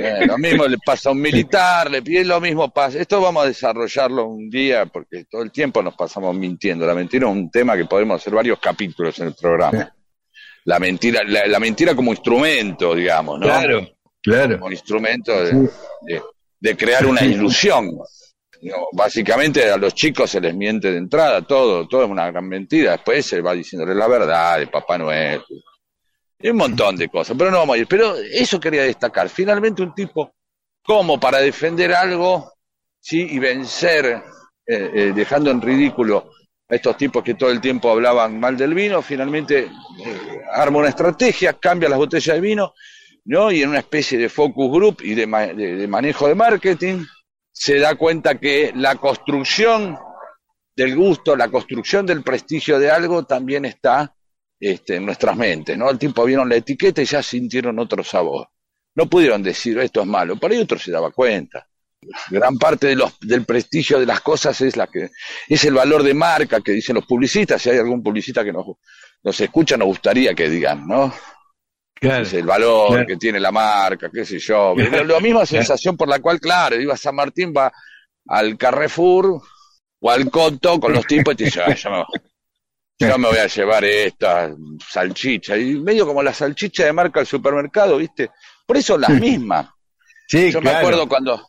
Eh, 0.00 0.26
lo 0.26 0.36
mismo 0.36 0.66
le 0.66 0.76
pasa 0.84 1.08
a 1.08 1.12
un 1.12 1.20
militar, 1.20 1.90
le 1.90 2.02
pide 2.02 2.22
lo 2.22 2.40
mismo 2.42 2.70
pasa. 2.70 2.98
Esto 2.98 3.22
vamos 3.22 3.42
a 3.42 3.46
desarrollarlo 3.48 4.26
un 4.26 4.50
día 4.50 4.84
porque 4.84 5.24
todo 5.24 5.42
el 5.42 5.50
tiempo 5.50 5.82
nos 5.82 5.96
pasamos 5.96 6.36
mintiendo. 6.36 6.86
La 6.86 6.94
mentira 6.94 7.26
es 7.26 7.32
un 7.32 7.50
tema 7.50 7.74
que 7.74 7.86
podemos 7.86 8.20
hacer 8.20 8.34
varios 8.34 8.58
capítulos 8.60 9.18
en 9.18 9.28
el 9.28 9.34
programa. 9.34 9.92
La 10.66 10.78
mentira, 10.78 11.22
la, 11.24 11.46
la 11.46 11.58
mentira 11.58 11.96
como 11.96 12.10
instrumento, 12.10 12.94
digamos, 12.94 13.40
¿no? 13.40 13.46
Claro, 13.46 13.88
claro. 14.22 14.58
Como 14.58 14.72
instrumento 14.72 15.32
de, 15.44 15.68
de- 16.02 16.22
de 16.60 16.76
crear 16.76 17.06
una 17.06 17.24
ilusión. 17.24 17.88
No, 18.62 18.88
básicamente 18.92 19.70
a 19.70 19.76
los 19.76 19.94
chicos 19.94 20.28
se 20.30 20.40
les 20.40 20.52
miente 20.52 20.90
de 20.90 20.98
entrada, 20.98 21.42
todo, 21.42 21.86
todo 21.86 22.02
es 22.04 22.10
una 22.10 22.28
gran 22.28 22.48
mentira. 22.48 22.92
Después 22.92 23.24
se 23.24 23.40
va 23.40 23.52
diciéndole 23.54 23.94
la 23.94 24.08
verdad 24.08 24.58
de 24.58 24.66
Papá 24.66 24.98
Noel. 24.98 25.40
Y 26.40 26.48
un 26.50 26.56
montón 26.56 26.96
de 26.96 27.08
cosas, 27.08 27.36
pero 27.38 27.50
no 27.52 27.58
vamos 27.58 27.76
a 27.76 27.78
ir. 27.78 27.86
Pero 27.86 28.16
eso 28.16 28.58
quería 28.58 28.82
destacar. 28.82 29.28
Finalmente 29.28 29.82
un 29.82 29.94
tipo 29.94 30.32
como 30.82 31.20
para 31.20 31.38
defender 31.38 31.92
algo, 31.92 32.52
sí, 33.00 33.26
y 33.30 33.38
vencer, 33.38 34.06
eh, 34.66 34.90
eh, 34.94 35.12
dejando 35.14 35.50
en 35.52 35.60
ridículo 35.60 36.30
a 36.68 36.74
estos 36.74 36.96
tipos 36.96 37.22
que 37.22 37.34
todo 37.34 37.50
el 37.50 37.60
tiempo 37.60 37.90
hablaban 37.90 38.40
mal 38.40 38.56
del 38.56 38.74
vino, 38.74 39.00
finalmente 39.02 39.60
eh, 40.04 40.40
arma 40.52 40.78
una 40.80 40.88
estrategia, 40.88 41.52
cambia 41.52 41.88
las 41.88 41.98
botellas 41.98 42.34
de 42.34 42.40
vino, 42.40 42.74
¿no? 43.28 43.52
Y 43.52 43.62
en 43.62 43.68
una 43.68 43.80
especie 43.80 44.16
de 44.18 44.28
focus 44.30 44.70
group 44.72 45.02
y 45.02 45.14
de, 45.14 45.26
de- 45.26 45.86
manejo 45.86 46.26
de 46.28 46.34
marketing, 46.34 47.04
se 47.52 47.78
da 47.78 47.94
cuenta 47.94 48.38
que 48.40 48.72
la 48.74 48.96
construcción 48.96 49.98
del 50.74 50.96
gusto, 50.96 51.36
la 51.36 51.48
construcción 51.50 52.06
del 52.06 52.22
prestigio 52.22 52.78
de 52.78 52.90
algo 52.90 53.24
también 53.24 53.64
está 53.66 54.14
este, 54.58 54.96
en 54.96 55.04
nuestras 55.06 55.36
mentes, 55.36 55.76
¿no? 55.76 55.90
El 55.90 55.98
tipo 55.98 56.24
vieron 56.24 56.48
la 56.48 56.56
etiqueta 56.56 57.02
y 57.02 57.04
ya 57.04 57.22
sintieron 57.22 57.78
otro 57.78 58.02
sabor. 58.02 58.48
No 58.94 59.06
pudieron 59.10 59.42
decir 59.42 59.78
esto 59.78 60.00
es 60.00 60.06
malo, 60.06 60.36
por 60.36 60.50
ahí 60.50 60.58
otro 60.58 60.78
se 60.78 60.90
daba 60.90 61.10
cuenta. 61.10 61.68
Gran 62.30 62.56
parte 62.56 62.86
de 62.86 62.96
los, 62.96 63.18
del 63.20 63.44
prestigio 63.44 63.98
de 64.00 64.06
las 64.06 64.20
cosas 64.22 64.58
es 64.62 64.76
la 64.76 64.86
que 64.86 65.10
es 65.48 65.64
el 65.64 65.74
valor 65.74 66.02
de 66.02 66.14
marca 66.14 66.60
que 66.60 66.72
dicen 66.72 66.94
los 66.94 67.04
publicistas. 67.04 67.60
Si 67.60 67.68
hay 67.70 67.78
algún 67.78 68.02
publicista 68.02 68.42
que 68.42 68.52
nos, 68.52 68.64
nos 69.22 69.40
escucha, 69.40 69.76
nos 69.76 69.88
gustaría 69.88 70.32
que 70.34 70.48
digan, 70.48 70.86
¿no? 70.86 71.12
Claro. 72.00 72.22
Es 72.22 72.32
el 72.34 72.44
valor 72.46 72.88
Claro. 72.90 73.06
que 73.06 73.16
tiene 73.16 73.40
la 73.40 73.50
marca, 73.50 74.08
qué 74.12 74.24
sé 74.24 74.38
yo. 74.38 74.74
La 74.76 75.20
misma 75.20 75.44
sensación 75.46 75.96
por 75.96 76.08
la 76.08 76.20
cual, 76.20 76.40
claro, 76.40 76.80
iba 76.80 76.94
a 76.94 76.96
San 76.96 77.14
Martín, 77.14 77.52
va 77.56 77.72
al 78.28 78.56
Carrefour 78.56 79.40
o 80.00 80.10
al 80.10 80.30
Coto 80.30 80.78
con 80.78 80.92
los 80.92 81.06
tipos 81.06 81.34
y 81.34 81.36
te 81.38 81.44
dice, 81.46 81.60
"Ah, 81.62 81.74
yo, 81.74 81.90
me, 81.90 82.04
yo 83.08 83.18
me 83.18 83.28
voy 83.28 83.38
a 83.38 83.46
llevar 83.46 83.84
esta 83.84 84.54
salchicha. 84.88 85.56
Y 85.56 85.74
medio 85.80 86.06
como 86.06 86.22
la 86.22 86.32
salchicha 86.32 86.84
de 86.84 86.92
marca 86.92 87.20
del 87.20 87.26
supermercado, 87.26 87.96
¿viste? 87.96 88.30
Por 88.66 88.76
eso 88.76 88.96
las 88.98 89.10
mismas. 89.10 89.66
Sí, 90.28 90.52
Yo 90.52 90.60
me 90.60 90.70
acuerdo 90.70 91.08
cuando 91.08 91.48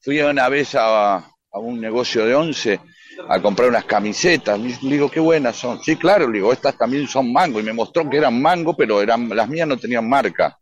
fui 0.00 0.18
una 0.20 0.48
vez 0.48 0.74
a, 0.74 1.16
a 1.16 1.58
un 1.58 1.80
negocio 1.80 2.24
de 2.26 2.34
once 2.34 2.80
a 3.28 3.40
comprar 3.40 3.68
unas 3.68 3.84
camisetas. 3.84 4.58
Le 4.58 4.76
digo, 4.80 5.10
qué 5.10 5.20
buenas 5.20 5.56
son. 5.56 5.82
Sí, 5.82 5.96
claro, 5.96 6.26
le 6.28 6.34
digo, 6.38 6.52
estas 6.52 6.76
también 6.76 7.06
son 7.08 7.32
mango. 7.32 7.60
Y 7.60 7.62
me 7.62 7.72
mostró 7.72 8.08
que 8.08 8.16
eran 8.18 8.40
mango, 8.40 8.76
pero 8.76 9.00
eran 9.02 9.28
las 9.28 9.48
mías 9.48 9.66
no 9.68 9.76
tenían 9.76 10.08
marca. 10.08 10.58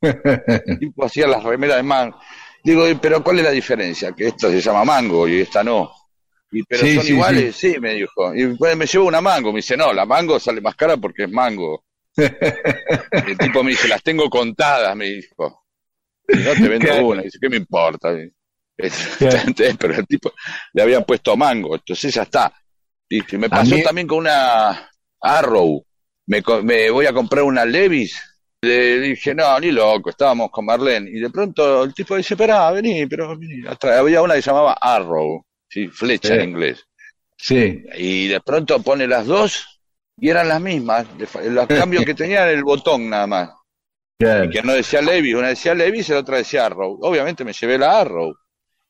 El 0.00 0.78
tipo 0.78 1.04
hacía 1.04 1.26
las 1.26 1.42
remeras 1.42 1.76
de 1.78 1.82
mango. 1.82 2.18
Digo, 2.62 2.88
"¿Y 2.88 2.94
pero 2.94 3.22
¿cuál 3.22 3.38
es 3.38 3.44
la 3.44 3.50
diferencia? 3.50 4.12
Que 4.12 4.28
esta 4.28 4.48
se 4.50 4.60
llama 4.60 4.84
mango 4.84 5.28
y 5.28 5.40
esta 5.40 5.62
no. 5.64 5.90
Y, 6.50 6.62
pero 6.62 6.82
Sí, 6.82 6.94
son 6.94 7.04
sí, 7.04 7.12
iguales, 7.12 7.56
sí. 7.56 7.76
me 7.80 7.94
dijo. 7.94 8.34
Y 8.34 8.56
pues, 8.56 8.76
me 8.76 8.86
llevo 8.86 9.06
una 9.06 9.20
mango. 9.20 9.52
Me 9.52 9.56
dice, 9.58 9.76
no, 9.76 9.92
la 9.92 10.06
mango 10.06 10.38
sale 10.38 10.60
más 10.60 10.74
cara 10.76 10.96
porque 10.96 11.24
es 11.24 11.30
mango. 11.30 11.84
El 12.16 13.36
tipo 13.38 13.62
me 13.64 13.70
dice, 13.72 13.88
las 13.88 14.02
tengo 14.02 14.30
contadas, 14.30 14.94
me 14.96 15.06
dijo. 15.06 15.64
No 16.28 16.52
te 16.54 16.68
vendo 16.68 16.86
Claro. 16.86 17.06
una. 17.08 17.22
Dice, 17.22 17.38
¿qué 17.40 17.48
me 17.48 17.56
importa? 17.56 18.10
Pero 19.78 19.94
el 19.94 20.06
tipo 20.06 20.32
le 20.72 20.82
habían 20.82 21.04
puesto 21.04 21.36
mango, 21.36 21.74
entonces 21.76 22.14
ya 22.14 22.22
está. 22.22 22.52
Y 23.08 23.20
me 23.36 23.48
pasó 23.48 23.74
mí- 23.76 23.82
también 23.82 24.06
con 24.06 24.18
una 24.18 24.90
Arrow. 25.20 25.84
Me, 26.26 26.42
me 26.62 26.90
voy 26.90 27.06
a 27.06 27.12
comprar 27.12 27.44
una 27.44 27.64
Levis 27.66 28.18
Le 28.62 28.98
dije, 29.00 29.34
no, 29.34 29.60
ni 29.60 29.70
loco, 29.70 30.08
estábamos 30.10 30.50
con 30.50 30.64
Marlene. 30.64 31.10
Y 31.10 31.20
de 31.20 31.28
pronto 31.30 31.84
el 31.84 31.92
tipo 31.94 32.16
dice, 32.16 32.34
esperá, 32.34 32.70
vení, 32.70 33.06
pero 33.06 33.36
vení. 33.38 33.62
Había 33.82 34.22
una 34.22 34.34
que 34.34 34.42
se 34.42 34.50
llamaba 34.50 34.72
Arrow, 34.80 35.44
¿sí? 35.68 35.88
flecha 35.88 36.28
Sí. 36.28 36.34
en 36.34 36.48
inglés. 36.50 36.82
Sí, 37.36 37.82
Y 37.98 38.28
de 38.28 38.40
pronto 38.40 38.80
pone 38.82 39.06
las 39.06 39.26
dos 39.26 39.80
y 40.18 40.30
eran 40.30 40.48
las 40.48 40.60
mismas. 40.62 41.06
Los 41.44 41.66
cambios 41.66 42.04
que 42.06 42.14
tenían 42.14 42.48
el 42.48 42.64
botón 42.64 43.10
nada 43.10 43.26
más. 43.26 43.50
Y 44.18 44.48
que 44.50 44.62
no 44.62 44.72
decía 44.72 45.02
Levis, 45.02 45.34
una 45.34 45.48
decía 45.48 45.74
Levis 45.74 46.08
y 46.08 46.12
la 46.12 46.20
otra 46.20 46.38
decía 46.38 46.64
Arrow. 46.66 46.98
Obviamente 47.02 47.44
me 47.44 47.52
llevé 47.52 47.76
la 47.76 48.00
Arrow. 48.00 48.34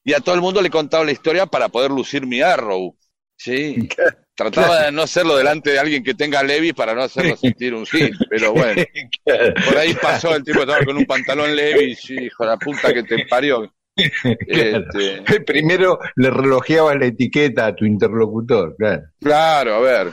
Y 0.04 0.12
a 0.12 0.20
todo 0.20 0.34
el 0.34 0.42
mundo 0.42 0.60
le 0.60 0.70
contaba 0.70 1.04
la 1.04 1.12
historia 1.12 1.46
para 1.46 1.68
poder 1.68 1.90
lucir 1.90 2.26
mi 2.26 2.42
Arrow. 2.42 2.96
Sí. 3.36 3.88
Trataba 4.36 4.86
de 4.86 4.92
no 4.92 5.02
hacerlo 5.02 5.36
delante 5.36 5.70
de 5.70 5.78
alguien 5.78 6.02
que 6.02 6.14
tenga 6.14 6.42
Levis 6.42 6.74
para 6.74 6.92
no 6.92 7.02
hacerlo 7.02 7.36
sentir 7.36 7.72
un 7.72 7.86
hit. 7.86 8.14
Pero 8.28 8.52
bueno, 8.52 8.82
por 9.24 9.78
ahí 9.78 9.94
pasó 9.94 10.34
el 10.34 10.42
tipo 10.42 10.60
estaba 10.60 10.84
con 10.84 10.96
un 10.96 11.04
pantalón 11.04 11.54
Levis 11.54 12.10
y 12.10 12.24
hijo 12.24 12.42
de 12.42 12.50
la 12.50 12.56
puta 12.56 12.92
que 12.92 13.04
te 13.04 13.26
parió. 13.26 13.72
Este, 13.96 15.40
Primero 15.46 16.00
le 16.16 16.30
relojeabas 16.30 16.96
la 16.96 17.06
etiqueta 17.06 17.66
a 17.66 17.76
tu 17.76 17.84
interlocutor, 17.84 18.74
claro. 18.76 19.02
Claro, 19.20 19.74
a 19.76 19.80
ver. 19.80 20.12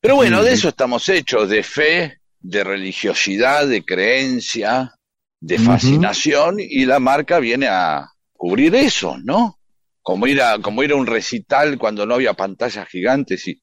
Pero 0.00 0.16
bueno, 0.16 0.42
de 0.42 0.52
eso 0.52 0.70
estamos 0.70 1.06
hechos, 1.10 1.50
de 1.50 1.62
fe, 1.62 2.20
de 2.38 2.64
religiosidad, 2.64 3.66
de 3.66 3.84
creencia, 3.84 4.94
de 5.40 5.58
fascinación, 5.58 6.56
y 6.58 6.86
la 6.86 6.98
marca 7.00 7.38
viene 7.38 7.68
a 7.68 8.08
cubrir 8.40 8.74
eso, 8.74 9.18
¿no? 9.22 9.58
Como 10.00 10.26
ir 10.26 10.40
a, 10.40 10.58
como 10.60 10.82
ir 10.82 10.92
a 10.92 10.96
un 10.96 11.06
recital 11.06 11.76
cuando 11.76 12.06
no 12.06 12.14
había 12.14 12.32
pantallas 12.32 12.88
gigantes 12.88 13.46
y, 13.46 13.60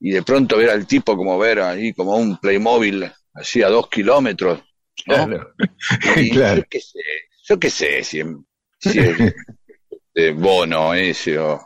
y 0.00 0.10
de 0.10 0.22
pronto 0.22 0.56
ver 0.56 0.70
al 0.70 0.86
tipo 0.86 1.14
como 1.14 1.38
ver 1.38 1.60
ahí 1.60 1.92
como 1.92 2.16
un 2.16 2.38
Playmobil 2.38 3.12
así 3.34 3.62
a 3.62 3.68
dos 3.68 3.90
kilómetros, 3.90 4.60
¿no? 5.06 5.26
Claro. 5.26 5.54
Y 6.16 6.30
Claro. 6.32 6.62
Yo 6.62 6.64
qué 6.70 6.80
sé, 6.80 7.00
yo 7.46 7.60
qué 7.60 7.68
sé 7.68 8.04
si, 8.04 8.22
si 8.78 8.98
es 9.00 9.18
de 10.14 10.32
bono 10.32 10.94
ese 10.94 11.38
o 11.38 11.60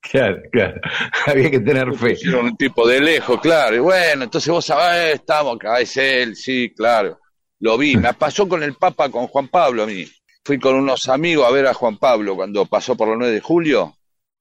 Claro, 0.00 0.40
claro. 0.52 0.80
Había 1.26 1.50
que 1.50 1.58
tener 1.58 1.92
fe. 1.96 2.10
Pusieron 2.10 2.46
un 2.46 2.56
tipo 2.56 2.86
de 2.86 3.00
lejos, 3.00 3.40
claro. 3.40 3.74
Y 3.74 3.80
bueno, 3.80 4.22
entonces 4.22 4.48
vos 4.48 4.64
sabés, 4.64 5.14
estamos 5.16 5.56
acá, 5.56 5.80
es 5.80 5.96
él, 5.96 6.36
sí, 6.36 6.72
claro. 6.72 7.18
Lo 7.58 7.76
vi. 7.76 7.96
Me 7.96 8.14
pasó 8.14 8.48
con 8.48 8.62
el 8.62 8.74
Papa, 8.74 9.10
con 9.10 9.26
Juan 9.26 9.48
Pablo 9.48 9.82
a 9.82 9.86
mí. 9.86 10.06
Fui 10.46 10.60
con 10.60 10.76
unos 10.76 11.08
amigos 11.08 11.44
a 11.44 11.50
ver 11.50 11.66
a 11.66 11.74
Juan 11.74 11.98
Pablo 11.98 12.36
cuando 12.36 12.66
pasó 12.66 12.96
por 12.96 13.08
el 13.08 13.18
9 13.18 13.34
de 13.34 13.40
julio. 13.40 13.96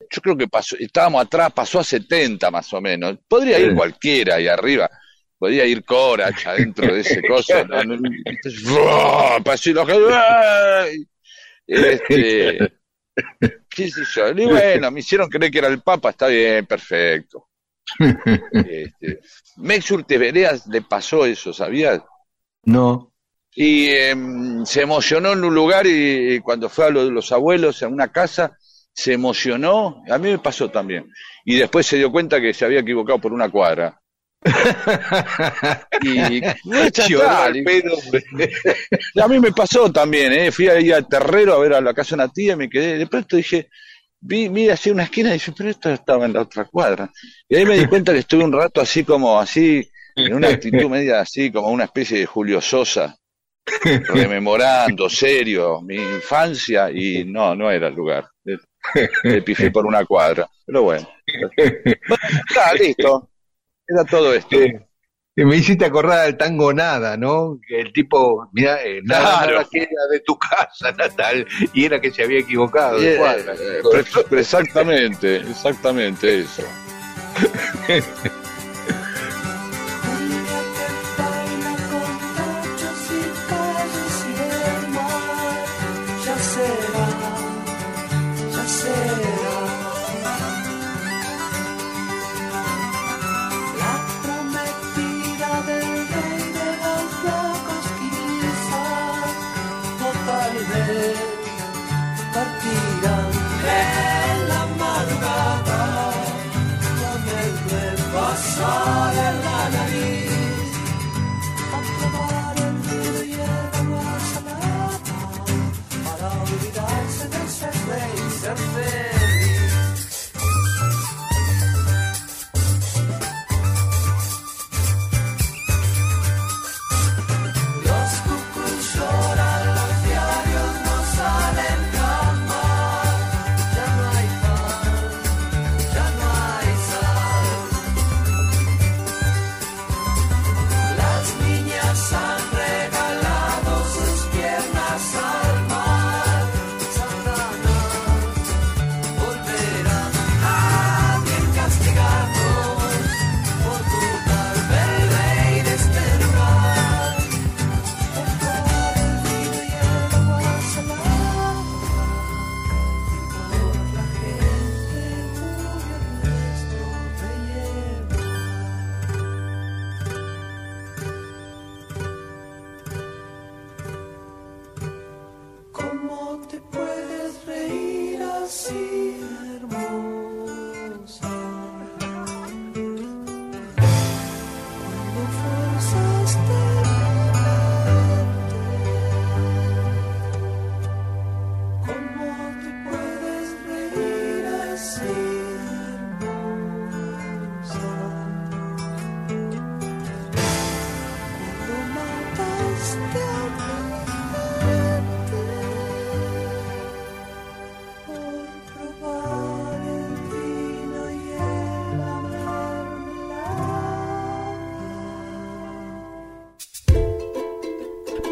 Yo 0.07 0.21
creo 0.21 0.37
que 0.37 0.47
pasó, 0.47 0.75
estábamos 0.77 1.25
atrás, 1.25 1.51
pasó 1.51 1.79
a 1.79 1.83
70 1.83 2.51
más 2.51 2.71
o 2.73 2.79
menos. 2.79 3.17
Podría 3.27 3.57
ir 3.57 3.73
cualquiera 3.73 4.35
ahí 4.35 4.47
arriba. 4.47 4.87
Podría 5.35 5.65
ir 5.65 5.83
Corach 5.83 6.45
adentro 6.45 6.93
de 6.93 6.99
ese 6.99 7.23
coso. 7.23 7.57
entonces, 7.57 8.63
pasó 9.43 9.71
y. 9.71 11.07
Este, 11.65 12.71
qué 13.67 13.89
sé 13.89 14.03
yo. 14.13 14.29
Y 14.29 14.45
bueno, 14.45 14.91
me 14.91 14.99
hicieron 14.99 15.27
creer 15.27 15.51
que 15.51 15.57
era 15.57 15.69
el 15.69 15.81
Papa, 15.81 16.11
está 16.11 16.27
bien, 16.27 16.67
perfecto. 16.67 17.49
Este, 18.53 19.21
Mex 19.57 19.89
Urtevereas 19.89 20.67
le 20.67 20.83
pasó 20.83 21.25
eso, 21.25 21.51
¿sabías? 21.51 22.03
No. 22.63 23.14
Y 23.55 23.87
em, 23.87 24.65
se 24.65 24.81
emocionó 24.81 25.31
en 25.33 25.43
un 25.43 25.55
lugar 25.55 25.87
y, 25.87 26.35
y 26.35 26.39
cuando 26.41 26.69
fue 26.69 26.85
a 26.85 26.89
lo 26.89 27.05
de 27.05 27.11
los 27.11 27.31
abuelos 27.31 27.81
en 27.81 27.93
una 27.93 28.11
casa, 28.11 28.57
se 28.93 29.13
emocionó. 29.13 30.03
A 30.09 30.17
mí 30.17 30.29
me 30.31 30.39
pasó 30.39 30.69
también. 30.69 31.09
Y 31.45 31.55
después 31.57 31.85
se 31.85 31.97
dio 31.97 32.11
cuenta 32.11 32.41
que 32.41 32.53
se 32.53 32.65
había 32.65 32.79
equivocado 32.81 33.19
por 33.19 33.33
una 33.33 33.49
cuadra. 33.49 33.99
Y 36.01 36.41
le- 36.41 36.91
pedo. 37.63 37.97
a 39.23 39.27
mí 39.27 39.39
me 39.39 39.51
pasó 39.51 39.91
también, 39.91 40.33
¿eh? 40.33 40.51
Fui 40.51 40.67
ahí 40.67 40.91
al 40.91 41.07
terrero 41.07 41.53
a 41.53 41.59
ver 41.59 41.73
a 41.73 41.81
la 41.81 41.93
casa 41.93 42.15
de 42.15 42.23
una 42.23 42.31
tía 42.31 42.53
y 42.53 42.57
me 42.57 42.69
quedé. 42.69 42.97
De 42.97 43.07
pronto 43.07 43.35
dije, 43.37 43.69
vi, 44.19 44.49
vi 44.49 44.69
así 44.69 44.89
una 44.89 45.03
esquina 45.03 45.29
y 45.29 45.33
dije, 45.33 45.51
pero 45.57 45.69
esto 45.69 45.89
estaba 45.91 46.25
en 46.25 46.33
la 46.33 46.41
otra 46.41 46.65
cuadra. 46.65 47.09
Y 47.47 47.55
ahí 47.55 47.65
me 47.65 47.77
di 47.77 47.87
cuenta 47.87 48.13
que 48.13 48.19
estuve 48.19 48.43
un 48.43 48.53
rato 48.53 48.81
así 48.81 49.03
como 49.03 49.39
así, 49.39 49.87
en 50.15 50.33
una 50.33 50.49
actitud 50.49 50.89
media 50.89 51.21
así, 51.21 51.51
como 51.51 51.69
una 51.69 51.85
especie 51.85 52.19
de 52.19 52.25
Julio 52.25 52.61
Sosa, 52.61 53.15
rememorando, 54.07 55.09
serio, 55.09 55.81
mi 55.81 55.95
infancia 55.95 56.89
y 56.91 57.25
no, 57.25 57.55
no 57.55 57.69
era 57.71 57.87
el 57.87 57.95
lugar. 57.95 58.27
Le 59.23 59.41
pifé 59.41 59.71
por 59.71 59.85
una 59.85 60.05
cuadra. 60.05 60.47
Pero 60.65 60.83
bueno. 60.83 61.09
Está, 61.57 62.73
listo. 62.79 63.29
Era 63.87 64.03
todo 64.05 64.33
esto. 64.33 64.57
Que 65.37 65.43
me 65.45 65.57
hiciste 65.57 65.83
acordar 65.85 66.25
del 66.25 66.37
tango 66.37 66.73
Nada, 66.73 67.17
¿no? 67.17 67.59
Que 67.67 67.81
el 67.81 67.91
tipo, 67.91 68.49
mira, 68.53 68.81
eh, 68.83 69.01
nada, 69.03 69.39
Claro. 69.43 69.51
nada 69.57 69.67
queda 69.69 70.07
de 70.11 70.19
tu 70.21 70.37
casa 70.37 70.91
natal, 70.97 71.45
y 71.73 71.85
era 71.85 71.99
que 71.99 72.09
se 72.11 72.23
había 72.23 72.39
equivocado 72.39 72.99
de 72.99 73.15
Eh, 73.15 73.17
cuadra. 73.17 73.53
eh, 73.53 73.81
pre- 74.29 74.39
exactamente, 74.39 75.35
exactamente 75.37 76.39
eso. 76.39 76.63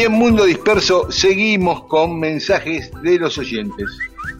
Y 0.00 0.04
en 0.04 0.12
Mundo 0.12 0.46
Disperso 0.46 1.12
seguimos 1.12 1.84
con 1.84 2.18
mensajes 2.18 2.90
de 3.02 3.18
los 3.18 3.36
oyentes. 3.36 3.86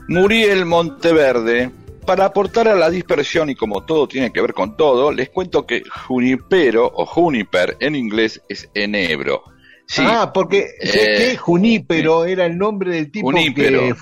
Muriel 0.08 0.64
Monteverde. 0.64 1.70
Para 2.06 2.24
aportar 2.24 2.66
a 2.66 2.74
la 2.74 2.88
dispersión 2.88 3.50
y 3.50 3.54
como 3.54 3.84
todo 3.84 4.08
tiene 4.08 4.32
que 4.32 4.40
ver 4.40 4.54
con 4.54 4.74
todo, 4.76 5.12
les 5.12 5.28
cuento 5.28 5.66
que 5.66 5.82
junipero 6.06 6.86
o 6.86 7.04
juniper 7.04 7.76
en 7.78 7.94
inglés 7.94 8.40
es 8.48 8.70
enebro. 8.72 9.42
Sí, 9.86 10.02
Ah, 10.04 10.30
porque 10.32 10.66
sé 10.82 11.02
Eh, 11.02 11.16
que 11.32 11.36
Junípero 11.36 12.24
era 12.24 12.46
el 12.46 12.56
nombre 12.56 12.92
del 12.92 13.10
tipo 13.10 13.26
Junípero. 13.30 13.80
que 13.82 13.94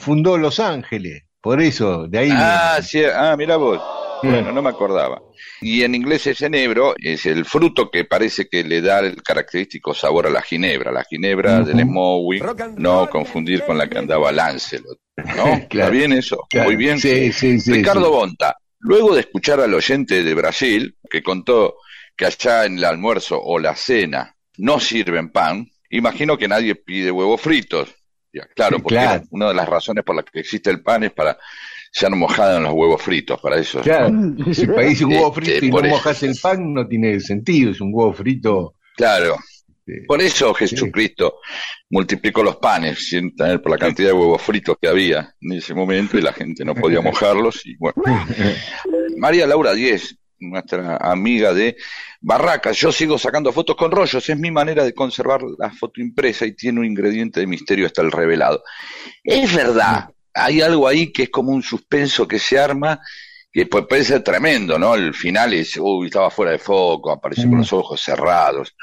fundó 0.00 0.36
Los 0.36 0.58
Ángeles. 0.58 1.22
Por 1.40 1.60
eso, 1.62 2.08
de 2.08 2.18
ahí. 2.18 2.30
Ah, 2.32 2.80
sí, 2.82 3.02
ah, 3.04 3.36
mira 3.38 3.56
vos. 3.56 3.80
Bueno, 4.24 4.50
no 4.52 4.60
me 4.62 4.70
acordaba. 4.70 5.20
Y 5.60 5.82
en 5.82 5.94
inglés 5.94 6.26
es 6.26 6.42
enebro, 6.42 6.94
es 6.98 7.24
el 7.26 7.44
fruto 7.44 7.90
que 7.90 8.04
parece 8.04 8.48
que 8.48 8.64
le 8.64 8.80
da 8.80 9.00
el 9.00 9.22
característico 9.22 9.94
sabor 9.94 10.26
a 10.26 10.30
la 10.30 10.42
ginebra. 10.42 10.90
La 10.90 11.04
ginebra 11.04 11.60
del 11.62 11.80
Smowy, 11.80 12.42
no 12.76 13.08
confundir 13.08 13.62
con 13.64 13.78
la 13.78 13.88
que 13.88 13.98
andaba 13.98 14.32
Lancelot. 14.32 14.98
¿No? 15.36 15.54
¿Está 15.70 15.88
bien 15.90 16.12
eso? 16.12 16.46
Claro. 16.50 16.68
Muy 16.68 16.76
bien. 16.76 16.98
Sí, 16.98 17.32
sí, 17.32 17.60
sí, 17.60 17.72
Ricardo 17.72 18.06
sí. 18.06 18.10
Bonta, 18.10 18.56
luego 18.80 19.14
de 19.14 19.20
escuchar 19.20 19.60
al 19.60 19.72
oyente 19.72 20.22
de 20.22 20.34
Brasil, 20.34 20.96
que 21.08 21.22
contó 21.22 21.76
que 22.16 22.26
allá 22.26 22.64
en 22.64 22.78
el 22.78 22.84
almuerzo 22.84 23.40
o 23.40 23.58
la 23.58 23.74
cena 23.74 24.34
no 24.58 24.80
sirven 24.80 25.30
pan, 25.30 25.70
imagino 25.90 26.36
que 26.36 26.48
nadie 26.48 26.74
pide 26.74 27.10
huevos 27.10 27.40
fritos. 27.40 27.94
Ya, 28.32 28.46
claro, 28.46 28.78
porque 28.78 28.96
claro. 28.96 29.24
una 29.30 29.48
de 29.48 29.54
las 29.54 29.68
razones 29.68 30.04
por 30.04 30.16
las 30.16 30.24
que 30.24 30.40
existe 30.40 30.70
el 30.70 30.82
pan 30.82 31.04
es 31.04 31.12
para 31.12 31.38
ser 31.92 32.10
mojado 32.10 32.56
en 32.56 32.62
los 32.64 32.72
huevos 32.72 33.02
fritos, 33.02 33.40
para 33.40 33.58
eso. 33.58 33.80
Claro, 33.82 34.10
si 34.52 34.66
pedís 34.66 35.02
un 35.02 35.12
huevo 35.12 35.28
Este, 35.36 35.58
frito 35.58 35.78
y 35.78 35.82
no 35.82 35.88
mojas 35.88 36.22
el 36.22 36.36
pan, 36.40 36.72
no 36.72 36.88
tiene 36.88 37.20
sentido. 37.20 37.70
Es 37.70 37.80
un 37.80 37.90
huevo 37.92 38.12
frito. 38.12 38.74
Claro. 38.96 39.36
Sí. 39.84 39.94
Por 40.06 40.22
eso 40.22 40.54
Jesucristo 40.54 41.40
multiplicó 41.90 42.42
los 42.42 42.56
panes, 42.56 43.08
sin 43.08 43.34
tener 43.34 43.60
por 43.60 43.72
la 43.72 43.78
cantidad 43.78 44.08
de 44.08 44.14
huevos 44.14 44.40
fritos 44.40 44.76
que 44.80 44.88
había 44.88 45.34
en 45.40 45.52
ese 45.52 45.74
momento 45.74 46.16
y 46.16 46.22
la 46.22 46.32
gente 46.32 46.64
no 46.64 46.74
podía 46.74 47.00
mojarlos. 47.02 47.66
Y 47.66 47.76
bueno. 47.76 47.94
María 49.18 49.46
Laura 49.46 49.74
Díez, 49.74 50.16
nuestra 50.38 50.96
amiga 50.98 51.52
de 51.52 51.76
Barracas, 52.20 52.76
yo 52.76 52.92
sigo 52.92 53.18
sacando 53.18 53.52
fotos 53.52 53.76
con 53.76 53.90
rollos, 53.90 54.28
es 54.28 54.38
mi 54.38 54.50
manera 54.52 54.84
de 54.84 54.94
conservar 54.94 55.40
la 55.58 55.70
foto 55.70 56.00
impresa 56.00 56.46
y 56.46 56.54
tiene 56.54 56.80
un 56.80 56.86
ingrediente 56.86 57.40
de 57.40 57.46
misterio 57.46 57.86
hasta 57.86 58.02
el 58.02 58.12
revelado. 58.12 58.62
Es 59.24 59.52
verdad, 59.54 60.10
hay 60.34 60.60
algo 60.60 60.86
ahí 60.88 61.12
que 61.12 61.24
es 61.24 61.30
como 61.30 61.52
un 61.52 61.62
suspenso 61.62 62.26
que 62.26 62.38
se 62.38 62.58
arma 62.58 63.00
que 63.52 63.68
pu- 63.68 63.86
puede 63.86 64.04
ser 64.04 64.22
tremendo, 64.22 64.78
¿no? 64.78 64.94
El 64.94 65.12
final 65.14 65.52
es, 65.52 65.76
uy, 65.78 66.06
estaba 66.06 66.30
fuera 66.30 66.52
de 66.52 66.58
foco, 66.58 67.10
apareció 67.10 67.48
con 67.48 67.58
los 67.58 67.72
ojos 67.72 68.00
cerrados. 68.00 68.74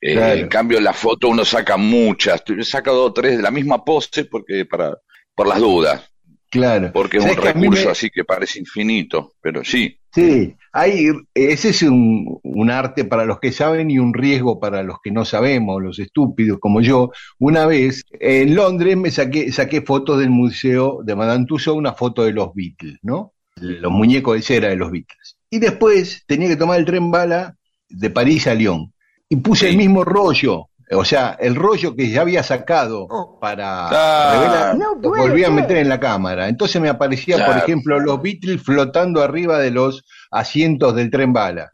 Eh, 0.00 0.14
Claro. 0.14 0.34
En 0.40 0.48
cambio, 0.48 0.80
la 0.80 0.92
foto 0.92 1.28
uno 1.28 1.44
saca 1.44 1.76
muchas, 1.76 2.42
yo 2.44 2.62
saco 2.64 2.92
dos 2.92 3.10
o 3.10 3.12
tres 3.12 3.36
de 3.36 3.42
la 3.42 3.50
misma 3.52 3.84
pose 3.84 4.24
porque 4.26 4.66
para, 4.66 4.96
por 5.34 5.46
las 5.46 5.60
dudas, 5.60 6.02
Claro. 6.50 6.90
porque 6.92 7.18
es 7.18 7.22
un 7.22 7.30
¿Sabés 7.30 7.42
que 7.44 7.48
a 7.50 7.54
mí 7.54 7.62
recurso 7.62 7.84
me- 7.86 7.92
así 7.92 8.10
que 8.10 8.24
parece 8.24 8.58
infinito, 8.58 9.32
pero 9.40 9.64
sí. 9.64 9.96
Sí, 10.14 10.56
hay, 10.72 11.08
ese 11.32 11.70
es 11.70 11.82
un, 11.82 12.38
un 12.42 12.70
arte 12.70 13.04
para 13.04 13.24
los 13.24 13.40
que 13.40 13.50
saben 13.50 13.90
y 13.90 13.98
un 13.98 14.12
riesgo 14.12 14.60
para 14.60 14.82
los 14.82 14.98
que 15.02 15.10
no 15.10 15.24
sabemos, 15.24 15.82
los 15.82 15.98
estúpidos 15.98 16.58
como 16.60 16.82
yo. 16.82 17.10
Una 17.38 17.64
vez 17.64 18.04
en 18.20 18.54
Londres 18.54 18.96
me 18.96 19.10
saqué, 19.10 19.50
saqué 19.52 19.80
fotos 19.80 20.18
del 20.18 20.28
museo 20.28 21.00
de 21.02 21.14
Madame 21.14 21.46
Tussauds, 21.46 21.78
una 21.78 21.94
foto 21.94 22.24
de 22.24 22.32
los 22.32 22.54
Beatles, 22.54 22.98
¿no? 23.02 23.32
Los 23.56 23.92
muñecos 23.92 24.36
de 24.36 24.42
cera 24.42 24.68
de 24.68 24.76
los 24.76 24.90
Beatles. 24.90 25.38
Y 25.48 25.58
después 25.58 26.24
tenía 26.26 26.48
que 26.48 26.56
tomar 26.56 26.78
el 26.78 26.84
tren 26.84 27.10
bala 27.10 27.56
de 27.88 28.10
París 28.10 28.46
a 28.46 28.54
Lyon. 28.54 28.92
Y 29.30 29.36
puse 29.36 29.70
el 29.70 29.78
mismo 29.78 30.04
rollo, 30.04 30.68
o 30.94 31.04
sea, 31.04 31.36
el 31.40 31.54
rollo 31.54 31.94
que 31.96 32.08
ya 32.10 32.22
había 32.22 32.42
sacado 32.42 33.06
para 33.40 33.88
Ah. 33.90 34.32
revelar, 34.34 34.76
lo 34.76 35.10
volví 35.10 35.44
a 35.44 35.50
meter 35.50 35.78
en 35.78 35.88
la 35.88 35.98
cámara. 36.00 36.48
Entonces 36.48 36.80
me 36.80 36.88
aparecía, 36.88 37.44
por 37.46 37.56
ejemplo, 37.56 37.98
los 38.00 38.20
Beatles 38.22 38.62
flotando 38.62 39.22
arriba 39.22 39.58
de 39.58 39.70
los 39.70 40.04
asientos 40.30 40.94
del 40.94 41.10
tren 41.10 41.32
bala. 41.32 41.70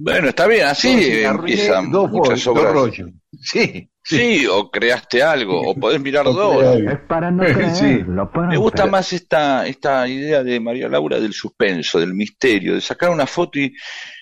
Bueno, 0.00 0.28
está 0.28 0.46
bien, 0.46 0.66
así 0.66 0.88
Entonces, 0.90 1.26
arruiné 1.26 1.52
empiezan 1.54 1.90
dos, 1.90 2.10
muchas 2.10 2.44
rollos. 2.44 3.10
Sí, 3.40 3.90
Sí, 4.04 4.46
o 4.50 4.70
creaste 4.70 5.22
algo, 5.22 5.60
o 5.60 5.74
podés 5.74 6.00
mirar 6.00 6.26
O 6.26 6.32
dos. 6.32 6.64
Es 6.80 6.98
para 7.06 7.30
no 7.30 7.44
Sí. 7.46 7.52
creerlo. 7.52 8.30
para 8.32 8.46
Me 8.48 8.56
gusta 8.56 8.84
creer- 8.84 8.90
más 8.90 9.12
esta, 9.12 9.66
esta 9.66 10.08
idea 10.08 10.42
de 10.42 10.58
María 10.60 10.88
Laura 10.88 11.20
del 11.20 11.34
suspenso, 11.34 12.00
del 12.00 12.14
misterio, 12.14 12.72
de 12.74 12.80
sacar 12.80 13.10
una 13.10 13.26
foto 13.26 13.58
y 13.58 13.70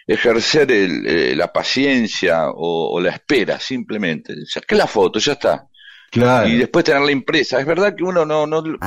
ejercer 0.07 0.71
el, 0.71 1.07
eh, 1.07 1.35
la 1.37 1.53
paciencia 1.53 2.51
o, 2.51 2.95
o 2.97 3.01
la 3.01 3.11
espera, 3.11 3.59
simplemente. 3.61 4.35
Saqué 4.47 4.75
la 4.75 4.87
foto, 4.87 5.19
ya 5.19 5.33
está. 5.33 5.67
Claro. 6.11 6.49
Y 6.49 6.57
después 6.57 6.85
tenerla 6.85 7.11
impresa. 7.11 7.59
Es 7.59 7.67
verdad 7.67 7.95
que 7.97 8.05
uno 8.05 8.25
no... 8.25 8.47
no 8.47 8.63
el, 8.65 8.79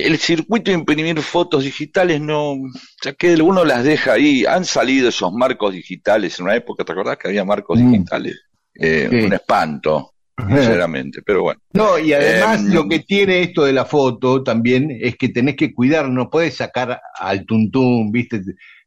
el 0.00 0.18
circuito 0.18 0.70
de 0.70 0.76
imprimir 0.78 1.20
fotos 1.20 1.64
digitales 1.64 2.20
no... 2.20 2.54
Ya 3.02 3.12
que 3.14 3.34
uno 3.34 3.64
las 3.64 3.82
deja 3.84 4.12
ahí. 4.12 4.44
Han 4.46 4.64
salido 4.64 5.08
esos 5.08 5.32
marcos 5.32 5.74
digitales 5.74 6.38
en 6.38 6.44
una 6.46 6.54
época, 6.56 6.84
¿te 6.84 6.92
acordás 6.92 7.18
que 7.18 7.28
había 7.28 7.44
marcos 7.44 7.80
Mm. 7.80 7.92
digitales? 7.92 8.40
Eh, 8.78 9.08
Sí. 9.10 9.16
Un 9.26 9.32
espanto, 9.32 10.12
sinceramente, 10.38 11.20
pero 11.24 11.42
bueno. 11.42 11.60
No, 11.72 11.98
y 11.98 12.12
además 12.12 12.60
Em, 12.60 12.72
lo 12.74 12.88
que 12.88 13.00
tiene 13.00 13.40
esto 13.42 13.64
de 13.64 13.72
la 13.72 13.84
foto 13.84 14.42
también 14.42 14.90
es 15.00 15.16
que 15.16 15.30
tenés 15.30 15.56
que 15.56 15.72
cuidar, 15.74 16.08
no 16.08 16.28
podés 16.30 16.56
sacar 16.56 17.00
al 17.18 17.44
tuntún, 17.46 18.12
¿viste? 18.12 18.40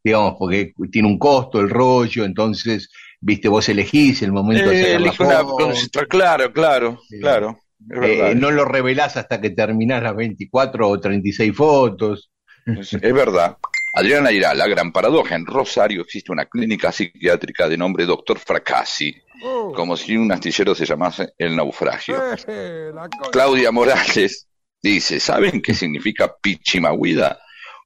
Digamos, 0.04 0.36
porque 0.40 0.74
tiene 0.92 1.08
un 1.08 1.20
costo 1.20 1.60
el 1.60 1.70
rollo, 1.70 2.24
entonces, 2.26 2.90
¿viste? 3.20 3.50
Vos 3.50 3.68
elegís 3.70 4.22
el 4.22 4.32
momento 4.32 4.70
de 4.70 4.80
Eh, 4.80 4.84
sacar 4.86 5.02
la 5.02 5.44
una- 5.44 5.44
foto. 5.44 6.08
claro, 6.08 6.54
claro, 6.54 7.00
claro. 7.22 7.60
Es 7.90 8.10
Eh, 8.32 8.36
no 8.36 8.52
lo 8.52 8.66
revelás 8.66 9.16
hasta 9.18 9.40
que 9.40 9.50
terminás 9.52 10.04
las 10.04 10.16
24 10.16 10.88
o 10.90 11.00
36 11.00 11.56
fotos. 11.56 12.30
Es, 12.66 12.94
es 12.94 13.14
verdad. 13.14 13.58
Adriana 13.96 14.32
Irá, 14.32 14.54
la 14.54 14.68
gran 14.68 14.92
paradoja. 14.92 15.36
En 15.36 15.46
Rosario 15.46 16.02
existe 16.02 16.32
una 16.32 16.46
clínica 16.46 16.92
psiquiátrica 16.92 17.68
de 17.68 17.78
nombre 17.78 18.06
Doctor 18.06 18.38
Fracassi, 18.38 19.16
como 19.74 19.98
si 19.98 20.16
un 20.16 20.32
astillero 20.32 20.76
se 20.76 20.86
llamase 20.86 21.30
El 21.38 21.56
Naufragio. 21.56 22.16
Claudia 23.32 23.72
Morales 23.72 24.48
dice, 24.82 25.20
¿saben 25.20 25.62
qué 25.62 25.74
significa 25.74 26.32
Pichimahuida? 26.42 27.40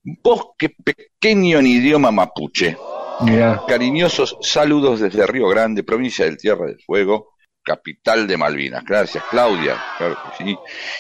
Bosque 0.04 0.70
pequeño 0.84 1.60
en 1.60 1.68
idioma 1.68 2.12
mapuche. 2.12 2.78
Mirá. 3.22 3.62
Cariñosos 3.68 4.38
saludos 4.41 4.99
desde 4.99 5.26
Río 5.28 5.47
Grande, 5.47 5.84
provincia 5.84 6.26
del 6.26 6.38
Tierra 6.38 6.66
del 6.66 6.82
Fuego, 6.86 7.34
capital 7.64 8.28
de 8.28 8.36
Malvinas. 8.36 8.84
Gracias, 8.84 9.24
Claudia. 9.30 9.78
Claro 9.97 10.18
que 10.38 10.43
sí. 10.43 10.58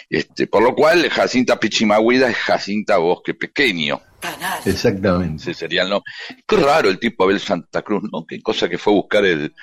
Este, 0.09 0.47
por 0.47 0.63
lo 0.63 0.73
cual, 0.75 1.09
Jacinta 1.09 1.59
Pichimahuida 1.59 2.29
es 2.29 2.37
Jacinta 2.37 2.97
Bosque 2.97 3.33
Pequeño. 3.33 3.99
Exactamente. 4.65 5.41
Ese 5.41 5.53
sería 5.53 5.81
el 5.81 5.89
nombre. 5.89 6.09
Qué 6.47 6.55
raro 6.55 6.87
el 6.87 6.97
tipo 6.99 7.25
Abel 7.25 7.41
Santa 7.41 7.81
Cruz, 7.81 8.03
¿no? 8.09 8.25
Qué 8.25 8.41
cosa 8.41 8.69
que 8.69 8.77
fue 8.77 8.93
buscar 8.93 9.25
el, 9.25 9.53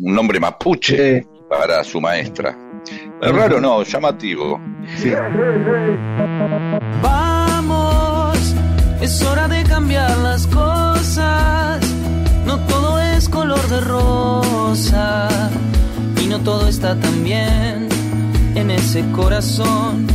un 0.00 0.14
nombre 0.14 0.40
mapuche 0.40 1.20
Sí. 1.22 1.28
para 1.48 1.84
su 1.84 2.00
maestra. 2.00 2.56
Es 3.22 3.30
raro, 3.30 3.60
no, 3.60 3.84
llamativo. 3.84 4.60
Sí. 4.96 5.12
Es 9.00 9.22
hora 9.22 9.48
de 9.48 9.62
cambiar 9.64 10.16
las 10.18 10.46
cosas. 10.46 11.80
No 12.44 12.58
todo 12.66 13.00
es 13.00 13.28
color 13.28 13.66
de 13.68 13.80
rosa 13.80 15.28
y 16.22 16.26
no 16.26 16.38
todo 16.40 16.68
está 16.68 16.94
tan 16.96 17.24
bien 17.24 17.88
en 18.54 18.70
ese 18.70 19.02
corazón. 19.12 20.06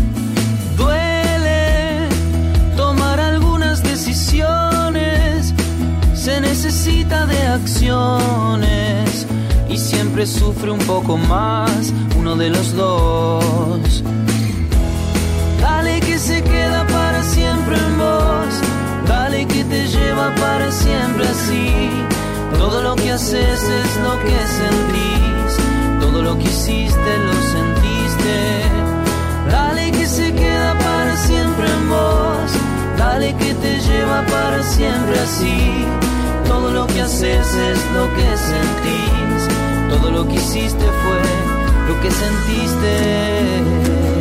Duele 0.78 2.10
tomar 2.78 3.20
algunas 3.20 3.82
decisiones, 3.82 5.54
se 6.14 6.40
necesita 6.42 7.26
de 7.26 7.42
acciones 7.48 9.26
y 9.68 9.78
siempre 9.78 10.28
sufre 10.28 10.70
un 10.70 10.80
poco 10.80 11.18
más 11.18 11.92
uno 12.20 12.36
de 12.36 12.50
los 12.50 12.76
dos. 12.76 14.04
Dale 15.60 15.95
Todo 22.66 22.82
lo 22.82 22.96
que 22.96 23.12
haces 23.12 23.62
es 23.62 23.98
lo 23.98 24.20
que 24.26 24.40
sentís, 24.60 25.58
todo 26.02 26.24
lo 26.24 26.36
que 26.36 26.46
hiciste 26.46 27.18
lo 27.20 27.34
sentiste. 27.54 28.38
Dale 29.52 29.92
que 29.92 30.08
se 30.08 30.34
queda 30.34 30.74
para 30.80 31.16
siempre 31.16 31.70
en 31.70 31.90
vos, 31.90 32.52
dale 32.98 33.36
que 33.36 33.54
te 33.54 33.80
lleva 33.82 34.26
para 34.26 34.64
siempre 34.64 35.20
así. 35.20 35.86
Todo 36.48 36.72
lo 36.72 36.88
que 36.88 37.02
haces 37.02 37.54
es 37.54 37.86
lo 37.94 38.12
que 38.16 38.36
sentís, 38.36 39.48
todo 39.88 40.10
lo 40.10 40.28
que 40.28 40.34
hiciste 40.34 40.86
fue 41.04 41.22
lo 41.88 42.02
que 42.02 42.10
sentiste. 42.10 44.15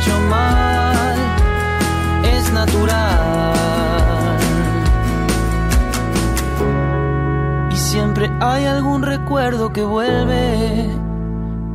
Hecho 0.00 0.20
mal, 0.28 1.16
es 2.24 2.52
natural. 2.52 3.56
Y 7.70 7.76
siempre 7.76 8.30
hay 8.40 8.64
algún 8.64 9.02
recuerdo 9.02 9.72
que 9.72 9.84
vuelve. 9.84 10.86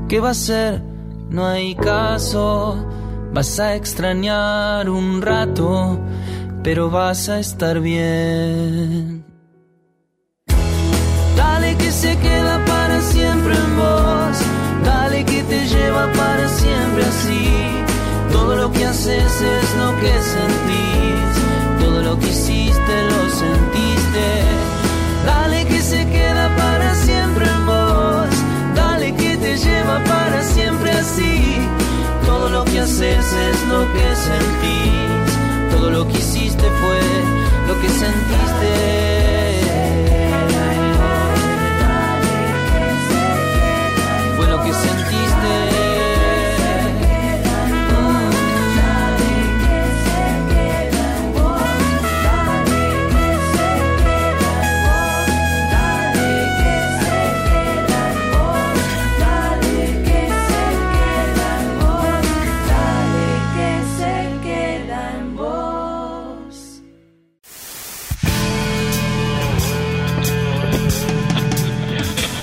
¿Qué 0.08 0.20
va 0.20 0.32
a 0.32 0.34
ser? 0.34 0.82
No 1.30 1.46
hay 1.46 1.76
caso. 1.76 2.86
Vas 3.34 3.60
a 3.62 3.76
extrañar 3.76 4.90
un 4.90 5.22
rato, 5.22 5.98
pero 6.64 6.90
vas 6.90 7.30
a 7.30 7.40
estar 7.40 7.80
bien. 7.80 9.24
Dale 11.38 11.78
que 11.78 11.92
se 11.92 12.18
queda 12.18 12.66
para 12.66 13.00
siempre 13.00 13.56
en 13.56 13.78
vos. 13.78 14.38
Dale 14.84 15.24
que 15.24 15.44
te 15.44 15.66
lleva 15.66 16.12
para 16.12 16.50
siempre 16.50 17.04
así. 17.06 17.51
Todo 18.52 18.64
lo 18.64 18.72
que 18.74 18.86
haces 18.86 19.42
es 19.42 19.76
lo 19.78 19.98
que 20.02 20.12
sentís. 20.36 21.34
Todo 21.80 22.02
lo 22.04 22.20
que 22.20 22.28
hiciste 22.28 23.04
lo 23.10 23.30
sentiste. 23.30 24.28
Dale 25.26 25.66
que 25.68 25.82
se 25.82 26.06
queda 26.06 26.54
para 26.58 26.94
siempre 26.96 27.46
en 27.46 27.66
vos. 27.66 28.30
Dale 28.76 29.16
que 29.16 29.38
te 29.38 29.56
lleva 29.56 30.04
para 30.04 30.44
siempre 30.44 30.92
así. 30.92 31.60
Todo 32.26 32.50
lo 32.50 32.66
que 32.66 32.82
haces 32.82 33.26
es 33.26 33.68
lo 33.70 33.82
que 33.94 34.16
sentís. 34.28 35.72
Todo 35.74 35.90
lo 35.90 36.06
que 36.10 36.18
hiciste 36.20 36.70
fue 36.82 37.00
lo 37.70 37.80
que 37.80 37.88
sentiste. 37.88 39.51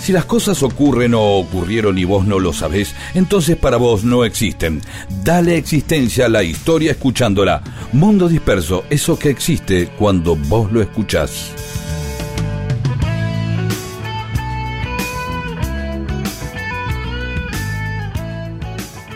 Si 0.08 0.14
las 0.14 0.24
cosas 0.24 0.62
ocurren 0.62 1.12
o 1.12 1.36
ocurrieron 1.36 1.98
y 1.98 2.04
vos 2.06 2.26
no 2.26 2.38
lo 2.38 2.54
sabés, 2.54 2.94
entonces 3.12 3.58
para 3.58 3.76
vos 3.76 4.04
no 4.04 4.24
existen. 4.24 4.80
Dale 5.22 5.58
existencia 5.58 6.24
a 6.24 6.28
la 6.30 6.42
historia 6.42 6.92
escuchándola. 6.92 7.62
Mundo 7.92 8.26
disperso, 8.26 8.86
eso 8.88 9.18
que 9.18 9.28
existe 9.28 9.90
cuando 9.98 10.34
vos 10.34 10.72
lo 10.72 10.80
escuchás. 10.80 11.52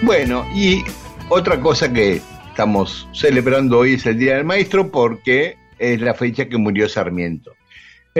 Bueno, 0.02 0.46
y 0.54 0.82
otra 1.30 1.58
cosa 1.58 1.90
que 1.90 2.20
estamos 2.50 3.08
celebrando 3.14 3.78
hoy 3.78 3.94
es 3.94 4.04
el 4.04 4.18
Día 4.18 4.34
del 4.34 4.44
Maestro 4.44 4.90
porque 4.90 5.56
es 5.78 6.02
la 6.02 6.12
fecha 6.12 6.50
que 6.50 6.58
murió 6.58 6.86
Sarmiento. 6.86 7.52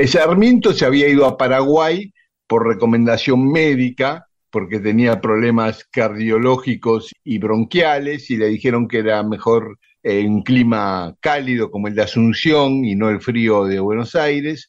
Sarmiento 0.06 0.72
se 0.72 0.86
había 0.86 1.06
ido 1.06 1.26
a 1.26 1.36
Paraguay 1.36 2.10
por 2.52 2.68
recomendación 2.68 3.50
médica 3.50 4.28
porque 4.50 4.78
tenía 4.78 5.22
problemas 5.22 5.88
cardiológicos 5.90 7.10
y 7.24 7.38
bronquiales 7.38 8.28
y 8.28 8.36
le 8.36 8.48
dijeron 8.48 8.88
que 8.88 8.98
era 8.98 9.22
mejor 9.22 9.78
eh, 10.02 10.26
un 10.26 10.42
clima 10.42 11.16
cálido 11.20 11.70
como 11.70 11.88
el 11.88 11.94
de 11.94 12.02
Asunción 12.02 12.84
y 12.84 12.94
no 12.94 13.08
el 13.08 13.22
frío 13.22 13.64
de 13.64 13.80
Buenos 13.80 14.14
Aires. 14.14 14.68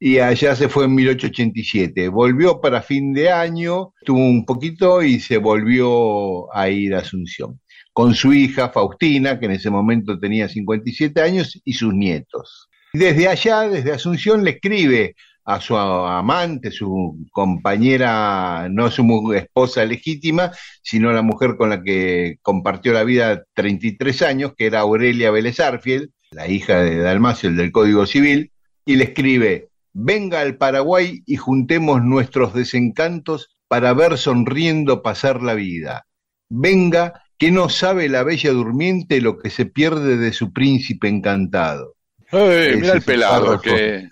Y 0.00 0.18
allá 0.18 0.56
se 0.56 0.68
fue 0.68 0.86
en 0.86 0.96
1887. 0.96 2.08
Volvió 2.08 2.60
para 2.60 2.82
fin 2.82 3.12
de 3.12 3.30
año, 3.30 3.94
tuvo 4.04 4.18
un 4.18 4.44
poquito 4.44 5.00
y 5.00 5.20
se 5.20 5.36
volvió 5.36 6.52
a 6.52 6.68
ir 6.68 6.96
a 6.96 6.98
Asunción. 6.98 7.60
Con 7.92 8.12
su 8.16 8.32
hija 8.32 8.70
Faustina, 8.70 9.38
que 9.38 9.46
en 9.46 9.52
ese 9.52 9.70
momento 9.70 10.18
tenía 10.18 10.48
57 10.48 11.22
años, 11.22 11.62
y 11.64 11.74
sus 11.74 11.94
nietos. 11.94 12.68
Desde 12.92 13.28
allá, 13.28 13.68
desde 13.68 13.92
Asunción, 13.92 14.42
le 14.42 14.50
escribe 14.50 15.14
a 15.44 15.60
su 15.60 15.76
amante, 15.76 16.70
su 16.70 17.26
compañera, 17.32 18.68
no 18.70 18.90
su 18.90 19.32
esposa 19.34 19.84
legítima, 19.84 20.52
sino 20.82 21.12
la 21.12 21.22
mujer 21.22 21.56
con 21.56 21.70
la 21.70 21.82
que 21.82 22.38
compartió 22.42 22.92
la 22.92 23.04
vida 23.04 23.44
33 23.54 24.22
años, 24.22 24.52
que 24.56 24.66
era 24.66 24.80
Aurelia 24.80 25.30
Vélez 25.30 25.60
Arfiel, 25.60 26.12
la 26.30 26.48
hija 26.48 26.80
de 26.80 26.98
Dalmacio, 26.98 27.48
el 27.48 27.56
del 27.56 27.72
Código 27.72 28.06
Civil, 28.06 28.52
y 28.84 28.96
le 28.96 29.04
escribe, 29.04 29.68
venga 29.92 30.40
al 30.40 30.56
Paraguay 30.56 31.22
y 31.26 31.36
juntemos 31.36 32.02
nuestros 32.02 32.54
desencantos 32.54 33.56
para 33.68 33.92
ver 33.92 34.18
sonriendo 34.18 35.02
pasar 35.02 35.42
la 35.42 35.54
vida. 35.54 36.06
Venga, 36.48 37.22
que 37.38 37.50
no 37.50 37.68
sabe 37.68 38.08
la 38.08 38.22
bella 38.22 38.50
durmiente 38.50 39.20
lo 39.20 39.38
que 39.38 39.50
se 39.50 39.64
pierde 39.64 40.16
de 40.16 40.32
su 40.32 40.52
príncipe 40.52 41.08
encantado. 41.08 41.94
Mira 42.32 42.92
el 42.92 43.02
pelado 43.02 43.60
que. 43.60 44.08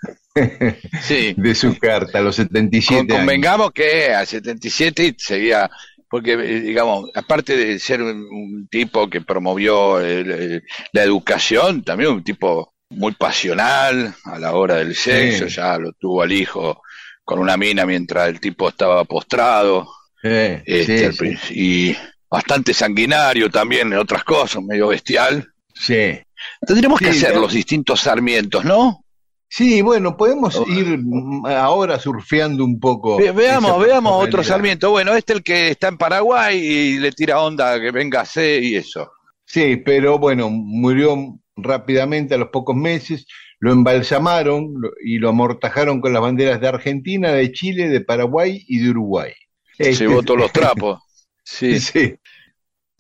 Sí. 1.03 1.35
De 1.37 1.55
su 1.55 1.77
carta, 1.79 2.19
a 2.19 2.23
los 2.23 2.37
77 2.37 2.97
Con- 2.97 3.05
años. 3.13 3.17
convengamos 3.19 3.71
que 3.73 4.13
al 4.15 4.27
77 4.27 5.15
seguía, 5.19 5.71
porque 6.11 6.33
eh, 6.33 6.61
digamos, 6.61 7.11
aparte 7.15 7.57
de 7.57 7.79
ser 7.79 8.03
un, 8.03 8.23
un 8.31 8.69
tipo 8.71 9.09
que 9.11 9.21
promovió 9.21 10.01
el- 10.01 10.31
el- 10.31 10.63
la 10.93 11.03
educación, 11.03 11.83
también 11.83 12.11
un 12.11 12.25
tipo 12.25 12.75
muy 12.91 13.13
pasional 13.13 14.15
a 14.25 14.39
la 14.39 14.53
hora 14.55 14.77
del 14.77 14.95
sexo, 14.95 15.49
Sí. 15.49 15.57
ya 15.57 15.77
lo 15.79 15.93
tuvo 15.93 16.23
al 16.23 16.33
hijo 16.33 16.81
con 17.25 17.39
una 17.39 17.57
mina 17.59 17.85
mientras 17.85 18.29
el 18.29 18.41
tipo 18.41 18.69
estaba 18.71 19.05
postrado, 19.05 19.87
Eh, 20.23 20.63
este, 20.65 21.13
sí, 21.13 21.37
y 21.51 21.97
bastante 22.31 22.73
sanguinario 22.75 23.51
también 23.51 23.93
en 23.93 23.99
otras 23.99 24.25
cosas, 24.25 24.63
medio 24.63 24.89
bestial. 24.89 25.47
sí. 25.75 26.19
Tendremos 26.67 27.01
que 27.01 27.09
hacer 27.09 27.37
los 27.37 27.53
distintos 27.53 28.01
sarmientos, 28.01 28.65
¿no? 28.65 29.05
Sí, 29.51 29.81
bueno, 29.81 30.17
podemos 30.17 30.63
ir 30.69 30.99
mm, 31.03 31.47
ahora 31.47 31.99
surfeando 31.99 32.65
un 32.65 32.79
poco. 32.79 33.17
Ve- 33.17 33.33
veamos, 33.33 33.81
veamos 33.81 34.25
otro. 34.25 34.45
Sarmiento. 34.45 34.91
Bueno, 34.91 35.15
este 35.15 35.33
el 35.33 35.43
que 35.43 35.71
está 35.71 35.89
en 35.89 35.97
Paraguay 35.97 36.59
y 36.59 36.99
le 36.99 37.13
tira 37.13 37.41
onda 37.41 37.81
que 37.81 37.91
venga 37.91 38.25
C 38.25 38.61
y 38.63 38.77
eso. 38.77 39.11
Sí, 39.47 39.77
pero 39.77 40.19
bueno, 40.19 40.51
murió 40.51 41.17
rápidamente 41.57 42.35
a 42.35 42.39
los 42.39 42.51
pocos 42.51 42.77
meses, 42.77 43.27
lo 43.59 43.73
embalsamaron 43.73 44.75
y 45.05 45.19
lo 45.19 45.31
amortajaron 45.31 46.01
con 46.03 46.13
las 46.13 46.21
banderas 46.23 46.61
de 46.61 46.69
Argentina, 46.69 47.33
de 47.33 47.51
Chile, 47.51 47.89
de 47.89 48.03
Paraguay 48.03 48.63
y 48.69 48.79
de 48.81 48.91
Uruguay. 48.91 49.33
Se 49.79 49.91
Este, 49.91 50.07
llevó 50.07 50.23
todos 50.23 50.41
los 50.41 50.53
trapos. 50.53 51.01
Sí. 51.43 51.81
Sí. 51.81 52.15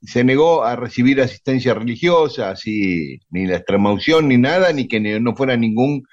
Se 0.00 0.24
negó 0.24 0.62
a 0.64 0.76
recibir 0.76 1.20
asistencia 1.20 1.74
religiosa, 1.74 2.50
así, 2.50 3.18
ni 3.30 3.46
la 3.46 3.56
extremaunción 3.56 4.28
ni 4.28 4.38
nada, 4.38 4.72
ni 4.72 4.86
que 4.88 5.00
no 5.00 5.34
fuera 5.36 5.56
ningún 5.56 6.04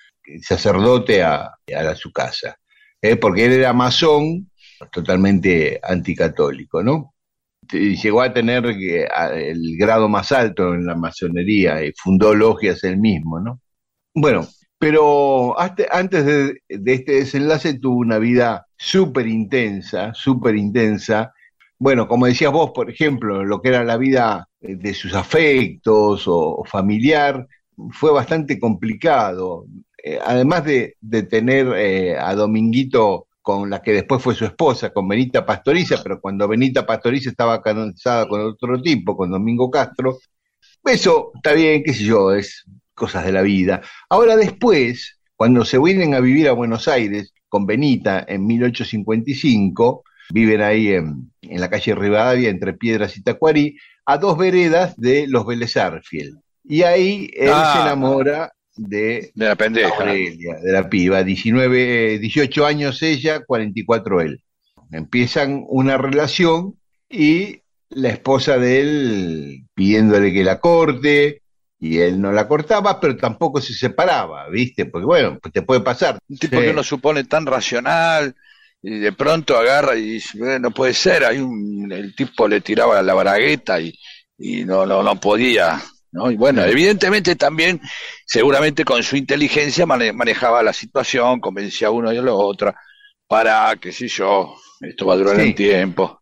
sacerdote 0.41 1.23
a, 1.23 1.55
a 1.75 1.95
su 1.95 2.11
casa, 2.11 2.57
¿eh? 3.01 3.15
porque 3.15 3.45
él 3.45 3.53
era 3.53 3.73
masón, 3.73 4.49
totalmente 4.91 5.79
anticatólico, 5.83 6.83
¿no? 6.83 7.13
Llegó 7.71 8.21
a 8.21 8.33
tener 8.33 8.65
el 8.65 9.77
grado 9.77 10.07
más 10.07 10.31
alto 10.31 10.75
en 10.75 10.85
la 10.85 10.95
masonería 10.95 11.83
y 11.83 11.91
fundó 11.97 12.35
logias 12.35 12.83
él 12.83 12.97
mismo, 12.97 13.39
¿no? 13.39 13.59
Bueno, 14.13 14.47
Pero 14.77 15.55
antes 15.59 16.25
de, 16.25 16.61
este 16.69 17.13
desenlace 17.13 17.79
tuvo 17.79 17.97
una 17.97 18.19
vida 18.19 18.67
súper 18.77 19.27
intensa, 19.27 20.13
súper 20.13 20.55
intensa. 20.55 21.33
Bueno, 21.79 22.07
como 22.07 22.27
decías 22.27 22.51
vos, 22.51 22.71
por 22.71 22.89
ejemplo, 22.89 23.43
lo 23.43 23.61
que 23.61 23.69
era 23.69 23.83
la 23.83 23.97
vida 23.97 24.47
de 24.59 24.93
sus 24.93 25.15
afectos 25.15 26.25
o 26.27 26.63
familiar, 26.65 27.47
fue 27.91 28.11
bastante 28.11 28.59
complicado. 28.59 29.65
Eh, 30.07 30.19
además 30.23 30.63
de, 30.63 30.97
de 31.01 31.23
tener 31.23 31.65
eh, 31.75 32.15
a 32.15 32.35
Dominguito 32.35 33.25
con 33.41 33.71
la 33.71 33.81
que 33.81 33.91
después 33.91 34.21
fue 34.21 34.35
su 34.35 34.45
esposa, 34.45 34.91
con 34.91 35.07
Benita 35.07 35.43
Pastoriza, 35.43 36.03
pero 36.03 36.21
cuando 36.21 36.47
Benita 36.47 36.85
Pastoriza 36.85 37.31
estaba 37.31 37.59
casada 37.59 38.27
con 38.27 38.39
otro 38.41 38.79
tipo, 38.83 39.17
con 39.17 39.31
Domingo 39.31 39.71
Castro, 39.71 40.19
eso 40.83 41.31
está 41.33 41.53
bien, 41.53 41.81
qué 41.83 41.91
sé 41.91 42.03
yo, 42.03 42.33
es 42.33 42.65
cosas 42.93 43.25
de 43.25 43.31
la 43.31 43.41
vida. 43.41 43.81
Ahora 44.07 44.35
después, 44.35 45.17
cuando 45.35 45.65
se 45.65 45.79
vienen 45.79 46.13
a 46.13 46.19
vivir 46.19 46.49
a 46.49 46.53
Buenos 46.53 46.87
Aires 46.87 47.33
con 47.49 47.65
Benita 47.65 48.23
en 48.27 48.45
1855, 48.45 50.03
viven 50.29 50.61
ahí 50.61 50.89
en, 50.89 51.31
en 51.41 51.61
la 51.61 51.69
calle 51.71 51.95
Rivadavia, 51.95 52.49
entre 52.49 52.73
Piedras 52.73 53.17
y 53.17 53.23
Tacuarí, 53.23 53.75
a 54.05 54.19
dos 54.19 54.37
veredas 54.37 54.95
de 54.97 55.25
los 55.27 55.47
Vélez. 55.47 55.73
Y 56.63 56.83
ahí 56.83 57.29
él 57.35 57.49
Ah. 57.51 57.73
se 57.75 57.81
enamora 57.81 58.51
de 58.75 59.31
De 59.33 59.45
la 59.45 59.55
pendeja. 59.55 59.89
Aurelia, 59.89 60.55
de 60.61 60.71
la 60.71 60.89
piba, 60.89 61.23
19, 61.23 62.15
eh, 62.15 62.19
18 62.19 62.65
años 62.65 63.01
ella, 63.01 63.41
44 63.45 64.21
él. 64.21 64.41
Empiezan 64.91 65.63
una 65.67 65.97
relación 65.97 66.75
y 67.09 67.61
la 67.89 68.09
esposa 68.09 68.57
de 68.57 68.81
él 68.81 69.65
pidiéndole 69.73 70.33
que 70.33 70.43
la 70.43 70.59
corte 70.59 71.41
y 71.79 71.97
él 71.99 72.19
no 72.19 72.31
la 72.31 72.47
cortaba, 72.47 72.99
pero 72.99 73.15
tampoco 73.17 73.61
se 73.61 73.73
separaba, 73.73 74.49
¿viste? 74.49 74.85
Porque 74.85 75.05
bueno, 75.05 75.37
pues 75.41 75.53
te 75.53 75.61
puede 75.61 75.81
pasar. 75.81 76.17
Un 76.27 76.37
tipo 76.37 76.57
Sí. 76.57 76.63
que 76.63 76.69
uno 76.71 76.83
supone 76.83 77.23
tan 77.25 77.45
racional 77.45 78.35
y 78.81 78.99
de 78.99 79.11
pronto 79.13 79.57
agarra 79.57 79.95
y 79.95 80.01
dice, 80.13 80.37
"Eh, 80.39 80.59
no 80.59 80.71
puede 80.71 80.93
ser, 80.93 81.25
hay 81.25 81.39
un, 81.39 81.91
el 81.91 82.15
tipo 82.15 82.47
le 82.47 82.61
tiraba 82.61 83.01
la 83.01 83.13
bragueta 83.13 83.79
y, 83.81 83.93
y 84.37 84.63
no, 84.65 84.85
no, 84.85 85.01
no 85.03 85.19
podía. 85.19 85.81
¿No? 86.15 86.31
Y 86.31 86.35
bueno, 86.37 86.63
evidentemente 86.63 87.35
también, 87.35 87.81
seguramente 88.25 88.83
con 88.85 89.03
su 89.03 89.17
inteligencia 89.17 89.85
mane- 89.85 90.13
manejaba 90.13 90.63
la 90.63 90.71
situación, 90.73 91.39
convencía 91.41 91.89
a 91.89 91.91
uno 91.91 92.11
y 92.13 92.17
a 92.17 92.21
lo 92.21 92.37
otro, 92.37 92.73
para, 93.27 93.75
qué 93.81 93.91
sé 93.91 94.07
yo, 94.07 94.55
esto 94.79 95.05
va 95.05 95.13
a 95.13 95.17
durar 95.17 95.35
Sí. 95.35 95.41
un 95.49 95.55
tiempo. 95.55 96.21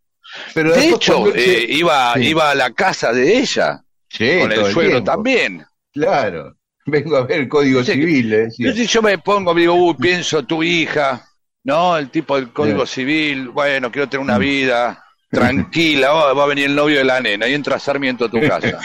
Pero 0.53 0.73
de 0.73 0.89
hecho, 0.89 1.33
eh, 1.35 1.65
iba, 1.69 2.13
Sí. 2.15 2.27
iba 2.29 2.49
a 2.49 2.55
la 2.55 2.71
casa 2.73 3.13
de 3.13 3.37
ella, 3.37 3.81
Sí, 4.09 4.39
con 4.41 4.51
el 4.51 4.65
suegro 4.71 5.03
también. 5.03 5.63
Claro. 5.91 6.55
Vengo 6.85 7.15
a 7.17 7.25
ver 7.25 7.41
el 7.41 7.47
código 7.47 7.83
civil, 7.83 8.29
decía. 8.29 8.67
Entonces 8.69 8.91
yo 8.91 9.01
me 9.01 9.17
pongo, 9.19 9.53
digo, 9.53 9.73
uy, 9.75 9.93
pienso 9.99 10.43
tu 10.43 10.63
hija, 10.63 11.23
¿no? 11.63 11.97
El 11.97 12.09
tipo 12.09 12.35
del 12.35 12.51
Código. 12.51 12.85
Civil, 12.85 13.49
bueno, 13.49 13.91
quiero 13.91 14.09
tener 14.09 14.23
una 14.23 14.37
Mm. 14.37 14.41
vida 14.41 15.02
tranquila, 15.33 16.11
va, 16.11 16.33
va 16.33 16.43
a 16.43 16.47
venir 16.47 16.65
el 16.65 16.75
novio 16.75 16.97
de 16.99 17.03
la 17.03 17.19
nena 17.19 17.47
y 17.47 17.53
entra 17.53 17.79
Sarmiento 17.79 18.25
a 18.25 18.29
tu 18.29 18.39
casa. 18.41 18.79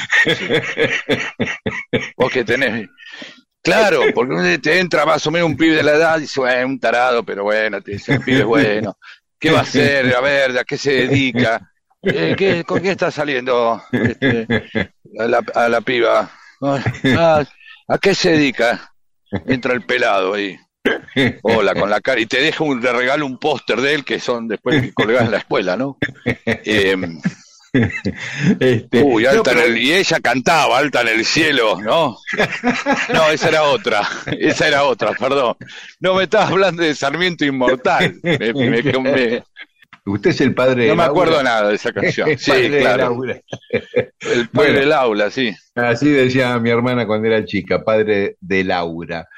Vos 2.17 2.33
que 2.33 2.45
tenés... 2.45 2.89
Claro, 3.63 4.03
porque 4.15 4.59
te 4.59 4.79
entra 4.79 5.05
más 5.05 5.27
o 5.27 5.31
menos 5.31 5.49
un 5.49 5.57
pibe 5.57 5.77
de 5.77 5.83
la 5.83 5.93
edad 5.93 6.17
y 6.19 6.23
dice, 6.23 6.41
bueno, 6.41 6.67
un 6.69 6.81
tarado, 6.81 7.23
pero 7.25 7.43
bueno, 7.45 7.83
te 7.83 7.93
dice, 7.93 8.15
el 8.15 8.21
pibe 8.21 8.45
bueno. 8.45 8.97
¿Qué 9.39 9.51
va 9.51 9.59
a 9.59 9.63
hacer? 9.63 10.15
A 10.17 10.21
ver, 10.21 10.57
¿a 10.59 10.65
qué 10.65 10.79
se 10.79 10.93
dedica? 11.07 11.71
Eh, 12.03 12.35
¿qué- 12.39 12.65
¿Con 12.65 12.81
qué 12.81 12.93
está 12.93 13.11
saliendo 13.11 13.83
este, 13.93 14.47
a, 15.19 15.25
la, 15.27 15.43
a 15.55 15.69
la 15.69 15.81
piba? 15.83 16.31
Ah, 17.17 17.45
¿A 17.89 17.99
qué 17.99 18.15
se 18.15 18.31
dedica? 18.33 18.93
Entra 19.47 19.75
el 19.75 19.83
pelado 19.83 20.35
ahí. 20.35 20.57
Hola, 21.43 21.75
con 21.75 21.91
la 21.91 22.01
cara. 22.01 22.21
Y 22.21 22.27
te 22.27 22.41
deja 22.41 22.65
un, 22.65 22.83
regalo 22.83 23.27
un 23.27 23.39
póster 23.39 23.81
de 23.81 23.95
él 23.95 24.05
que 24.05 24.21
son 24.21 24.49
después 24.49 24.81
que 24.81 24.93
colgás 24.93 25.25
en 25.25 25.31
la 25.33 25.39
escuela, 25.39 25.77
¿no? 25.77 25.97
Eh, 26.47 26.97
Este, 28.61 29.03
uy, 29.03 29.25
no, 29.25 29.31
alta 29.31 29.43
pero- 29.53 29.61
en 29.67 29.73
el, 29.73 29.79
y 29.79 29.93
ella 29.93 30.21
cantaba, 30.21 30.79
alta 30.79 31.03
en 31.03 31.09
el 31.09 31.25
cielo, 31.25 31.79
¿no? 31.81 32.17
No, 33.13 33.29
esa 33.31 33.49
era 33.49 33.63
otra. 33.65 34.03
Esa 34.39 34.69
era 34.69 34.85
otra, 34.85 35.13
perdón. 35.13 35.55
No 36.01 36.15
me 36.15 36.25
estabas 36.25 36.51
hablando 36.51 36.83
de 36.83 36.95
Sarmiento 36.95 37.45
Inmortal. 37.45 38.19
Me- 38.23 38.39
me- 38.55 38.83
me- 38.83 39.43
Usted 40.07 40.31
es 40.31 40.41
el 40.41 40.55
padre 40.55 40.85
de 40.85 40.89
no 40.89 40.95
me 40.97 41.03
Laura. 41.03 41.11
acuerdo 41.11 41.43
nada 41.43 41.69
de 41.69 41.75
esa 41.75 41.93
canción. 41.93 42.31
El 42.31 42.39
Sí, 42.39 42.51
padre 42.51 42.69
de 42.71 42.81
claro. 42.81 43.03
Laura. 43.11 43.41
El 43.71 44.49
padre 44.49 44.49
Bueno. 44.55 44.79
del 44.81 44.93
aula, 44.93 45.31
sí. 45.31 45.55
Así 45.75 46.09
decía 46.09 46.59
mi 46.59 46.71
hermana 46.71 47.07
cuando 47.07 47.29
era 47.29 47.45
chica, 47.45 47.85
padre 47.85 48.37
de 48.41 48.65
Laura. 48.65 49.29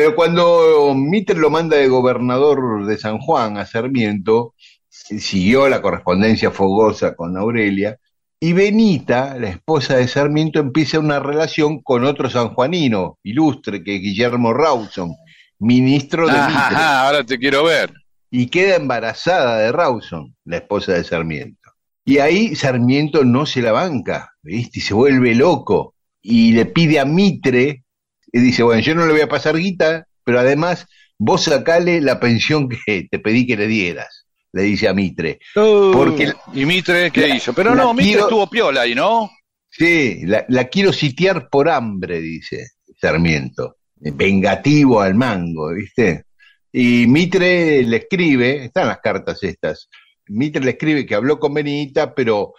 Pero 0.00 0.14
cuando 0.14 0.94
Mitre 0.96 1.38
lo 1.38 1.50
manda 1.50 1.76
de 1.76 1.86
gobernador 1.86 2.86
de 2.86 2.96
San 2.96 3.18
Juan 3.18 3.58
a 3.58 3.66
Sarmiento, 3.66 4.54
siguió 4.88 5.68
la 5.68 5.82
correspondencia 5.82 6.50
fogosa 6.50 7.14
con 7.14 7.36
Aurelia, 7.36 7.98
y 8.40 8.54
Benita, 8.54 9.36
la 9.36 9.50
esposa 9.50 9.98
de 9.98 10.08
Sarmiento, 10.08 10.58
empieza 10.58 10.98
una 10.98 11.20
relación 11.20 11.82
con 11.82 12.06
otro 12.06 12.30
sanjuanino 12.30 13.18
ilustre, 13.22 13.84
que 13.84 13.96
es 13.96 14.00
Guillermo 14.00 14.54
Rawson, 14.54 15.14
ministro 15.58 16.26
de 16.26 16.32
Ajá, 16.32 16.48
Mitre, 16.48 16.76
ajá, 16.76 17.06
ahora 17.06 17.22
te 17.22 17.38
quiero 17.38 17.64
ver. 17.64 17.92
y 18.30 18.46
queda 18.46 18.76
embarazada 18.76 19.58
de 19.58 19.70
Rawson, 19.70 20.34
la 20.46 20.56
esposa 20.56 20.94
de 20.94 21.04
Sarmiento. 21.04 21.68
Y 22.06 22.20
ahí 22.20 22.56
Sarmiento 22.56 23.22
no 23.22 23.44
se 23.44 23.60
la 23.60 23.72
banca, 23.72 24.32
¿viste? 24.40 24.78
Y 24.78 24.82
se 24.82 24.94
vuelve 24.94 25.34
loco 25.34 25.94
y 26.22 26.52
le 26.52 26.64
pide 26.64 27.00
a 27.00 27.04
Mitre, 27.04 27.84
y 28.32 28.40
dice, 28.40 28.62
bueno, 28.62 28.80
yo 28.82 28.94
no 28.94 29.06
le 29.06 29.12
voy 29.12 29.20
a 29.22 29.28
pasar 29.28 29.56
guita, 29.56 30.06
pero 30.24 30.40
además 30.40 30.86
vos 31.18 31.44
sacale 31.44 32.00
la 32.00 32.18
pensión 32.20 32.68
que 32.68 33.08
te 33.10 33.18
pedí 33.18 33.46
que 33.46 33.56
le 33.56 33.66
dieras, 33.66 34.26
le 34.52 34.62
dice 34.62 34.88
a 34.88 34.94
Mitre. 34.94 35.38
Porque- 35.54 36.32
¿Y 36.54 36.64
Mitre 36.66 37.10
qué 37.10 37.28
La- 37.28 37.36
hizo? 37.36 37.52
Pero 37.52 37.74
no, 37.74 37.92
Mitre 37.92 38.10
quiero- 38.12 38.22
estuvo 38.24 38.48
piola 38.48 38.82
ahí, 38.82 38.94
¿no? 38.94 39.30
Sí, 39.68 40.22
la, 40.26 40.44
la 40.48 40.64
quiero 40.68 40.92
sitiar 40.92 41.48
por 41.48 41.68
hambre, 41.68 42.20
dice 42.20 42.70
Sarmiento. 43.00 43.76
Vengativo 44.24 45.00
al 45.00 45.14
mango, 45.14 45.72
¿viste? 45.74 46.24
Y 46.72 47.06
Mitre 47.06 47.82
le 47.84 47.96
escribe, 47.98 48.64
están 48.64 48.88
las 48.88 48.98
cartas 49.00 49.42
estas, 49.42 49.88
Mitre 50.28 50.62
le 50.64 50.70
escribe 50.72 51.04
que 51.06 51.14
habló 51.14 51.38
con 51.38 51.52
Benita, 51.54 52.14
pero 52.14 52.52
eh, 52.52 52.54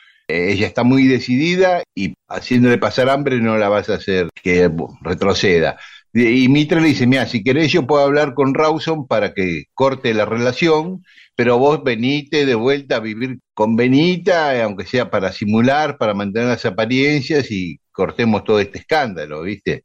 ella 0.51 0.67
está 0.67 0.83
muy 0.83 1.07
decidida 1.07 1.83
y 1.95 2.13
haciéndole 2.27 2.77
pasar 2.77 3.09
hambre 3.09 3.39
no 3.41 3.57
la 3.57 3.69
vas 3.69 3.89
a 3.89 3.95
hacer 3.95 4.29
que 4.41 4.69
retroceda. 5.01 5.77
Y 6.13 6.49
Mitre 6.49 6.81
le 6.81 6.89
dice, 6.89 7.07
mira, 7.07 7.25
si 7.25 7.41
querés 7.43 7.71
yo 7.71 7.87
puedo 7.87 8.03
hablar 8.03 8.33
con 8.33 8.53
Rawson 8.53 9.07
para 9.07 9.33
que 9.33 9.63
corte 9.73 10.13
la 10.13 10.25
relación, 10.25 11.03
pero 11.37 11.57
vos 11.57 11.83
venite 11.83 12.45
de 12.45 12.55
vuelta 12.55 12.97
a 12.97 12.99
vivir 12.99 13.37
con 13.53 13.75
Benita, 13.77 14.61
aunque 14.63 14.85
sea 14.85 15.09
para 15.09 15.31
simular, 15.31 15.97
para 15.97 16.13
mantener 16.13 16.49
las 16.49 16.65
apariencias 16.65 17.49
y 17.49 17.79
cortemos 17.91 18.43
todo 18.43 18.59
este 18.59 18.79
escándalo, 18.79 19.43
¿viste? 19.43 19.83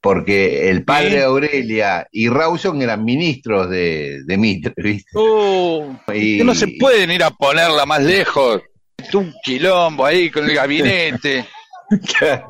Porque 0.00 0.68
el 0.70 0.84
padre 0.84 1.08
Sí. 1.10 1.14
de 1.16 1.22
Aurelia 1.24 2.06
y 2.12 2.28
Rawson 2.28 2.80
eran 2.82 3.04
ministros 3.04 3.68
de, 3.70 4.22
de 4.24 4.36
Mitre, 4.36 4.74
¿viste? 4.76 5.10
Uh, 5.18 5.96
Y- 6.14 6.42
no 6.44 6.54
se 6.54 6.68
pueden 6.78 7.10
ir 7.10 7.24
a 7.24 7.30
ponerla 7.30 7.84
más 7.86 8.02
lejos. 8.02 8.62
Un 9.12 9.34
quilombo 9.42 10.06
ahí 10.06 10.30
con 10.30 10.44
el 10.48 10.54
gabinete. 10.54 11.46
Claro. 12.18 12.46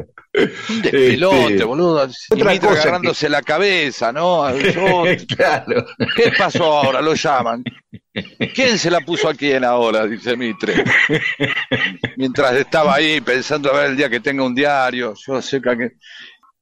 Un 0.68 0.82
despelote, 0.82 1.46
Este, 1.54 1.64
boludo. 1.64 2.06
Y 2.30 2.34
otra 2.34 2.52
Mitre 2.52 2.68
cosa 2.68 2.74
que- 2.74 2.80
agarrándose 2.88 3.28
la 3.28 3.42
cabeza, 3.42 4.12
¿no? 4.12 4.56
Yo- 4.56 5.04
claro. 5.36 5.86
¿Qué 6.16 6.32
pasó 6.36 6.64
ahora? 6.64 7.00
Lo 7.00 7.14
llaman. 7.14 7.62
¿Quién 8.54 8.78
se 8.78 8.90
la 8.90 9.00
puso 9.00 9.28
a 9.28 9.34
quién 9.34 9.64
ahora? 9.64 10.06
Dice 10.06 10.36
Mitre. 10.36 10.84
Mientras 12.16 12.52
estaba 12.54 12.94
ahí 12.94 13.20
pensando 13.20 13.70
a 13.72 13.78
ver 13.80 13.90
el 13.90 13.96
día 13.96 14.08
que 14.08 14.20
tenga 14.20 14.44
un 14.44 14.54
diario. 14.54 15.14
Yo 15.26 15.40
sé 15.42 15.60
que. 15.60 15.92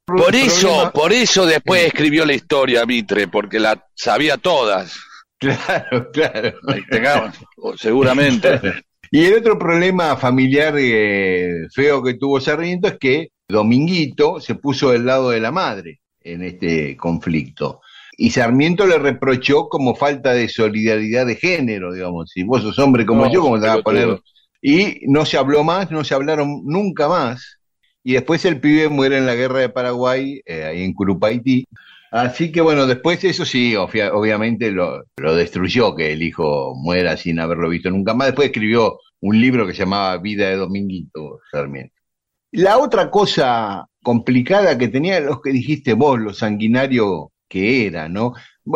Por 0.05 0.35
eso, 0.35 0.69
Problema- 0.69 0.93
por 0.93 1.13
eso 1.13 1.47
después 1.47 1.85
escribió 1.85 2.25
la 2.27 2.33
historia 2.35 2.85
Mitre, 2.85 3.29
porque 3.29 3.61
la 3.61 3.87
sabía 3.95 4.37
todas. 4.37 4.99
Claro, 5.39 6.11
claro. 6.13 6.53
Ahí 6.69 6.83
tengamos, 6.91 7.37
seguramente. 7.77 8.61
Y 9.15 9.27
el 9.27 9.35
otro 9.35 9.59
problema 9.59 10.17
familiar 10.17 10.75
eh, 10.79 11.69
feo 11.71 12.03
que 12.03 12.15
tuvo 12.15 12.41
Sarmiento 12.41 12.89
es 12.89 12.97
que 12.99 13.29
Dominguito 13.47 14.41
se 14.41 14.55
puso 14.55 14.91
del 14.91 15.05
lado 15.05 15.29
de 15.29 15.39
la 15.39 15.53
madre 15.53 16.01
en 16.23 16.43
este 16.43 16.97
conflicto. 16.97 17.83
Y 18.17 18.31
Sarmiento 18.31 18.87
le 18.87 18.97
reprochó 18.99 19.69
como 19.69 19.95
falta 19.95 20.33
de 20.33 20.49
solidaridad 20.49 21.27
de 21.27 21.37
género, 21.37 21.93
digamos. 21.93 22.31
Si 22.31 22.43
vos 22.43 22.63
sos 22.63 22.79
hombre 22.79 23.05
como 23.05 23.27
No, 23.27 23.33
yo, 23.33 23.43
¿cómo 23.43 23.61
te 23.61 23.67
vas 23.67 23.81
a 23.81 23.83
poner? 23.83 24.19
Y 24.63 25.01
no 25.09 25.27
se 25.27 25.37
habló 25.37 25.63
más, 25.63 25.91
no 25.91 26.05
se 26.05 26.15
hablaron 26.15 26.63
nunca 26.65 27.07
más. 27.07 27.59
Y 28.03 28.15
después 28.15 28.43
el 28.47 28.61
pibe 28.61 28.89
muere 28.89 29.19
en 29.19 29.27
la 29.27 29.35
guerra 29.35 29.59
de 29.59 29.69
Paraguay, 29.69 30.41
eh, 30.47 30.65
ahí 30.65 30.85
en 30.85 30.95
Curupaití. 30.95 31.67
Así 32.13 32.53
que 32.53 32.61
bueno, 32.61 32.87
después 32.87 33.25
eso 33.25 33.45
sí, 33.47 33.75
obvia- 33.75 34.13
obviamente 34.13 34.71
lo, 34.71 35.05
lo 35.17 35.35
destruyó, 35.35 35.95
que 35.97 36.13
el 36.13 36.23
hijo 36.23 36.75
muera 36.77 37.17
sin 37.17 37.41
haberlo 37.41 37.71
visto 37.71 37.91
nunca 37.91 38.15
más. 38.15 38.29
Después 38.29 38.49
escribió 38.49 38.99
un 39.21 39.41
libro 39.41 39.67
que 39.67 39.73
se 39.73 39.81
llamaba 39.81 40.19
Vida 40.19 40.49
de 40.51 40.57
Dominguito 40.57 41.41
Sarmiento. 41.51 41.95
La 42.53 42.79
otra 42.79 43.11
cosa 43.11 43.87
complicada 44.03 44.77
que 44.79 44.89
tenía, 44.89 45.21
los 45.21 45.41
que 45.41 45.53
dijiste 45.53 45.95
vos, 45.95 46.21
lo 46.21 46.35
sanguinario 46.35 47.33
que 47.49 47.87
era, 47.87 48.09
¿no? 48.11 48.35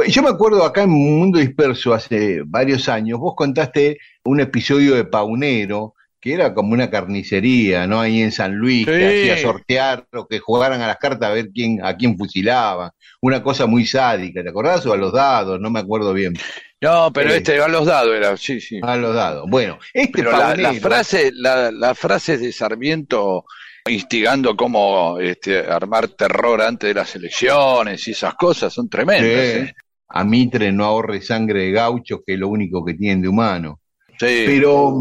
Yo 0.09 0.23
me 0.23 0.31
acuerdo 0.31 0.65
acá 0.65 0.85
en 0.85 0.91
Mundo 0.91 1.39
Disperso 1.39 1.95
hace 1.95 2.43
varios 2.47 2.89
años, 2.89 3.19
vos 3.21 3.35
contaste 3.37 3.99
un 4.25 4.41
episodio 4.41 4.95
de 4.95 5.05
Paunero, 5.05 5.96
que 6.21 6.33
era 6.33 6.55
como 6.55 6.73
una 6.73 6.91
carnicería, 6.91 7.87
¿no? 7.87 8.01
Ahí 8.01 8.21
en 8.23 8.33
San 8.33 8.55
Luis, 8.57 8.87
que 8.87 9.07
hacía 9.07 9.39
sortear 9.43 10.07
o 10.13 10.27
que 10.27 10.39
jugaran 10.39 10.81
a 10.81 10.87
las 10.87 10.97
cartas 10.97 11.31
a 11.31 11.33
ver 11.35 11.51
quién, 11.55 11.85
a 11.85 11.97
quién 11.97 12.17
fusilaban. 12.17 12.91
Una 13.21 13.43
cosa 13.43 13.67
muy 13.67 13.87
sádica, 13.87 14.43
¿te 14.43 14.51
acordás? 14.51 14.85
O 14.87 14.93
a 14.93 14.97
los 14.97 15.13
dados, 15.13 15.61
no 15.61 15.71
me 15.71 15.81
acuerdo 15.81 16.13
bien. 16.13 16.35
No, 16.81 17.13
pero 17.13 17.31
Eh. 17.31 17.39
este 17.39 17.61
a 17.61 17.69
los 17.69 17.87
dados 17.87 18.15
era, 18.15 18.37
sí, 18.37 18.61
sí. 18.61 18.79
A 18.83 18.97
los 18.97 19.15
dados. 19.15 19.47
Bueno, 19.49 19.79
este 19.95 20.13
Pero 20.23 20.33
la, 20.33 20.75
frase, 20.75 21.31
la, 21.35 21.71
las 21.71 21.99
frases 21.99 22.41
de 22.41 22.53
Sarmiento 22.53 23.45
instigando 23.89 24.57
cómo 24.57 25.19
este, 25.21 25.61
armar 25.61 26.09
terror 26.09 26.61
antes 26.61 26.89
de 26.89 26.95
las 26.95 27.15
elecciones 27.15 28.07
y 28.09 28.11
esas 28.11 28.35
cosas 28.35 28.73
son 28.73 28.89
tremendas. 28.89 29.31
Sí. 29.31 29.59
¿eh? 29.61 29.75
A 30.09 30.25
Mitre 30.25 30.71
no 30.73 30.85
ahorre 30.85 31.21
sangre 31.21 31.61
de 31.63 31.73
gauchos, 31.73 32.21
que 32.27 32.35
es 32.35 32.39
lo 32.39 32.49
único 32.49 32.85
que 32.85 32.95
tienen 32.95 33.23
de 33.23 33.29
humano. 33.29 33.81
Sí. 34.19 34.45
Pero 34.47 34.95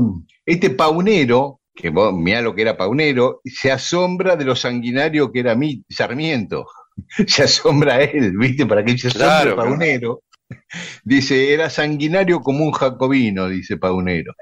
este 0.45 0.69
paunero, 0.69 1.61
que 1.73 1.89
vos 1.89 2.13
mirá 2.13 2.41
lo 2.41 2.55
que 2.55 2.61
era 2.61 2.77
paunero, 2.77 3.41
se 3.43 3.71
asombra 3.71 4.35
de 4.35 4.45
lo 4.45 4.55
sanguinario 4.55 5.31
que 5.31 5.39
era 5.39 5.55
mi 5.55 5.83
Sarmiento. 5.89 6.67
Se 7.27 7.43
asombra 7.43 7.95
a 7.95 8.03
él, 8.03 8.37
¿viste? 8.37 8.65
Para 8.65 8.81
que 8.85 8.97
se 8.97 9.09
asombre 9.09 9.27
Claro, 9.27 9.55
paunero. 9.57 10.23
Dice, 11.03 11.53
era 11.53 11.69
sanguinario 11.69 12.39
como 12.39 12.63
un 12.63 12.71
jacobino, 12.71 13.49
dice 13.49 13.75
paunero. 13.75 14.33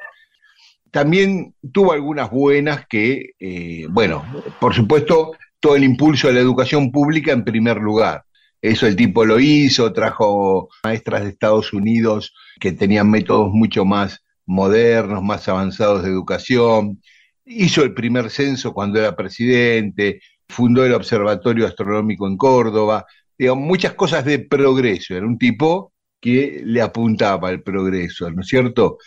También 0.91 1.55
tuvo 1.71 1.93
algunas 1.93 2.29
buenas 2.29 2.85
que, 2.87 3.31
eh, 3.39 3.87
bueno, 3.89 4.23
por 4.59 4.75
supuesto, 4.75 5.31
todo 5.59 5.75
el 5.75 5.83
impulso 5.83 6.27
de 6.27 6.35
la 6.35 6.41
educación 6.41 6.91
pública 6.91 7.31
en 7.31 7.43
primer 7.43 7.77
lugar. 7.77 8.23
Eso 8.61 8.85
el 8.85 8.95
tipo 8.95 9.25
lo 9.25 9.39
hizo, 9.39 9.91
trajo 9.91 10.69
maestras 10.83 11.23
de 11.23 11.29
Estados 11.29 11.73
Unidos 11.73 12.33
que 12.59 12.71
tenían 12.73 13.09
métodos 13.09 13.49
mucho 13.51 13.85
más 13.85 14.22
modernos, 14.45 15.23
más 15.23 15.47
avanzados 15.47 16.03
de 16.03 16.09
educación. 16.09 17.01
Hizo 17.45 17.83
el 17.83 17.93
primer 17.93 18.29
censo 18.29 18.73
cuando 18.73 18.99
era 18.99 19.15
presidente, 19.15 20.21
fundó 20.47 20.85
el 20.85 20.93
Observatorio 20.93 21.67
Astronómico 21.67 22.27
en 22.27 22.37
Córdoba, 22.37 23.05
digamos, 23.37 23.65
muchas 23.65 23.93
cosas 23.93 24.25
de 24.25 24.39
progreso. 24.39 25.15
Era 25.15 25.25
un 25.25 25.37
tipo 25.37 25.93
que 26.21 26.61
le 26.63 26.81
apuntaba 26.81 27.49
al 27.49 27.61
progreso, 27.61 28.31
¿no 28.31 28.41
es 28.41 28.47
cierto? 28.47 28.97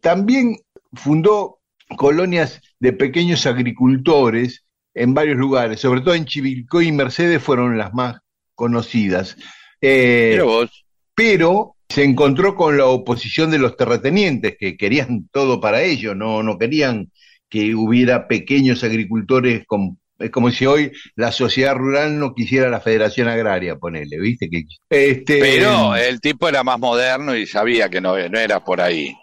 También 0.00 0.56
fundó 0.92 1.60
colonias 1.96 2.60
de 2.80 2.92
pequeños 2.92 3.46
agricultores 3.46 4.64
en 4.94 5.14
varios 5.14 5.36
lugares, 5.36 5.80
sobre 5.80 6.00
todo 6.00 6.14
en 6.14 6.24
Chivilcoy 6.24 6.88
y 6.88 6.92
Mercedes 6.92 7.42
fueron 7.42 7.78
las 7.78 7.92
más 7.94 8.16
conocidas. 8.54 9.36
Eh, 9.80 10.30
Mira 10.32 10.44
vos. 10.44 10.84
pero 11.14 11.76
se 11.88 12.04
encontró 12.04 12.54
con 12.54 12.76
la 12.76 12.86
oposición 12.86 13.50
de 13.50 13.58
los 13.58 13.76
terratenientes, 13.76 14.56
que 14.58 14.76
querían 14.76 15.28
todo 15.32 15.60
para 15.60 15.82
ellos, 15.82 16.16
no, 16.16 16.42
no 16.42 16.58
querían 16.58 17.10
que 17.48 17.74
hubiera 17.74 18.26
pequeños 18.26 18.82
agricultores 18.82 19.64
con 19.66 19.98
es 20.18 20.30
como 20.30 20.50
si 20.50 20.64
hoy 20.64 20.92
la 21.16 21.32
sociedad 21.32 21.74
rural 21.74 22.18
no 22.18 22.34
quisiera 22.34 22.68
la 22.68 22.80
Federación 22.80 23.28
Agraria, 23.28 23.76
ponele, 23.76 24.18
¿viste? 24.20 24.48
Que, 24.48 24.64
este, 24.88 25.40
Pero 25.40 25.96
el 25.96 26.20
tipo 26.20 26.48
era 26.48 26.62
más 26.62 26.78
moderno 26.78 27.34
y 27.34 27.46
sabía 27.46 27.88
que 27.88 28.00
no, 28.00 28.16
no 28.28 28.38
era 28.38 28.62
por 28.62 28.80
ahí. 28.80 29.14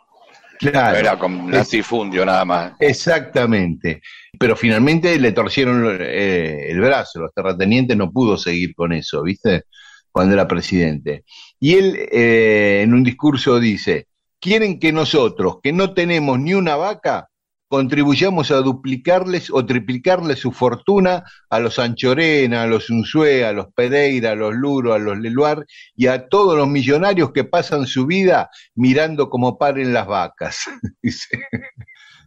claro, 0.59 0.91
no 0.91 0.97
era 0.97 1.17
con 1.17 1.49
latifundio 1.49 2.25
nada 2.25 2.43
más. 2.43 2.73
Exactamente. 2.79 4.01
Pero 4.37 4.55
finalmente 4.55 5.17
le 5.17 5.31
torcieron 5.31 5.97
eh, 6.01 6.67
el 6.69 6.81
brazo, 6.81 7.19
los 7.21 7.33
terratenientes 7.33 7.95
no 7.95 8.11
pudo 8.11 8.37
seguir 8.37 8.75
con 8.75 8.91
eso, 8.91 9.23
¿viste? 9.23 9.63
Cuando 10.11 10.33
era 10.33 10.47
presidente. 10.47 11.23
Y 11.59 11.75
él 11.75 11.95
eh, 12.11 12.81
en 12.83 12.93
un 12.93 13.03
discurso 13.03 13.59
dice, 13.59 14.07
quieren 14.39 14.79
que 14.79 14.91
nosotros, 14.91 15.57
que 15.63 15.71
no 15.71 15.93
tenemos 15.93 16.39
ni 16.39 16.53
una 16.53 16.75
vaca, 16.75 17.29
contribuyamos 17.71 18.51
a 18.51 18.57
duplicarles 18.57 19.49
o 19.49 19.65
triplicarles 19.65 20.39
su 20.39 20.51
fortuna 20.51 21.23
a 21.49 21.59
los 21.61 21.79
Anchorena, 21.79 22.63
a 22.63 22.67
los 22.67 22.89
Unzué, 22.89 23.45
a 23.45 23.53
los 23.53 23.67
Pereira, 23.73 24.31
a 24.31 24.35
los 24.35 24.53
Luro, 24.53 24.93
a 24.93 24.99
los 24.99 25.17
Leluar 25.17 25.65
y 25.95 26.07
a 26.07 26.27
todos 26.27 26.57
los 26.57 26.67
millonarios 26.67 27.31
que 27.31 27.45
pasan 27.45 27.87
su 27.87 28.05
vida 28.05 28.49
mirando 28.75 29.29
cómo 29.29 29.57
paren 29.57 29.93
las 29.93 30.05
vacas. 30.05 30.65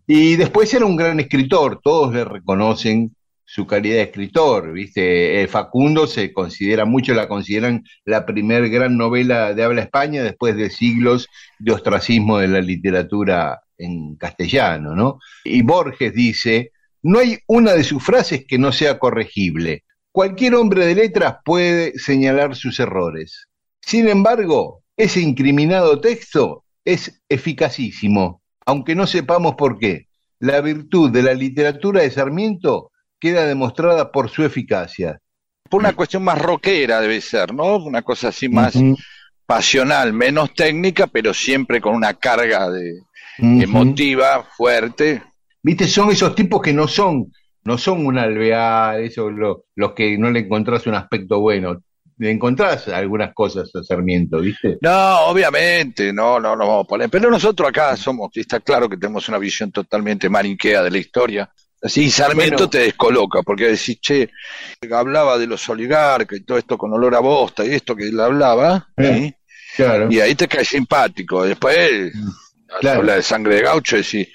Y 0.07 0.37
después 0.37 0.72
era 0.74 0.85
un 0.85 0.97
gran 0.97 1.18
escritor, 1.18 1.80
todos 1.82 2.12
le 2.12 2.24
reconocen 2.24 3.16
su 3.55 3.68
calidad 3.68 3.98
de 3.98 4.02
escritor, 4.02 4.72
¿viste? 4.72 5.40
Eh, 5.40 5.46
Facundo 5.46 6.09
se 6.09 6.32
considera, 6.32 6.86
muchos 6.86 7.14
la 7.14 7.28
consideran 7.28 7.84
la 8.05 8.26
primer 8.26 8.68
gran 8.68 8.96
novela 8.96 9.55
de 9.55 9.62
habla 9.62 9.82
España 9.82 10.24
después 10.24 10.57
de 10.57 10.70
siglos 10.70 11.28
de 11.61 11.70
ostracismo 11.70 12.38
de 12.38 12.48
la 12.48 12.61
literatura 12.61 13.61
en 13.78 14.16
castellano, 14.16 14.96
¿no? 14.96 15.20
Y 15.44 15.62
Borges 15.62 16.12
dice, 16.12 16.72
no 17.00 17.20
hay 17.20 17.38
una 17.46 17.74
de 17.74 17.84
sus 17.84 18.02
frases 18.02 18.44
que 18.44 18.59
no 18.59 18.72
sea 18.72 18.98
corregible. 18.98 19.84
Cualquier 20.11 20.57
hombre 20.57 20.84
de 20.84 20.96
letras 20.96 21.36
puede 21.44 21.96
señalar 21.96 22.57
sus 22.57 22.80
errores. 22.80 23.46
Sin 23.80 24.09
embargo, 24.09 24.82
ese 24.96 25.20
incriminado 25.20 26.00
texto 26.00 26.64
es 26.84 27.22
eficacísimo, 27.28 28.42
aunque 28.66 28.96
no 28.96 29.07
sepamos 29.07 29.55
por 29.55 29.78
qué. 29.78 30.09
La 30.40 30.61
virtud 30.61 31.12
de 31.12 31.22
la 31.22 31.34
literatura 31.34 32.02
de 32.02 32.11
Sarmiento 32.11 32.90
queda 33.24 33.46
demostrada 33.46 34.12
por 34.12 34.28
su 34.28 34.44
eficacia. 34.44 35.18
Por 35.70 35.80
una 35.80 35.94
cuestión 35.94 36.22
más 36.22 36.38
rockera 36.40 37.00
debe 37.00 37.22
ser, 37.22 37.54
¿no? 37.54 37.76
Una 37.78 38.02
cosa 38.02 38.28
así 38.28 38.50
más 38.50 38.76
pasional, 39.46 40.12
menos 40.12 40.52
técnica, 40.52 41.06
pero 41.06 41.32
siempre 41.32 41.80
con 41.80 41.94
una 41.94 42.12
carga 42.14 42.68
de 42.70 43.00
emotiva 43.62 44.44
fuerte. 44.56 45.22
Viste, 45.62 45.86
son 45.86 46.10
esos 46.10 46.34
tipos 46.34 46.60
que 46.60 46.74
no 46.74 46.86
son, 46.86 47.32
no 47.64 47.78
son 47.78 48.04
un 48.06 48.18
alvear, 48.18 49.00
esos 49.00 49.32
lo- 49.32 49.64
los 49.74 49.92
que 49.94 50.18
no 50.18 50.30
le 50.30 50.40
encontrás 50.40 50.86
un 50.86 50.94
aspecto 50.94 51.40
bueno. 51.40 51.80
Le 52.18 52.30
encontrás 52.30 52.86
algunas 52.88 53.32
cosas 53.34 53.70
a 53.74 53.82
Sarmiento, 53.82 54.38
¿viste? 54.40 54.76
No, 54.82 55.20
obviamente, 55.26 56.12
no, 56.12 56.38
no, 56.38 56.54
no 56.54 56.66
vamos 56.68 56.84
a 56.84 56.88
poner. 56.88 57.08
Pero 57.10 57.28
nosotros 57.30 57.68
acá 57.70 57.96
somos, 57.96 58.30
está 58.36 58.60
claro 58.60 58.88
que 58.88 58.96
tenemos 58.98 59.28
una 59.30 59.38
visión 59.38 59.72
totalmente 59.72 60.28
maniquea 60.28 60.82
de 60.82 60.90
la 60.90 60.98
historia. 60.98 61.51
Así 61.85 62.11
Sarmiento 62.11 62.56
Bueno. 62.56 62.70
te 62.70 62.78
descoloca, 62.78 63.43
porque 63.43 63.69
decís, 63.69 64.01
che, 64.01 64.31
hablaba 64.90 65.36
de 65.36 65.47
los 65.47 65.69
oligarcas 65.69 66.39
y 66.39 66.43
todo 66.44 66.56
esto 66.56 66.78
con 66.78 66.90
olor 66.94 67.15
a 67.15 67.20
bosta 67.20 67.62
y 67.65 67.73
esto 67.74 67.94
que 67.94 68.09
él 68.09 68.19
hablaba, 68.19 68.89
Eh, 68.97 69.15
¿sí? 69.15 69.35
Claro. 69.77 70.09
y 70.11 70.19
ahí 70.20 70.35
te 70.35 70.48
cae 70.48 70.65
simpático. 70.65 71.44
Después 71.44 72.11
Claro. 72.81 73.01
habla 73.01 73.16
de 73.16 73.23
sangre 73.23 73.56
de 73.56 73.62
gaucho 73.62 73.97
y 73.97 74.02
decís, 74.02 74.28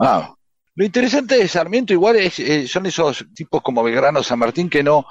ah. 0.00 0.34
Lo 0.74 0.84
interesante 0.86 1.36
de 1.36 1.48
Sarmiento 1.48 1.92
igual 1.92 2.16
es, 2.16 2.38
eh, 2.40 2.66
son 2.66 2.86
esos 2.86 3.24
tipos 3.34 3.60
como 3.62 3.82
Belgrano 3.82 4.22
San 4.22 4.38
Martín 4.38 4.68
que 4.70 4.82
no, 4.82 5.06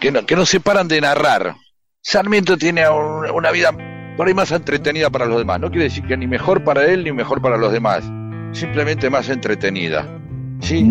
que 0.00 0.10
no, 0.10 0.24
que 0.26 0.34
no 0.36 0.44
se 0.46 0.58
paran 0.60 0.88
de 0.88 1.00
narrar. 1.00 1.54
Sarmiento 2.00 2.56
tiene 2.56 2.88
un- 2.88 3.30
una 3.30 3.50
vida 3.52 3.70
por 4.16 4.26
ahí 4.28 4.34
más 4.34 4.50
entretenida 4.52 5.10
para 5.10 5.26
los 5.26 5.38
demás. 5.38 5.58
No 5.60 5.68
quiere 5.70 5.84
decir 5.84 6.04
que 6.06 6.16
ni 6.16 6.26
mejor 6.26 6.62
para 6.64 6.84
él 6.86 7.04
ni 7.04 7.12
mejor 7.12 7.40
para 7.42 7.56
los 7.56 7.72
demás. 7.72 8.04
Simplemente 8.52 9.08
más 9.10 9.28
entretenida. 9.28 10.20
¿Sí? 10.64 10.90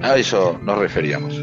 A 0.00 0.16
eso 0.16 0.58
nos 0.62 0.78
referíamos. 0.78 1.34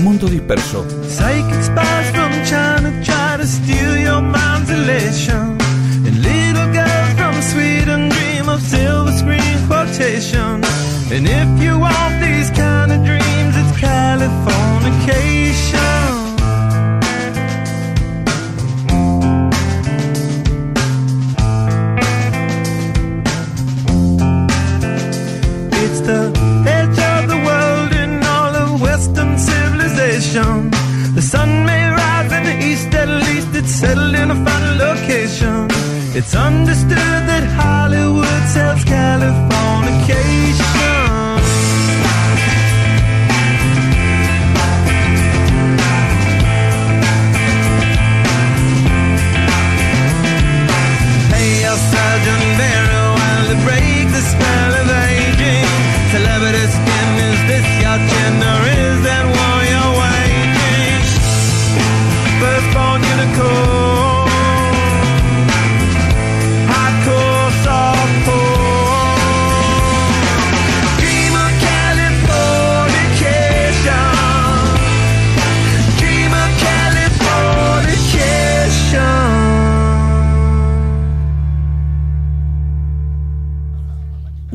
Mundo 0.00 0.28
Disperso. 0.28 0.86
Psychic 1.08 1.62
spies 1.64 2.10
from 2.12 2.30
China 2.44 2.92
try 3.02 3.36
to 3.36 3.46
steal 3.48 3.96
your 3.98 4.22
mind's 4.22 4.70
elation. 4.70 5.58
And 6.06 6.22
little 6.22 6.72
girls 6.72 7.14
from 7.18 7.42
Sweden 7.42 8.10
dream 8.10 8.48
of 8.48 8.62
silver 8.62 9.10
screen 9.10 9.58
quotation. 9.66 10.62
And 11.10 11.26
if 11.26 11.60
you 11.60 11.80
want 11.80 12.20
these 12.22 12.48
kind 12.50 12.92
of 12.92 13.04
dreams, 13.04 13.56
it's 13.56 13.72
Californication. 13.80 16.01
The 26.12 26.22
edge 26.78 26.98
of 27.14 27.20
the 27.32 27.40
world 27.48 27.90
in 28.04 28.12
all 28.34 28.52
of 28.64 28.68
Western 28.80 29.32
civilization. 29.38 30.70
The 31.18 31.24
sun 31.32 31.50
may 31.70 31.84
rise 32.00 32.32
in 32.38 32.42
the 32.50 32.56
east, 32.70 32.90
at 33.02 33.10
least 33.26 33.50
it's 33.60 33.74
settled 33.82 34.14
in 34.22 34.28
a 34.36 34.38
final 34.46 34.74
location. 34.88 35.58
It's 36.18 36.34
understood 36.34 37.20
that 37.30 37.44
Hollywood 37.60 38.42
sells 38.54 38.82
Californication. 38.84 41.00
Sergeant 51.92 52.46
Barrow 52.60 53.08
while 53.18 53.44
they 53.48 53.58
break 53.66 54.06
the 54.16 54.22
spell 54.32 54.71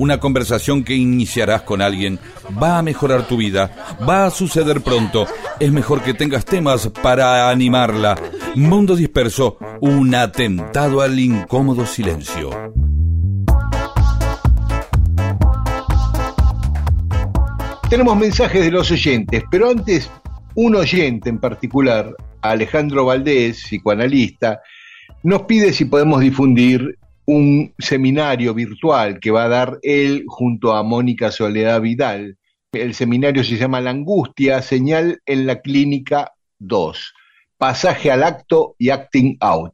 una 0.08 0.22
conversación 0.22 0.86
que 0.86 0.96
iniciarás 0.96 1.64
con 1.64 1.82
alguien. 1.82 2.18
Va 2.64 2.78
a 2.78 2.82
mejorar 2.82 3.28
tu 3.28 3.36
vida, 3.36 3.70
va 4.08 4.26
a 4.26 4.32
suceder 4.32 4.80
pronto. 4.80 5.28
Es 5.60 5.70
mejor 5.72 6.02
que 6.02 6.14
tengas 6.14 6.46
temas 6.46 6.90
para 7.04 7.50
animarla, 7.50 8.18
Mundo 8.58 8.96
disperso, 8.96 9.60
un 9.82 10.16
atentado 10.16 11.02
al 11.02 11.20
incómodo 11.20 11.86
silencio. 11.86 12.50
Tenemos 17.88 18.18
mensajes 18.18 18.66
de 18.66 18.72
los 18.72 18.90
oyentes, 18.90 19.44
pero 19.52 19.70
antes, 19.70 20.10
un 20.56 20.76
oyente 20.76 21.30
en 21.30 21.38
particular, 21.38 22.16
Alejandro 22.42 23.06
Valdés, 23.06 23.62
psicoanalista, 23.62 24.60
nos 25.22 25.44
pide 25.44 25.72
si 25.72 25.86
podemos 25.86 26.20
difundir 26.20 26.98
un 27.26 27.72
seminario 27.78 28.56
virtual 28.56 29.20
que 29.20 29.30
va 29.30 29.44
a 29.44 29.50
dar 29.50 29.78
él 29.84 30.24
junto 30.26 30.74
a 30.74 30.82
Mónica 30.82 31.30
Soledad 31.30 31.80
Vidal. 31.80 32.40
El 32.72 32.96
seminario 32.96 33.44
se 33.44 33.58
llama 33.58 33.82
La 33.82 33.92
Angustia, 33.92 34.64
señal 34.64 35.22
en 35.28 35.46
la 35.46 35.62
clínica 35.62 36.32
2, 36.58 37.14
pasaje 37.58 38.12
al 38.12 38.24
acto 38.24 38.76
y 38.78 38.90
acting 38.90 39.38
out. 39.40 39.74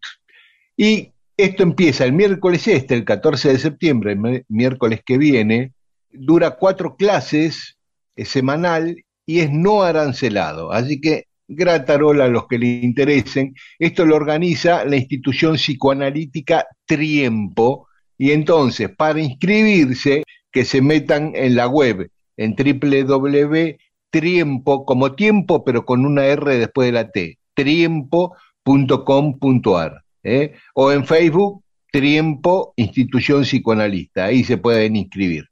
Y 0.78 1.12
esto 1.38 1.64
empieza 1.64 2.06
el 2.06 2.14
miércoles 2.14 2.68
este, 2.68 2.94
el 2.96 3.06
14 3.06 3.50
de 3.54 3.60
septiembre, 3.60 4.12
el 4.14 4.20
mi- 4.20 4.42
miércoles 4.50 5.02
que 5.06 5.18
viene, 5.18 5.74
dura 6.12 6.52
cuatro 6.52 6.96
clases 6.96 7.78
es 8.16 8.30
semanal 8.30 9.04
y 9.26 9.40
es 9.40 9.52
no 9.52 9.82
arancelado. 9.84 10.72
Así 10.72 11.00
que 11.02 11.26
gratarola 11.48 12.26
a 12.26 12.30
los 12.30 12.48
que 12.48 12.58
le 12.60 12.68
interesen. 12.68 13.54
Esto 13.80 14.06
lo 14.06 14.16
organiza 14.16 14.86
la 14.86 14.96
institución 14.98 15.56
psicoanalítica 15.56 16.66
Triempo. 16.86 17.88
Y 18.18 18.32
entonces, 18.32 18.90
para 18.96 19.20
inscribirse, 19.20 20.24
que 20.52 20.66
se 20.66 20.82
metan 20.82 21.32
en 21.36 21.56
la 21.56 21.68
web, 21.68 22.10
en 22.38 22.56
www.triempo, 22.56 24.86
como 24.86 25.14
tiempo, 25.16 25.64
pero 25.64 25.86
con 25.86 26.06
una 26.06 26.26
R 26.26 26.58
después 26.58 26.88
de 26.88 26.92
la 26.92 27.10
T, 27.10 27.38
triempo.com.ar. 27.54 30.04
¿eh? 30.24 30.54
O 30.76 30.92
en 30.92 31.06
Facebook, 31.06 31.64
Triempo 31.92 32.74
Institución 32.76 33.44
Psicoanalista. 33.44 34.26
Ahí 34.26 34.44
se 34.44 34.58
pueden 34.58 34.96
inscribir. 34.96 35.46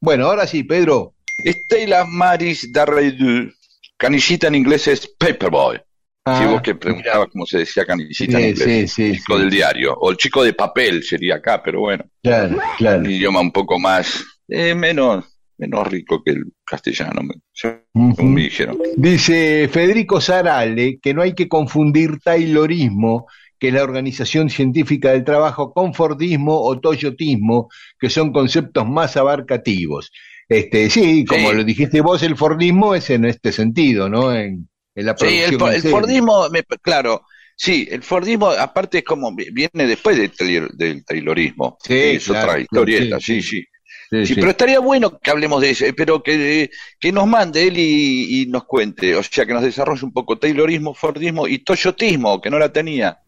Bueno, 0.00 0.26
ahora 0.26 0.46
sí, 0.46 0.62
Pedro. 0.62 1.14
Estela 1.42 2.04
Maris 2.04 2.70
Darredu. 2.70 3.50
Canillita 3.96 4.48
en 4.48 4.56
inglés 4.56 4.86
es 4.88 5.08
Paperboy. 5.18 5.80
Ah, 6.26 6.38
si 6.38 6.44
vos 6.46 6.60
que 6.60 6.74
preguntabas 6.74 7.28
cómo 7.32 7.46
se 7.46 7.58
decía 7.58 7.86
canillita 7.86 8.38
en 8.38 8.50
inglés. 8.50 8.62
sí, 8.62 8.88
sí, 8.88 9.02
el 9.10 9.16
chico 9.16 9.38
del 9.38 9.50
diario. 9.50 9.94
O 9.94 10.10
el 10.10 10.18
chico 10.18 10.44
de 10.44 10.52
papel 10.52 11.02
sería 11.02 11.36
acá, 11.36 11.62
pero 11.62 11.80
bueno. 11.80 12.04
Claro, 12.22 12.58
claro. 12.76 13.00
Un 13.00 13.10
idioma 13.10 13.40
un 13.40 13.52
poco 13.52 13.78
más, 13.78 14.22
eh, 14.48 14.74
menos, 14.74 15.24
menos 15.60 15.86
rico 15.88 16.22
que 16.24 16.32
el 16.32 16.44
castellano, 16.64 17.22
me- 17.22 17.34
según 17.52 18.34
me 18.34 18.42
dijeron. 18.42 18.78
Dice 18.96 19.68
Federico 19.70 20.20
Sarale 20.20 20.98
que 21.00 21.12
no 21.14 21.22
hay 21.22 21.34
que 21.34 21.48
confundir 21.48 22.18
Taylorismo, 22.24 23.26
que 23.58 23.68
es 23.68 23.74
la 23.74 23.82
Organización 23.82 24.48
Científica 24.48 25.12
del 25.12 25.22
Trabajo, 25.24 25.72
con 25.72 25.92
Fordismo 25.94 26.58
o 26.60 26.80
Toyotismo, 26.80 27.68
que 27.98 28.08
son 28.08 28.32
conceptos 28.32 28.88
más 28.88 29.16
abarcativos. 29.16 30.10
Este, 30.48 30.88
sí, 30.90 31.24
como 31.26 31.50
Sí. 31.50 31.56
lo 31.56 31.64
dijiste 31.64 32.00
vos, 32.00 32.22
el 32.22 32.36
Fordismo 32.36 32.94
es 32.94 33.10
en 33.10 33.24
este 33.26 33.52
sentido, 33.52 34.08
¿no? 34.08 34.34
En, 34.34 34.68
en 34.94 35.06
la 35.06 35.14
Sí, 35.16 35.26
el, 35.40 35.54
el. 35.62 35.82
Fordismo, 35.82 36.48
me- 36.50 36.64
claro, 36.82 37.22
sí, 37.54 37.86
el 37.90 38.02
Fordismo 38.02 38.48
aparte 38.50 38.98
es 38.98 39.04
como, 39.04 39.30
viene 39.36 39.86
después 39.86 40.16
del, 40.16 40.32
del 40.74 41.04
Taylorismo. 41.04 41.76
Sí, 41.84 41.94
es 41.94 42.24
claro, 42.24 42.48
otra 42.48 42.60
historieta, 42.60 43.20
sí, 43.20 43.42
sí, 43.42 43.58
sí. 43.58 43.64
Sí, 44.10 44.34
pero 44.34 44.50
estaría 44.50 44.80
bueno 44.80 45.20
que 45.20 45.30
hablemos 45.30 45.60
de 45.60 45.70
eso, 45.70 45.84
eh, 45.84 45.92
pero 45.92 46.20
que, 46.20 46.70
que 46.98 47.12
nos 47.12 47.28
mande 47.28 47.68
él 47.68 47.78
y, 47.78 48.42
y 48.42 48.46
nos 48.46 48.64
cuente, 48.64 49.14
o 49.14 49.22
sea, 49.22 49.46
que 49.46 49.54
nos 49.54 49.62
desarrolle 49.62 50.04
un 50.04 50.12
poco 50.12 50.36
Taylorismo, 50.36 50.94
Fordismo 50.94 51.46
y 51.46 51.58
Toyotismo, 51.58 52.40
que 52.40 52.50
no 52.50 52.58
la 52.58 52.72
tenía. 52.72 53.20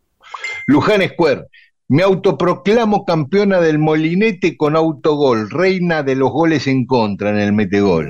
Luján 0.66 1.08
Square. 1.08 1.44
Me 1.88 2.02
autoproclamo 2.02 3.04
campeona 3.04 3.60
del 3.60 3.78
molinete 3.78 4.56
con 4.56 4.76
autogol, 4.76 5.50
reina 5.50 6.02
de 6.02 6.16
los 6.16 6.30
goles 6.30 6.66
en 6.66 6.86
contra 6.86 7.30
en 7.30 7.38
el 7.38 7.52
metegol. 7.52 8.08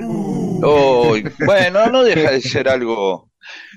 Oh, 0.63 1.15
bueno, 1.45 1.87
no 1.87 2.03
deja 2.03 2.31
de 2.31 2.41
ser 2.41 2.69
algo. 2.69 3.29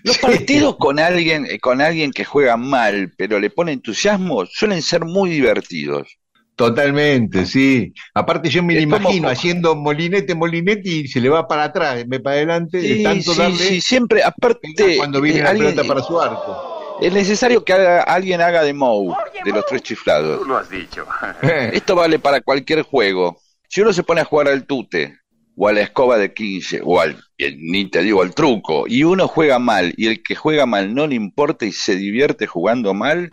Los 0.05 0.19
partidos 0.19 0.77
con 0.77 1.01
alguien, 1.01 1.47
eh, 1.47 1.59
con 1.59 1.81
alguien 1.81 2.13
que 2.13 2.25
juega 2.25 2.57
mal, 2.57 3.13
pero 3.19 3.41
le 3.41 3.51
pone 3.51 3.73
entusiasmo, 3.73 4.47
suelen 4.47 4.81
ser 4.81 5.05
muy 5.05 5.29
divertidos. 5.31 6.19
Totalmente, 6.57 7.45
sí. 7.45 7.93
Aparte 8.15 8.49
yo 8.49 8.63
me 8.63 8.75
lo 8.75 8.81
como- 8.91 8.97
imagino 9.11 9.29
haciendo 9.29 9.77
molinete, 9.77 10.35
molinete 10.35 10.89
y 10.89 11.07
se 11.07 11.21
le 11.21 11.29
va 11.29 11.47
para 11.47 11.65
atrás, 11.65 12.07
me 12.09 12.19
para 12.19 12.37
adelante, 12.37 12.79
de 12.79 12.97
Sí, 12.97 13.03
tanto 13.03 13.33
sí, 13.33 13.39
darle 13.39 13.57
sí, 13.59 13.81
siempre, 13.83 14.23
aparte, 14.25 14.97
cuando 14.97 15.21
viene 15.21 15.41
eh, 15.41 15.43
la 15.43 15.51
alguien- 15.51 15.71
pelota 15.75 15.87
para 15.89 16.03
su 16.03 16.19
arco. 16.21 16.99
es 17.03 17.13
necesario 17.13 17.63
que 17.63 17.75
haga- 17.75 18.03
alguien 18.03 18.41
haga 18.41 18.63
de 18.65 18.73
Mou, 18.73 19.15
de 19.45 19.51
los 19.53 19.67
tres 19.67 19.83
chiflados. 19.83 20.47
lo 20.47 20.57
has 20.57 20.71
dicho. 20.71 21.07
Esto 21.73 21.95
vale 21.95 22.19
para 22.19 22.41
cualquier 22.41 22.83
juego. 22.83 23.39
Si 23.69 23.83
uno 23.83 23.93
se 23.93 24.03
pone 24.03 24.23
a 24.23 24.25
jugar 24.25 24.49
al 24.49 24.65
tute, 24.67 25.19
o 25.59 25.69
a 25.69 25.73
la 25.73 25.81
escoba 25.83 26.17
de 26.19 26.33
15, 26.35 26.81
o 26.85 27.01
al, 27.01 27.19
y 27.37 27.55
ni 27.59 27.87
te 27.91 28.03
digo 28.03 28.23
al 28.23 28.35
truco, 28.35 28.85
y 28.89 29.05
uno 29.05 29.29
juega 29.29 29.59
mal, 29.59 29.93
y 29.97 30.07
el 30.07 30.23
que 30.23 30.35
juega 30.35 30.65
mal 30.67 30.95
no 30.95 31.07
le 31.07 31.15
importa 31.17 31.65
y 31.67 31.73
se 31.73 31.97
divierte 31.97 32.47
jugando 32.47 32.93
mal, 32.95 33.31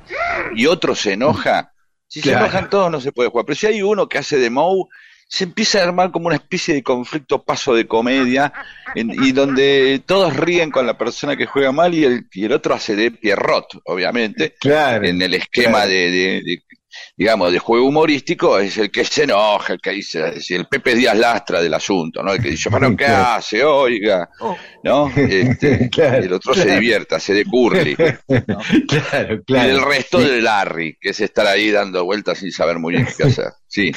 y 0.55 0.65
otro 0.67 0.95
se 0.95 1.13
enoja, 1.13 1.72
si 2.13 2.21
Claro. 2.21 2.39
se 2.39 2.43
enojan 2.45 2.69
todos 2.69 2.91
no 2.91 3.01
se 3.01 3.11
puede 3.11 3.29
jugar. 3.29 3.45
Pero 3.45 3.55
si 3.55 3.67
hay 3.67 3.81
uno 3.81 4.07
que 4.07 4.17
hace 4.19 4.37
de 4.37 4.49
Mou, 4.49 4.87
se 5.27 5.45
empieza 5.45 5.79
a 5.79 5.83
armar 5.83 6.11
como 6.11 6.27
una 6.27 6.35
especie 6.35 6.75
de 6.75 6.83
conflicto 6.83 7.43
paso 7.43 7.73
de 7.73 7.87
comedia, 7.87 8.53
en- 8.93 9.11
y 9.23 9.31
donde 9.31 10.01
todos 10.05 10.35
ríen 10.37 10.69
con 10.69 10.85
la 10.85 10.95
persona 10.95 11.35
que 11.35 11.47
juega 11.47 11.71
mal 11.71 11.93
y 11.95 12.03
el, 12.05 12.27
y 12.31 12.45
el 12.45 12.51
otro 12.51 12.75
hace 12.75 12.95
de 12.95 13.09
Pierrot, 13.09 13.65
obviamente 13.85 14.53
Claro. 14.59 15.07
en 15.07 15.19
el 15.23 15.33
esquema 15.33 15.79
claro. 15.79 15.89
de, 15.89 16.11
de- 16.11 16.41
de, 16.45 16.63
digamos, 17.17 17.51
de 17.51 17.59
juego 17.59 17.87
humorístico, 17.87 18.59
es 18.59 18.77
el 18.77 18.91
que 18.91 19.03
se 19.05 19.23
enoja, 19.23 19.73
el 19.73 19.79
que 19.81 19.91
dice, 19.91 20.39
si 20.41 20.55
el 20.55 20.67
Pepe 20.67 20.95
Díaz 20.95 21.17
Lastra 21.17 21.61
del 21.61 21.73
asunto, 21.73 22.21
¿no? 22.23 22.33
El 22.33 22.41
que 22.41 22.49
dice, 22.51 22.69
bueno, 22.69 22.89
¿qué 22.97 23.05
Claro. 23.05 23.25
hace? 23.37 23.63
Oiga, 23.63 24.29
¿no? 24.83 25.11
Este, 25.15 25.89
Claro, 25.91 26.23
el 26.23 26.33
otro 26.33 26.53
se 26.53 26.63
claro. 26.63 26.79
divierte, 26.79 27.15
hace 27.15 27.33
de 27.33 27.45
curly. 27.45 27.95
Claro, 28.87 29.41
Y 29.47 29.53
el 29.69 29.81
resto 29.81 30.19
de 30.19 30.41
Larry, 30.41 30.97
que 30.99 31.09
es 31.09 31.19
estar 31.19 31.45
ahí 31.47 31.71
dando 31.71 32.03
vueltas 32.05 32.39
sin 32.39 32.51
saber 32.51 32.79
muy 32.79 32.93
bien 32.93 33.07
qué 33.17 33.23
hacer. 33.23 33.51
Sí. 33.73 33.91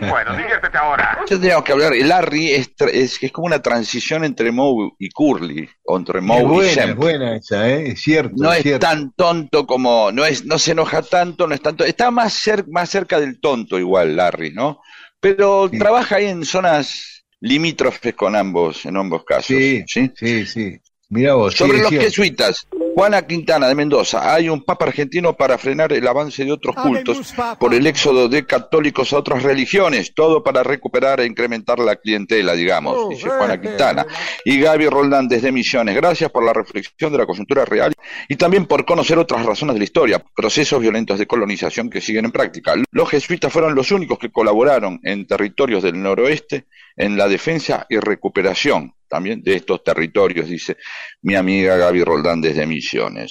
Bueno, 0.00 0.36
diviértete 0.36 0.76
ahora. 0.76 1.20
Tendríamos 1.24 1.62
que 1.62 1.70
hablar, 1.70 1.92
el 1.94 2.08
Larry 2.08 2.50
es, 2.50 2.72
es, 2.92 3.22
es 3.22 3.30
como 3.30 3.46
una 3.46 3.62
transición 3.62 4.24
entre 4.24 4.50
Moe 4.50 4.90
y 4.98 5.08
Curly, 5.10 5.68
o 5.84 5.96
entre 5.96 6.18
Es 6.18 6.24
Moe 6.24 6.40
y 6.40 6.44
buena, 6.46 6.68
es 6.70 6.76
Shemp. 6.76 6.96
buena 6.98 7.36
esa, 7.36 7.70
¿eh? 7.70 7.90
es 7.92 8.02
cierto. 8.02 8.34
no 8.36 8.52
es 8.52 8.62
cierto. 8.62 8.84
tan 8.84 9.12
tonto 9.12 9.66
como 9.68 10.10
no 10.10 10.24
es 10.24 10.44
no 10.46 10.58
se 10.58 10.72
enoja 10.72 11.02
tanto 11.02 11.46
no 11.46 11.54
es 11.54 11.60
tanto 11.62 11.84
está 11.84 12.10
más 12.10 12.34
cer- 12.44 12.66
más 12.68 12.90
cerca 12.90 13.20
del 13.20 13.38
tonto 13.40 13.78
igual 13.78 14.16
Larry 14.16 14.52
no 14.52 14.80
pero 15.20 15.68
Sí. 15.70 15.78
trabaja 15.78 16.16
ahí 16.16 16.26
en 16.26 16.44
zonas 16.44 17.24
limítrofes 17.40 18.14
con 18.14 18.34
ambos 18.34 18.84
en 18.84 18.96
ambos 18.96 19.24
casos 19.24 19.46
Sí, 19.46 19.84
¿sí? 19.86 20.10
sí, 20.16 20.44
sí. 20.46 20.76
Mira 21.10 21.34
vos. 21.34 21.54
sobre 21.54 21.78
los 21.78 21.90
jesuitas 21.92 22.66
Juana 22.94 23.22
Quintana 23.22 23.68
de 23.68 23.74
Mendoza 23.74 24.34
hay 24.34 24.48
un 24.48 24.62
papa 24.62 24.86
argentino 24.86 25.36
para 25.36 25.58
frenar 25.58 25.92
el 25.92 26.06
avance 26.06 26.44
de 26.44 26.52
otros 26.52 26.76
cultos 26.76 27.34
por 27.58 27.74
el 27.74 27.86
éxodo 27.86 28.28
de 28.28 28.46
católicos 28.46 29.12
a 29.12 29.18
otras 29.18 29.42
religiones 29.42 30.14
todo 30.14 30.42
para 30.44 30.62
recuperar 30.62 31.20
e 31.20 31.26
incrementar 31.26 31.78
la 31.80 31.96
clientela 31.96 32.54
digamos 32.54 33.08
dice 33.08 33.28
Juana 33.28 33.60
Quintana 33.60 34.06
y 34.44 34.60
Gaby 34.60 34.88
Roldán 34.88 35.28
desde 35.28 35.52
Misiones. 35.52 35.94
Gracias 35.94 36.30
por 36.30 36.44
la 36.44 36.52
reflexión 36.52 37.12
de 37.12 37.18
la 37.18 37.26
coyuntura 37.26 37.64
real 37.64 37.92
y 38.28 38.36
también 38.36 38.66
por 38.66 38.84
conocer 38.84 39.18
otras 39.18 39.44
razones 39.44 39.74
de 39.74 39.80
la 39.80 39.84
historia, 39.84 40.24
procesos 40.34 40.80
violentos 40.80 41.18
de 41.18 41.26
colonización 41.26 41.90
que 41.90 42.00
siguen 42.00 42.26
en 42.26 42.32
práctica. 42.32 42.74
Los 42.90 43.10
jesuitas 43.10 43.52
fueron 43.52 43.74
los 43.74 43.90
únicos 43.90 44.18
que 44.18 44.30
colaboraron 44.30 45.00
en 45.02 45.26
territorios 45.26 45.82
del 45.82 46.00
noroeste 46.00 46.66
en 46.96 47.16
la 47.16 47.28
defensa 47.28 47.86
y 47.88 47.98
recuperación 47.98 48.94
también 49.08 49.42
de 49.42 49.54
estos 49.54 49.84
territorios, 49.84 50.48
dice 50.48 50.76
mi 51.22 51.36
amiga 51.36 51.76
Gaby 51.76 52.02
Roldán 52.02 52.40
desde 52.40 52.66
Misiones. 52.66 52.83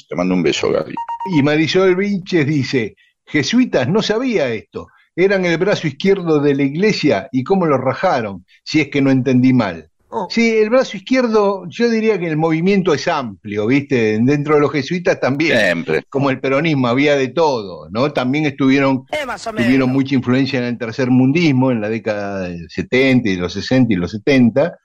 Te 0.07 0.15
mando 0.15 0.33
un 0.33 0.43
beso, 0.43 0.71
Gaby. 0.71 0.93
Y 1.35 1.43
Marisol 1.43 1.95
Vinches 1.95 2.45
dice, 2.45 2.95
jesuitas, 3.25 3.87
no 3.87 4.01
sabía 4.01 4.49
esto, 4.49 4.87
eran 5.15 5.45
el 5.45 5.57
brazo 5.57 5.87
izquierdo 5.87 6.39
de 6.39 6.55
la 6.55 6.63
iglesia 6.63 7.29
y 7.31 7.43
cómo 7.43 7.65
lo 7.65 7.77
rajaron, 7.77 8.45
si 8.63 8.81
es 8.81 8.89
que 8.89 9.01
no 9.01 9.11
entendí 9.11 9.53
mal. 9.53 9.89
Sí, 10.29 10.47
el 10.57 10.69
brazo 10.69 10.95
izquierdo, 10.95 11.65
yo 11.69 11.89
diría 11.89 12.19
que 12.19 12.27
el 12.27 12.37
movimiento 12.37 12.93
es 12.93 13.07
amplio, 13.07 13.65
¿viste? 13.65 14.19
Dentro 14.21 14.53
de 14.53 14.61
los 14.61 14.71
jesuitas 14.71 15.19
también, 15.19 15.57
Siempre. 15.57 16.03
como 16.07 16.29
el 16.29 16.39
peronismo, 16.39 16.87
había 16.87 17.15
de 17.15 17.29
todo, 17.29 17.89
¿no? 17.89 18.13
También 18.13 18.45
estuvieron, 18.45 19.05
Eh, 19.11 19.25
tuvieron 19.55 19.89
mucha 19.89 20.13
influencia 20.13 20.59
en 20.59 20.65
el 20.65 20.77
tercer 20.77 21.09
mundismo, 21.09 21.71
en 21.71 21.81
la 21.81 21.89
década 21.89 22.41
del 22.41 22.69
70 22.69 23.27
y 23.29 23.37
los 23.37 23.53
60 23.53 23.91
y 23.91 23.95
los 23.95 24.11
70, 24.11 24.77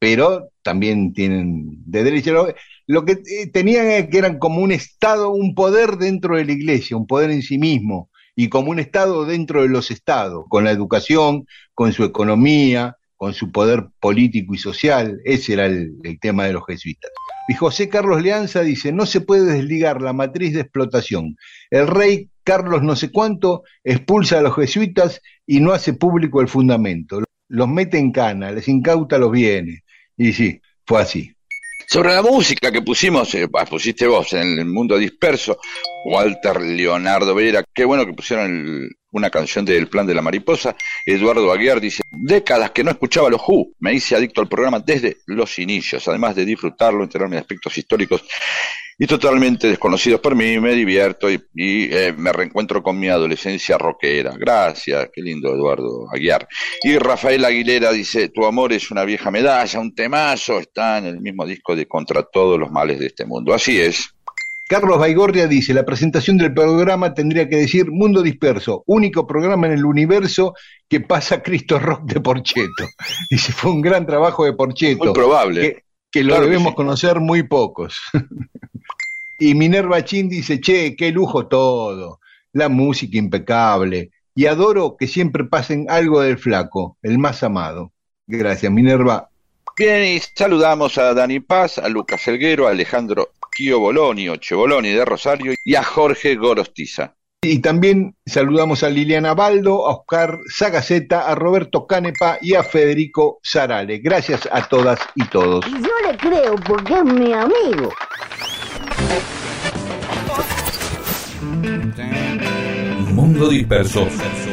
pero 0.00 0.48
también 0.62 1.12
tienen 1.12 1.76
de 1.86 2.02
derecha. 2.02 2.32
Lo, 2.92 3.06
que 3.06 3.12
eh, 3.12 3.46
tenían 3.50 3.86
es 3.86 4.08
que 4.10 4.18
eran 4.18 4.38
como 4.38 4.60
un 4.60 4.70
Estado, 4.70 5.30
un 5.30 5.54
poder 5.54 5.96
dentro 5.96 6.36
de 6.36 6.44
la 6.44 6.52
iglesia, 6.52 6.94
un 6.94 7.06
poder 7.06 7.30
en 7.30 7.40
sí 7.40 7.56
mismo, 7.56 8.10
y 8.36 8.50
como 8.50 8.70
un 8.70 8.78
Estado 8.78 9.24
dentro 9.24 9.62
de 9.62 9.68
los 9.68 9.90
Estados, 9.90 10.44
con 10.50 10.64
la 10.64 10.72
educación, 10.72 11.46
con 11.72 11.94
su 11.94 12.04
economía, 12.04 12.98
con 13.16 13.32
su 13.32 13.50
poder 13.50 13.86
político 13.98 14.54
y 14.54 14.58
social. 14.58 15.22
Ese 15.24 15.54
era 15.54 15.64
el, 15.64 15.94
el 16.02 16.20
tema 16.20 16.44
de 16.44 16.52
los 16.52 16.64
jesuitas. 16.66 17.10
Y 17.48 17.54
José 17.54 17.88
Carlos 17.88 18.20
Leanza 18.20 18.60
dice, 18.60 18.92
no 18.92 19.06
se 19.06 19.22
puede 19.22 19.50
desligar 19.54 20.02
la 20.02 20.12
matriz 20.12 20.52
de 20.52 20.60
explotación. 20.60 21.36
El 21.70 21.86
rey 21.86 22.28
Carlos 22.44 22.82
no 22.82 22.94
sé 22.94 23.10
cuánto 23.10 23.62
expulsa 23.84 24.38
a 24.38 24.42
los 24.42 24.54
jesuitas 24.54 25.22
y 25.46 25.60
no 25.60 25.72
hace 25.72 25.94
público 25.94 26.42
el 26.42 26.48
fundamento. 26.48 27.22
Los 27.48 27.68
mete 27.68 27.98
en 27.98 28.12
cana, 28.12 28.50
les 28.52 28.68
incauta 28.68 29.16
los 29.16 29.30
bienes. 29.30 29.80
Y 30.18 30.34
sí, 30.34 30.60
fue 30.84 31.00
así. 31.00 31.32
Sobre 31.86 32.14
la 32.14 32.22
música 32.22 32.70
que 32.70 32.82
pusimos, 32.82 33.34
eh, 33.34 33.48
pusiste 33.68 34.06
vos 34.06 34.32
en 34.32 34.58
el 34.58 34.66
mundo 34.66 34.96
disperso, 34.96 35.58
Walter 36.06 36.60
Leonardo 36.60 37.34
Vera, 37.34 37.64
qué 37.74 37.84
bueno 37.84 38.06
que 38.06 38.12
pusieron 38.14 38.46
el- 38.50 38.90
una 39.12 39.30
canción 39.30 39.64
del 39.64 39.88
Plan 39.88 40.06
de 40.06 40.14
la 40.14 40.22
Mariposa. 40.22 40.76
Eduardo 41.06 41.52
Aguiar 41.52 41.80
dice, 41.80 42.02
décadas 42.10 42.70
que 42.72 42.84
no 42.84 42.90
escuchaba 42.90 43.30
los 43.30 43.40
Who, 43.46 43.72
me 43.80 43.94
hice 43.94 44.16
adicto 44.16 44.40
al 44.40 44.48
programa 44.48 44.80
desde 44.80 45.18
los 45.26 45.58
inicios, 45.58 46.06
además 46.08 46.34
de 46.34 46.44
disfrutarlo, 46.44 47.04
enterarme 47.04 47.36
de 47.36 47.40
aspectos 47.40 47.76
históricos 47.78 48.24
y 48.98 49.06
totalmente 49.06 49.68
desconocidos 49.68 50.20
por 50.20 50.36
mí, 50.36 50.58
me 50.60 50.74
divierto 50.74 51.30
y, 51.30 51.42
y, 51.54 51.92
eh, 51.92 52.14
me 52.16 52.32
reencuentro 52.32 52.82
con 52.82 52.98
mi 52.98 53.08
adolescencia 53.08 53.78
rockera. 53.78 54.34
Gracias, 54.38 55.08
qué 55.12 55.22
lindo 55.22 55.52
Eduardo 55.52 56.06
Aguiar. 56.12 56.46
Y 56.82 56.98
Rafael 56.98 57.44
Aguilera 57.44 57.90
dice, 57.90 58.28
tu 58.28 58.44
amor 58.46 58.72
es 58.72 58.90
una 58.90 59.04
vieja 59.04 59.30
medalla, 59.30 59.80
un 59.80 59.94
temazo, 59.94 60.58
está 60.58 60.98
en 60.98 61.06
el 61.06 61.20
mismo 61.20 61.46
disco 61.46 61.74
de 61.74 61.86
Contra 61.86 62.22
todos 62.22 62.58
los 62.58 62.70
males 62.70 62.98
de 62.98 63.06
este 63.06 63.26
mundo. 63.26 63.52
Así 63.52 63.80
es. 63.80 64.14
Carlos 64.68 64.98
Baigorria 64.98 65.46
dice, 65.46 65.74
la 65.74 65.84
presentación 65.84 66.38
del 66.38 66.54
programa 66.54 67.14
tendría 67.14 67.48
que 67.48 67.56
decir 67.56 67.90
Mundo 67.90 68.22
Disperso, 68.22 68.82
único 68.86 69.26
programa 69.26 69.66
en 69.66 69.74
el 69.74 69.84
universo 69.84 70.54
que 70.88 71.00
pasa 71.00 71.42
Cristo 71.42 71.78
Rock 71.78 72.04
de 72.04 72.20
Porcheto. 72.20 72.88
Dice, 73.30 73.52
fue 73.52 73.70
un 73.70 73.80
gran 73.80 74.06
trabajo 74.06 74.44
de 74.44 74.52
Porcheto. 74.52 75.04
Muy 75.04 75.12
probable. 75.12 75.60
Que, 75.60 75.84
que 76.10 76.22
lo 76.22 76.28
Claro 76.28 76.42
que 76.42 76.50
debemos 76.50 76.70
sí. 76.70 76.76
conocer 76.76 77.20
muy 77.20 77.42
pocos. 77.42 78.00
y 79.38 79.54
Minerva 79.54 80.04
Chin 80.04 80.28
dice, 80.28 80.60
che, 80.60 80.94
qué 80.96 81.10
lujo 81.10 81.48
todo, 81.48 82.20
la 82.52 82.68
música 82.68 83.18
impecable. 83.18 84.10
Y 84.34 84.46
adoro 84.46 84.96
que 84.98 85.06
siempre 85.06 85.44
pasen 85.44 85.86
algo 85.90 86.20
del 86.20 86.38
flaco, 86.38 86.96
el 87.02 87.18
más 87.18 87.42
amado. 87.42 87.92
Gracias, 88.26 88.72
Minerva. 88.72 89.28
Bien, 89.76 90.04
y 90.04 90.20
saludamos 90.34 90.96
a 90.98 91.12
Dani 91.12 91.40
Paz, 91.40 91.78
a 91.78 91.88
Lucas 91.88 92.26
Elguero, 92.28 92.68
a 92.68 92.70
Alejandro 92.70 93.30
Kio 93.54 93.78
Boloni, 93.78 94.28
o 94.28 94.36
Che 94.36 94.54
Boloni 94.54 94.90
de 94.90 95.04
Rosario, 95.04 95.54
y 95.64 95.74
a 95.74 95.82
Jorge 95.82 96.36
Gorostiza. 96.36 97.14
Y 97.44 97.58
también 97.58 98.14
saludamos 98.24 98.84
a 98.84 98.88
Liliana 98.88 99.34
Baldo, 99.34 99.88
a 99.88 99.96
Oscar 99.96 100.38
Sagaceta, 100.46 101.28
a 101.28 101.34
Roberto 101.34 101.88
Canepa 101.88 102.38
y 102.40 102.54
a 102.54 102.62
Federico 102.62 103.40
Zarale. 103.44 103.98
Gracias 103.98 104.48
a 104.50 104.68
todas 104.68 105.00
y 105.16 105.24
todos. 105.24 105.66
Y 105.66 105.72
yo 105.72 106.10
le 106.10 106.16
creo 106.16 106.54
porque 106.54 106.94
es 106.94 107.04
mi 107.04 107.32
amigo. 107.32 107.92
Mundo 113.12 113.48
Disperso 113.48 114.06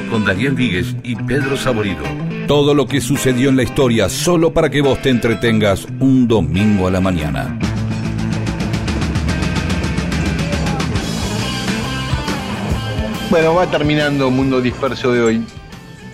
con 0.09 0.25
Daniel 0.25 0.53
Víguez 0.53 0.95
y 1.03 1.15
Pedro 1.15 1.55
Saborido. 1.57 2.03
Todo 2.47 2.73
lo 2.73 2.87
que 2.87 3.01
sucedió 3.01 3.49
en 3.49 3.57
la 3.57 3.63
historia 3.63 4.09
solo 4.09 4.51
para 4.51 4.71
que 4.71 4.81
vos 4.81 4.99
te 4.99 5.09
entretengas 5.09 5.85
un 5.99 6.27
domingo 6.27 6.87
a 6.87 6.91
la 6.91 6.99
mañana. 6.99 7.68
Bueno, 13.29 13.53
va 13.53 13.67
terminando 13.69 14.29
Mundo 14.31 14.59
Disperso 14.61 15.11
de 15.11 15.21
hoy. 15.21 15.43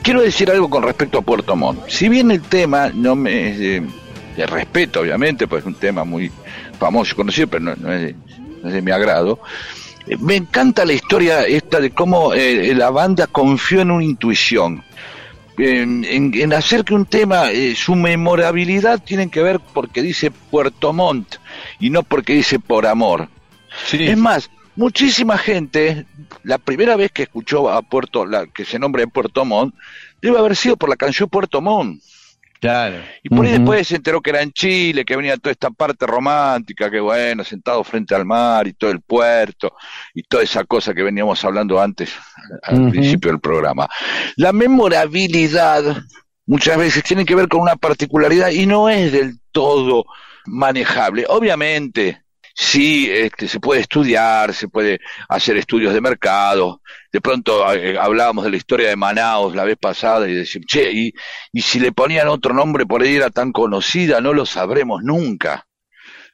Quiero 0.03 0.21
decir 0.21 0.51
algo 0.51 0.69
con 0.69 0.83
respecto 0.83 1.19
a 1.19 1.21
Puerto 1.21 1.55
Montt. 1.55 1.87
Si 1.87 2.09
bien 2.09 2.29
el 2.31 2.41
tema 2.41 2.91
no 2.93 3.15
me 3.15 3.49
es 3.51 3.57
de, 3.59 4.45
respeto, 4.45 4.99
obviamente, 5.01 5.47
pues 5.47 5.61
es 5.61 5.67
un 5.67 5.75
tema 5.75 6.03
muy 6.03 6.29
famoso 6.77 7.15
conocido, 7.15 7.47
pero 7.47 7.63
no, 7.63 7.75
no 7.75 7.91
es, 7.93 8.01
de, 8.01 8.15
no 8.61 8.67
es 8.67 8.73
de 8.73 8.81
mi 8.81 8.91
agrado. 8.91 9.39
eh, 10.07 10.17
Me 10.19 10.35
encanta 10.35 10.83
la 10.85 10.93
historia 10.93 11.43
esta 11.47 11.79
de 11.79 11.91
cómo 11.91 12.33
eh, 12.33 12.73
la 12.75 12.89
banda 12.89 13.27
confió 13.27 13.81
en 13.81 13.91
una 13.91 14.03
intuición. 14.03 14.83
En, 15.57 16.03
en- 16.03 16.33
en 16.35 16.53
hacer 16.53 16.83
que 16.83 16.93
un 16.93 17.05
tema, 17.05 17.49
eh, 17.49 17.75
su 17.75 17.95
memorabilidad 17.95 19.01
tiene 19.01 19.29
que 19.29 19.41
ver 19.41 19.61
porque 19.73 20.01
dice 20.01 20.29
Puerto 20.29 20.91
Montt 20.91 21.35
y 21.79 21.89
no 21.89 22.03
porque 22.03 22.33
dice 22.33 22.59
por 22.59 22.85
amor. 22.85 23.29
Es 23.93 24.17
más, 24.17 24.49
muchísima 24.75 25.37
gente, 25.37 26.05
la 26.43 26.57
primera 26.57 26.95
vez 26.95 27.11
que 27.11 27.23
escuchó 27.23 27.69
a 27.69 27.81
Puerto, 27.81 28.25
la, 28.25 28.47
que 28.47 28.65
se 28.65 28.79
nombra 28.79 29.03
en 29.03 29.09
Puerto 29.09 29.45
Montt, 29.45 29.75
debe 30.21 30.39
haber 30.39 30.55
sido 30.55 30.77
por 30.77 30.89
la 30.89 30.95
canción 30.95 31.29
Puerto 31.29 31.61
Montt. 31.61 32.01
Claro. 32.59 33.03
Y 33.21 33.29
por 33.29 33.45
ahí 33.45 33.51
después 33.51 33.87
se 33.87 33.97
enteró 33.97 34.21
que 34.21 34.31
era 34.31 34.41
en 34.41 34.51
Chile, 34.51 35.05
que 35.05 35.15
venía 35.15 35.37
toda 35.37 35.51
esta 35.51 35.69
parte 35.69 36.07
romántica, 36.07 36.89
que 36.89 36.99
bueno, 36.99 37.43
sentado 37.43 37.83
frente 37.83 38.15
al 38.15 38.25
mar 38.25 38.67
y 38.67 38.73
todo 38.73 38.89
el 38.89 39.01
puerto 39.01 39.75
y 40.15 40.23
toda 40.23 40.41
esa 40.41 40.63
cosa 40.63 40.93
que 40.93 41.03
veníamos 41.03 41.43
hablando 41.45 41.79
antes, 41.79 42.11
al 42.63 42.89
principio 42.89 43.29
del 43.29 43.39
programa. 43.39 43.87
La 44.37 44.51
memorabilidad 44.51 45.83
muchas 46.47 46.77
veces 46.77 47.03
tiene 47.03 47.25
que 47.25 47.35
ver 47.35 47.47
con 47.47 47.61
una 47.61 47.75
particularidad 47.75 48.49
y 48.49 48.65
no 48.65 48.89
es 48.89 49.11
del 49.11 49.39
todo 49.51 50.05
manejable. 50.45 51.25
Obviamente, 51.27 52.24
sí, 52.55 53.09
este, 53.11 53.47
se 53.47 53.59
puede 53.59 53.81
estudiar, 53.81 54.53
se 54.53 54.69
puede 54.69 54.99
hacer 55.27 55.57
estudios 55.57 55.93
de 55.93 56.01
mercado. 56.01 56.81
De 57.11 57.19
pronto 57.19 57.71
eh, 57.73 57.97
hablábamos 57.99 58.45
de 58.45 58.51
la 58.51 58.57
historia 58.57 58.89
de 58.89 58.95
Manaus 58.95 59.55
la 59.55 59.65
vez 59.65 59.77
pasada 59.77 60.27
y 60.27 60.33
decir, 60.33 60.63
che, 60.65 60.89
y, 60.91 61.13
y 61.51 61.61
si 61.61 61.79
le 61.79 61.91
ponían 61.91 62.29
otro 62.29 62.53
nombre 62.53 62.85
por 62.85 63.01
ahí 63.01 63.15
era 63.15 63.29
tan 63.29 63.51
conocida, 63.51 64.21
no 64.21 64.33
lo 64.33 64.45
sabremos 64.45 65.03
nunca, 65.03 65.67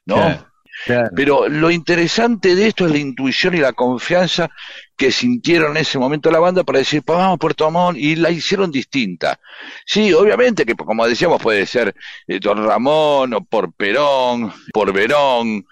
¿no? 0.06 0.14
Claro, 0.14 0.46
claro. 0.86 1.10
Pero 1.14 1.48
lo 1.48 1.70
interesante 1.70 2.54
de 2.54 2.68
esto 2.68 2.86
es 2.86 2.92
la 2.92 2.98
intuición 2.98 3.54
y 3.54 3.58
la 3.58 3.72
confianza 3.72 4.48
que 4.96 5.10
sintieron 5.10 5.72
en 5.72 5.78
ese 5.78 5.98
momento 5.98 6.30
la 6.30 6.38
banda 6.38 6.62
para 6.62 6.78
decir, 6.78 7.02
"Pa, 7.02 7.14
vamos 7.14 7.38
Puerto 7.38 7.68
Montt, 7.70 7.98
y 7.98 8.14
la 8.14 8.30
hicieron 8.30 8.70
distinta. 8.70 9.40
Sí, 9.84 10.12
obviamente 10.12 10.64
que, 10.64 10.76
como 10.76 11.06
decíamos, 11.06 11.42
puede 11.42 11.66
ser 11.66 11.94
eh, 12.28 12.38
Don 12.38 12.64
Ramón, 12.64 13.34
o 13.34 13.44
por 13.44 13.72
Perón, 13.74 14.52
por 14.72 14.92
Verón, 14.92 15.64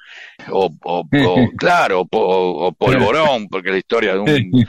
o, 0.50 0.70
o- 0.82 1.08
o, 1.10 1.48
claro, 1.58 2.00
o, 2.00 2.04
po- 2.06 2.66
o 2.66 2.72
Polvorón, 2.72 3.48
porque 3.48 3.70
la 3.70 3.78
historia 3.78 4.14
de 4.14 4.18
un 4.20 4.66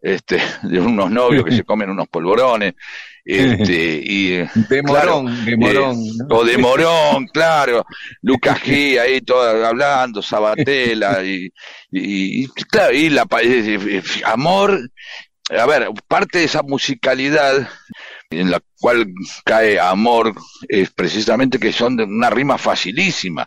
este, 0.00 0.38
de 0.62 0.80
unos 0.80 1.10
novios 1.10 1.44
que 1.44 1.52
se 1.56 1.64
comen 1.64 1.90
unos 1.90 2.08
polvorones, 2.08 2.74
este, 3.24 4.00
y 4.02 4.28
De 4.68 4.82
claro, 4.82 5.22
Morón, 5.22 5.44
de 5.44 5.56
Morón. 5.56 5.96
eh, 5.96 6.10
¿no? 6.28 6.36
o 6.36 6.44
de 6.44 6.58
Morón, 6.58 7.26
claro, 7.26 7.84
Lucas 8.22 8.60
G 8.62 8.98
ahí 9.00 9.20
todo 9.20 9.66
hablando, 9.66 10.22
Sabatella 10.22 11.22
y, 11.24 11.46
y, 11.90 12.44
y, 12.44 12.46
claro, 12.70 12.94
y 12.94 13.10
la 13.10 13.22
eh, 13.42 13.78
eh, 13.86 14.02
amor, 14.24 14.78
a 15.50 15.66
ver, 15.66 15.88
parte 16.06 16.38
de 16.38 16.44
esa 16.44 16.62
musicalidad 16.62 17.68
en 18.30 18.50
la 18.50 18.60
cual 18.78 19.06
cae 19.44 19.80
amor 19.80 20.34
es 20.68 20.90
precisamente 20.90 21.58
que 21.58 21.72
son 21.72 21.96
de 21.96 22.04
una 22.04 22.28
rima 22.30 22.58
facilísima. 22.58 23.46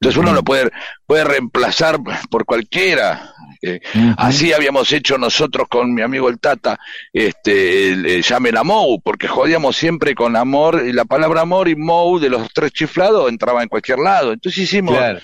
Entonces 0.00 0.18
uno 0.18 0.32
lo 0.32 0.42
puede, 0.42 0.70
puede 1.06 1.24
reemplazar 1.24 1.98
por 2.30 2.44
cualquiera. 2.44 3.34
Eh, 3.60 3.80
Así 4.16 4.52
habíamos 4.52 4.90
hecho 4.92 5.18
nosotros 5.18 5.68
con 5.68 5.92
mi 5.94 6.02
amigo 6.02 6.28
el 6.28 6.40
Tata, 6.40 6.78
este, 7.12 7.92
el, 7.92 8.06
el 8.06 8.22
llamen 8.22 8.56
a 8.56 8.64
Mou, 8.64 9.00
porque 9.02 9.28
jodíamos 9.28 9.76
siempre 9.76 10.14
con 10.14 10.34
amor, 10.34 10.82
y 10.84 10.92
la 10.92 11.04
palabra 11.04 11.42
amor 11.42 11.68
y 11.68 11.76
Mou 11.76 12.18
de 12.18 12.30
los 12.30 12.52
tres 12.52 12.72
chiflados 12.72 13.28
entraba 13.28 13.62
en 13.62 13.68
cualquier 13.68 13.98
lado. 13.98 14.32
Entonces 14.32 14.64
hicimos 14.64 14.96
Claro. 14.96 15.20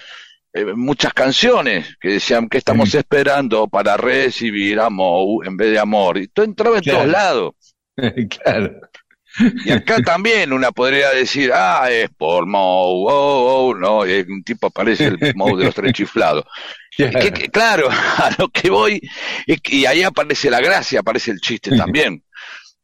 eh, 0.53 0.65
muchas 0.77 1.13
canciones 1.15 1.97
que 2.01 2.11
decían 2.11 2.49
que 2.49 2.59
estamos 2.59 2.95
esperando 2.95 3.67
para 3.69 3.97
recibir 3.97 4.79
a 4.79 4.91
Mou 4.91 5.43
en 5.43 5.57
vez 5.57 5.73
de 5.73 5.79
amor. 5.81 6.19
Y 6.19 6.29
todo 6.29 6.45
entraba 6.45 6.77
en 6.77 6.83
Claro. 6.85 6.99
todos 7.01 7.11
lados. 7.13 7.55
claro. 8.45 8.71
Y 9.65 9.71
acá 9.71 9.97
también 10.05 10.53
una 10.53 10.73
podría 10.73 11.11
decir, 11.11 11.51
ah, 11.55 11.89
es 11.91 12.11
por 12.17 12.47
Mou, 12.47 13.09
oh, 13.09 13.69
oh, 13.69 13.75
no, 13.75 14.07
y 14.07 14.21
un 14.29 14.43
tipo 14.43 14.69
aparece 14.69 15.07
el 15.07 15.35
Mou 15.35 15.57
de 15.57 15.67
los 15.67 15.75
tres 15.75 15.93
chiflados. 15.93 16.45
Claro. 16.97 17.21
Que- 17.21 17.33
que- 17.33 17.49
claro, 17.49 17.89
a 18.17 18.31
lo 18.39 18.49
que 18.49 18.71
voy, 18.71 19.01
es 19.47 19.61
que- 19.61 19.77
y 19.77 19.87
ahí 19.87 20.03
aparece 20.03 20.51
la 20.51 20.61
gracia, 20.61 20.99
aparece 21.01 21.31
el 21.31 21.41
chiste 21.41 21.77
también. 21.77 22.25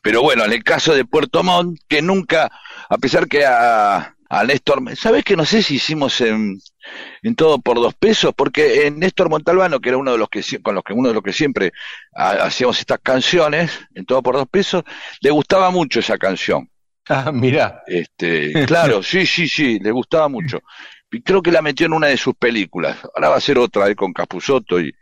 Pero 0.01 0.23
bueno, 0.23 0.45
en 0.45 0.53
el 0.53 0.63
caso 0.63 0.95
de 0.95 1.05
Puerto 1.05 1.43
Montt, 1.43 1.81
que 1.89 2.01
nunca, 2.01 2.49
a 2.89 2.99
pesar 2.99 3.27
que 3.27 3.45
a, 3.45 4.14
a 4.41 4.45
Néstor, 4.45 4.83
¿sabes 4.97 5.25
que 5.25 5.37
no 5.37 5.45
sé 5.45 5.63
si 5.63 5.77
hicimos 5.77 6.21
en, 6.21 6.59
en 7.23 7.35
todo 7.35 7.59
por 7.61 7.77
dos 7.77 7.95
pesos? 7.95 8.33
Porque 8.37 8.87
en 8.87 8.99
Néstor 8.99 9.29
Montalbano, 9.31 9.81
que 9.81 9.91
era 9.91 9.99
uno 9.99 10.13
de 10.13 10.19
los 10.19 10.29
que 10.29 10.43
con 10.63 10.75
los 10.75 10.85
que 10.85 10.93
uno 10.93 11.09
de 11.09 11.15
los 11.15 11.23
que 11.23 11.33
siempre 11.33 11.73
ha- 12.15 12.45
hacíamos 12.45 12.79
estas 12.79 12.99
canciones, 13.03 13.71
en 13.95 14.05
todo 14.05 14.23
por 14.23 14.35
dos 14.37 14.49
pesos, 14.49 14.83
le 15.21 15.31
gustaba 15.31 15.71
mucho 15.71 16.01
esa 16.01 16.19
canción. 16.19 16.69
Ah, 17.09 17.31
mirá. 17.33 17.83
Este, 17.87 18.53
claro, 18.67 19.03
sí, 19.03 19.27
sí, 19.27 19.47
sí, 19.49 19.79
le 19.79 19.91
gustaba 19.91 20.29
mucho. 20.29 20.61
Y 21.11 21.23
creo 21.23 21.43
que 21.43 21.53
la 21.53 21.63
metió 21.63 21.87
en 21.87 21.93
una 21.93 22.09
de 22.09 22.17
sus 22.17 22.35
películas. 22.35 22.99
Ahora 23.15 23.29
va 23.31 23.37
a 23.37 23.41
ser 23.41 23.59
otra 23.59 23.89
eh, 23.89 23.95
con 23.95 24.13
Capusotto 24.13 24.81
y 24.81 24.93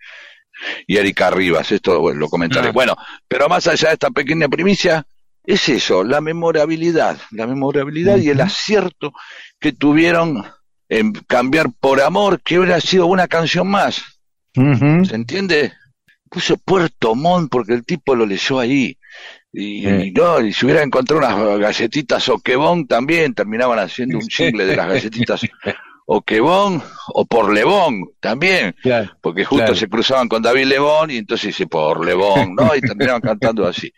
y 0.86 0.96
Erika 0.96 1.30
Rivas, 1.30 1.72
esto 1.72 1.98
bueno, 2.00 2.20
lo 2.20 2.28
comentaré. 2.28 2.68
Ah. 2.68 2.72
Bueno, 2.72 2.96
pero 3.26 3.48
más 3.48 3.66
allá 3.66 3.88
de 3.88 3.94
esta 3.94 4.10
pequeña 4.10 4.48
primicia, 4.48 5.04
es 5.44 5.68
eso, 5.68 6.04
la 6.04 6.20
memorabilidad, 6.20 7.18
la 7.32 7.46
memorabilidad 7.46 8.18
y 8.18 8.30
el 8.30 8.40
acierto 8.40 9.12
que 9.58 9.72
tuvieron 9.72 10.44
en 10.88 11.12
cambiar 11.12 11.70
por 11.80 12.00
amor, 12.00 12.40
que 12.42 12.58
hubiera 12.58 12.80
sido 12.80 13.06
una 13.06 13.26
canción 13.26 13.68
más. 13.68 14.02
¿Se 14.54 15.14
entiende? 15.14 15.72
Puso 16.28 16.56
Puerto 16.58 17.14
Montt 17.14 17.50
porque 17.50 17.72
el 17.72 17.84
tipo 17.84 18.14
lo 18.14 18.26
leyó 18.26 18.58
ahí. 18.58 18.96
Y, 19.52 19.86
y 19.86 20.10
no, 20.12 20.40
y 20.40 20.52
si 20.52 20.64
hubiera 20.64 20.82
encontrado 20.82 21.18
unas 21.18 21.58
galletitas 21.58 22.28
Oquebón 22.28 22.86
también 22.86 23.34
terminaban 23.34 23.78
haciendo 23.78 24.18
un 24.18 24.26
jingle 24.26 24.64
de 24.64 24.76
las 24.76 24.88
galletitas 24.88 25.42
Oquebón 26.06 26.82
o 27.14 27.24
por 27.24 27.52
Lebón 27.52 28.10
también, 28.20 28.74
porque 29.20 29.44
justo 29.44 29.64
claro. 29.64 29.74
se 29.74 29.88
cruzaban 29.88 30.28
con 30.28 30.42
David 30.42 30.66
Lebón 30.66 31.10
y 31.10 31.18
entonces 31.18 31.48
dice 31.48 31.66
por 31.66 32.04
Lebón, 32.04 32.54
¿no? 32.56 32.74
Y 32.74 32.80
terminaban 32.80 33.20
cantando 33.22 33.66
así. 33.66 33.92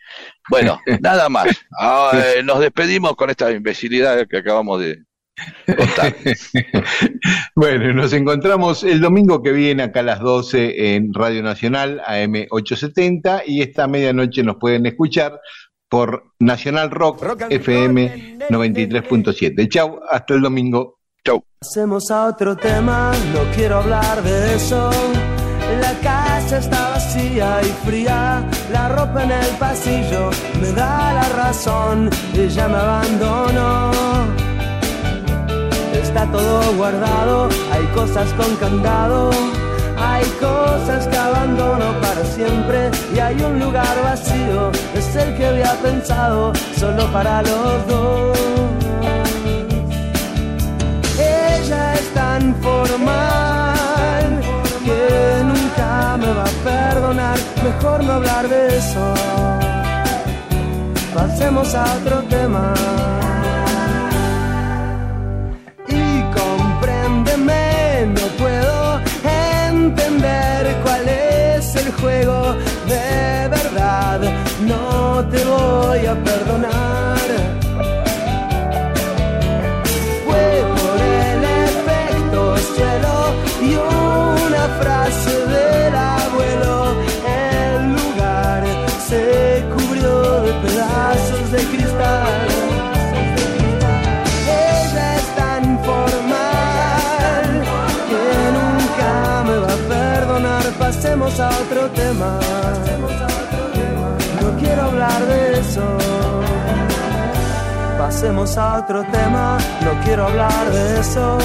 Bueno, 0.49 0.79
nada 1.01 1.29
más. 1.29 1.47
Ah, 1.77 2.11
eh, 2.13 2.43
nos 2.43 2.59
despedimos 2.59 3.15
con 3.15 3.29
esta 3.29 3.51
imbecilidad 3.51 4.27
que 4.27 4.37
acabamos 4.37 4.81
de 4.81 5.03
contar. 5.75 6.15
Bueno, 7.55 7.93
nos 7.93 8.13
encontramos 8.13 8.83
el 8.83 8.99
domingo 8.99 9.41
que 9.41 9.51
viene 9.51 9.83
acá 9.83 10.01
a 10.01 10.03
las 10.03 10.19
12 10.19 10.95
en 10.95 11.13
Radio 11.13 11.41
Nacional 11.41 12.01
AM 12.05 12.45
870 12.49 13.43
y 13.47 13.61
esta 13.61 13.87
medianoche 13.87 14.43
nos 14.43 14.57
pueden 14.57 14.85
escuchar 14.85 15.39
por 15.89 16.33
Nacional 16.39 16.91
Rock 16.91 17.45
FM 17.49 18.39
93.7. 18.49 19.69
Chau, 19.69 20.01
hasta 20.09 20.33
el 20.33 20.41
domingo. 20.41 20.94
Chau. 21.25 21.43
A 22.11 22.25
otro 22.27 22.55
tema, 22.55 23.11
no 23.33 23.41
quiero 23.55 23.77
hablar 23.77 24.21
de 24.21 24.55
eso. 24.55 24.91
La 25.81 25.93
casa 26.01 26.59
está 26.59 26.89
vacía 26.91 27.61
y 27.63 27.71
fría, 27.85 28.47
la 28.71 28.89
ropa 28.89 29.23
en 29.23 29.31
el 29.31 29.49
pasillo 29.57 30.29
me 30.61 30.71
da 30.71 31.13
la 31.13 31.29
razón, 31.29 32.09
ella 32.35 32.67
me 32.67 32.77
abandonó. 32.77 33.91
Está 35.93 36.31
todo 36.31 36.73
guardado, 36.75 37.49
hay 37.71 37.85
cosas 37.95 38.31
con 38.33 38.55
candado, 38.57 39.31
hay 39.97 40.25
cosas 40.39 41.07
que 41.07 41.17
abandono 41.17 41.99
para 42.01 42.23
siempre 42.25 42.91
y 43.15 43.19
hay 43.19 43.41
un 43.41 43.59
lugar 43.59 43.95
vacío, 44.03 44.71
es 44.93 45.15
el 45.15 45.35
que 45.35 45.47
había 45.47 45.73
pensado 45.81 46.53
solo 46.77 47.11
para 47.11 47.41
los 47.41 47.87
dos. 47.87 48.44
Tan 52.45 52.55
formal 52.61 54.41
que 54.85 55.43
nunca 55.43 56.17
me 56.17 56.31
va 56.37 56.43
a 56.43 56.55
perdonar. 56.63 57.37
Mejor 57.63 58.03
no 58.03 58.13
hablar 58.13 58.47
de 58.47 58.77
eso. 58.77 59.13
Pasemos 61.13 61.73
a 61.73 61.83
otro 61.97 62.17
tema. 62.35 62.73
Y 65.87 66.21
compréndeme, 66.39 68.07
no 68.17 68.25
puedo 68.41 68.99
entender 69.71 70.75
cuál 70.83 71.07
es 71.07 71.75
el 71.75 71.91
juego. 71.93 72.55
De 72.87 73.47
verdad, 73.49 74.19
no 74.61 75.25
te 75.29 75.43
voy 75.45 76.05
a 76.05 76.15
perdonar. 76.23 76.94
Pasemos 101.35 101.51
a 101.51 101.61
otro 101.63 101.89
tema. 101.91 102.39
No 104.41 104.57
quiero 104.57 104.81
hablar 104.83 105.25
de 105.25 105.59
eso. 105.59 105.81
Pasemos 107.97 108.57
a 108.57 108.75
otro 108.75 109.03
tema, 109.11 109.57
no 109.83 109.91
quiero 110.05 110.27
hablar 110.27 110.71
de 110.71 110.99
eso. 111.01 111.37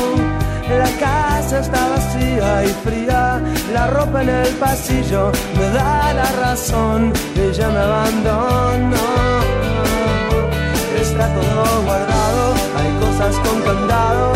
La 0.68 0.90
casa 1.00 1.58
está 1.58 1.88
vacía 1.88 2.64
y 2.64 2.68
fría, 2.84 3.40
la 3.72 3.88
ropa 3.88 4.22
en 4.22 4.28
el 4.28 4.54
pasillo 4.54 5.32
me 5.58 5.68
da 5.70 6.12
la 6.12 6.30
razón, 6.40 7.12
ella 7.34 7.68
me 7.70 7.78
abandonó. 7.80 9.10
Está 11.00 11.26
todo 11.34 11.82
guardado, 11.82 12.54
hay 12.78 12.92
cosas 13.00 13.34
con 13.44 13.60
candado, 13.62 14.32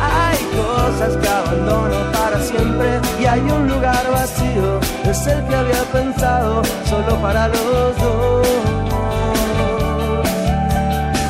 hay 0.00 0.38
cosas 0.58 1.16
que 1.16 1.28
abandono 1.28 2.12
para 2.12 2.40
siempre 2.40 3.00
y 3.20 3.26
hay 3.26 3.40
un 3.40 3.68
lugar 3.68 4.04
vacío, 4.10 4.80
es 5.10 5.26
el 5.26 5.42
que 5.46 5.54
había 5.54 5.82
pensado 5.84 6.62
solo 6.84 7.16
para 7.22 7.48
los 7.48 7.96
dos. 7.96 8.48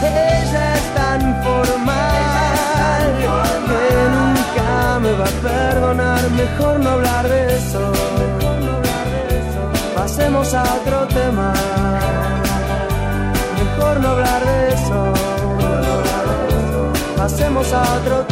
Ella 0.03 0.75
es 0.75 0.95
tan 0.95 1.21
formal 1.45 3.05
que 3.69 3.83
nunca 4.17 4.99
me 5.01 5.13
va 5.13 5.25
a 5.25 5.37
perdonar. 5.49 6.31
Mejor 6.31 6.81
no 6.81 6.91
hablar 6.91 7.29
de 7.29 7.57
eso. 7.57 7.93
Pasemos 9.95 10.55
a 10.55 10.63
otro 10.63 11.07
tema. 11.09 11.53
Mejor 13.63 14.01
no 14.01 14.09
hablar 14.09 14.45
de 14.45 14.69
eso. 14.75 15.13
Pasemos 17.17 17.73
a 17.73 17.83
otro 17.99 18.25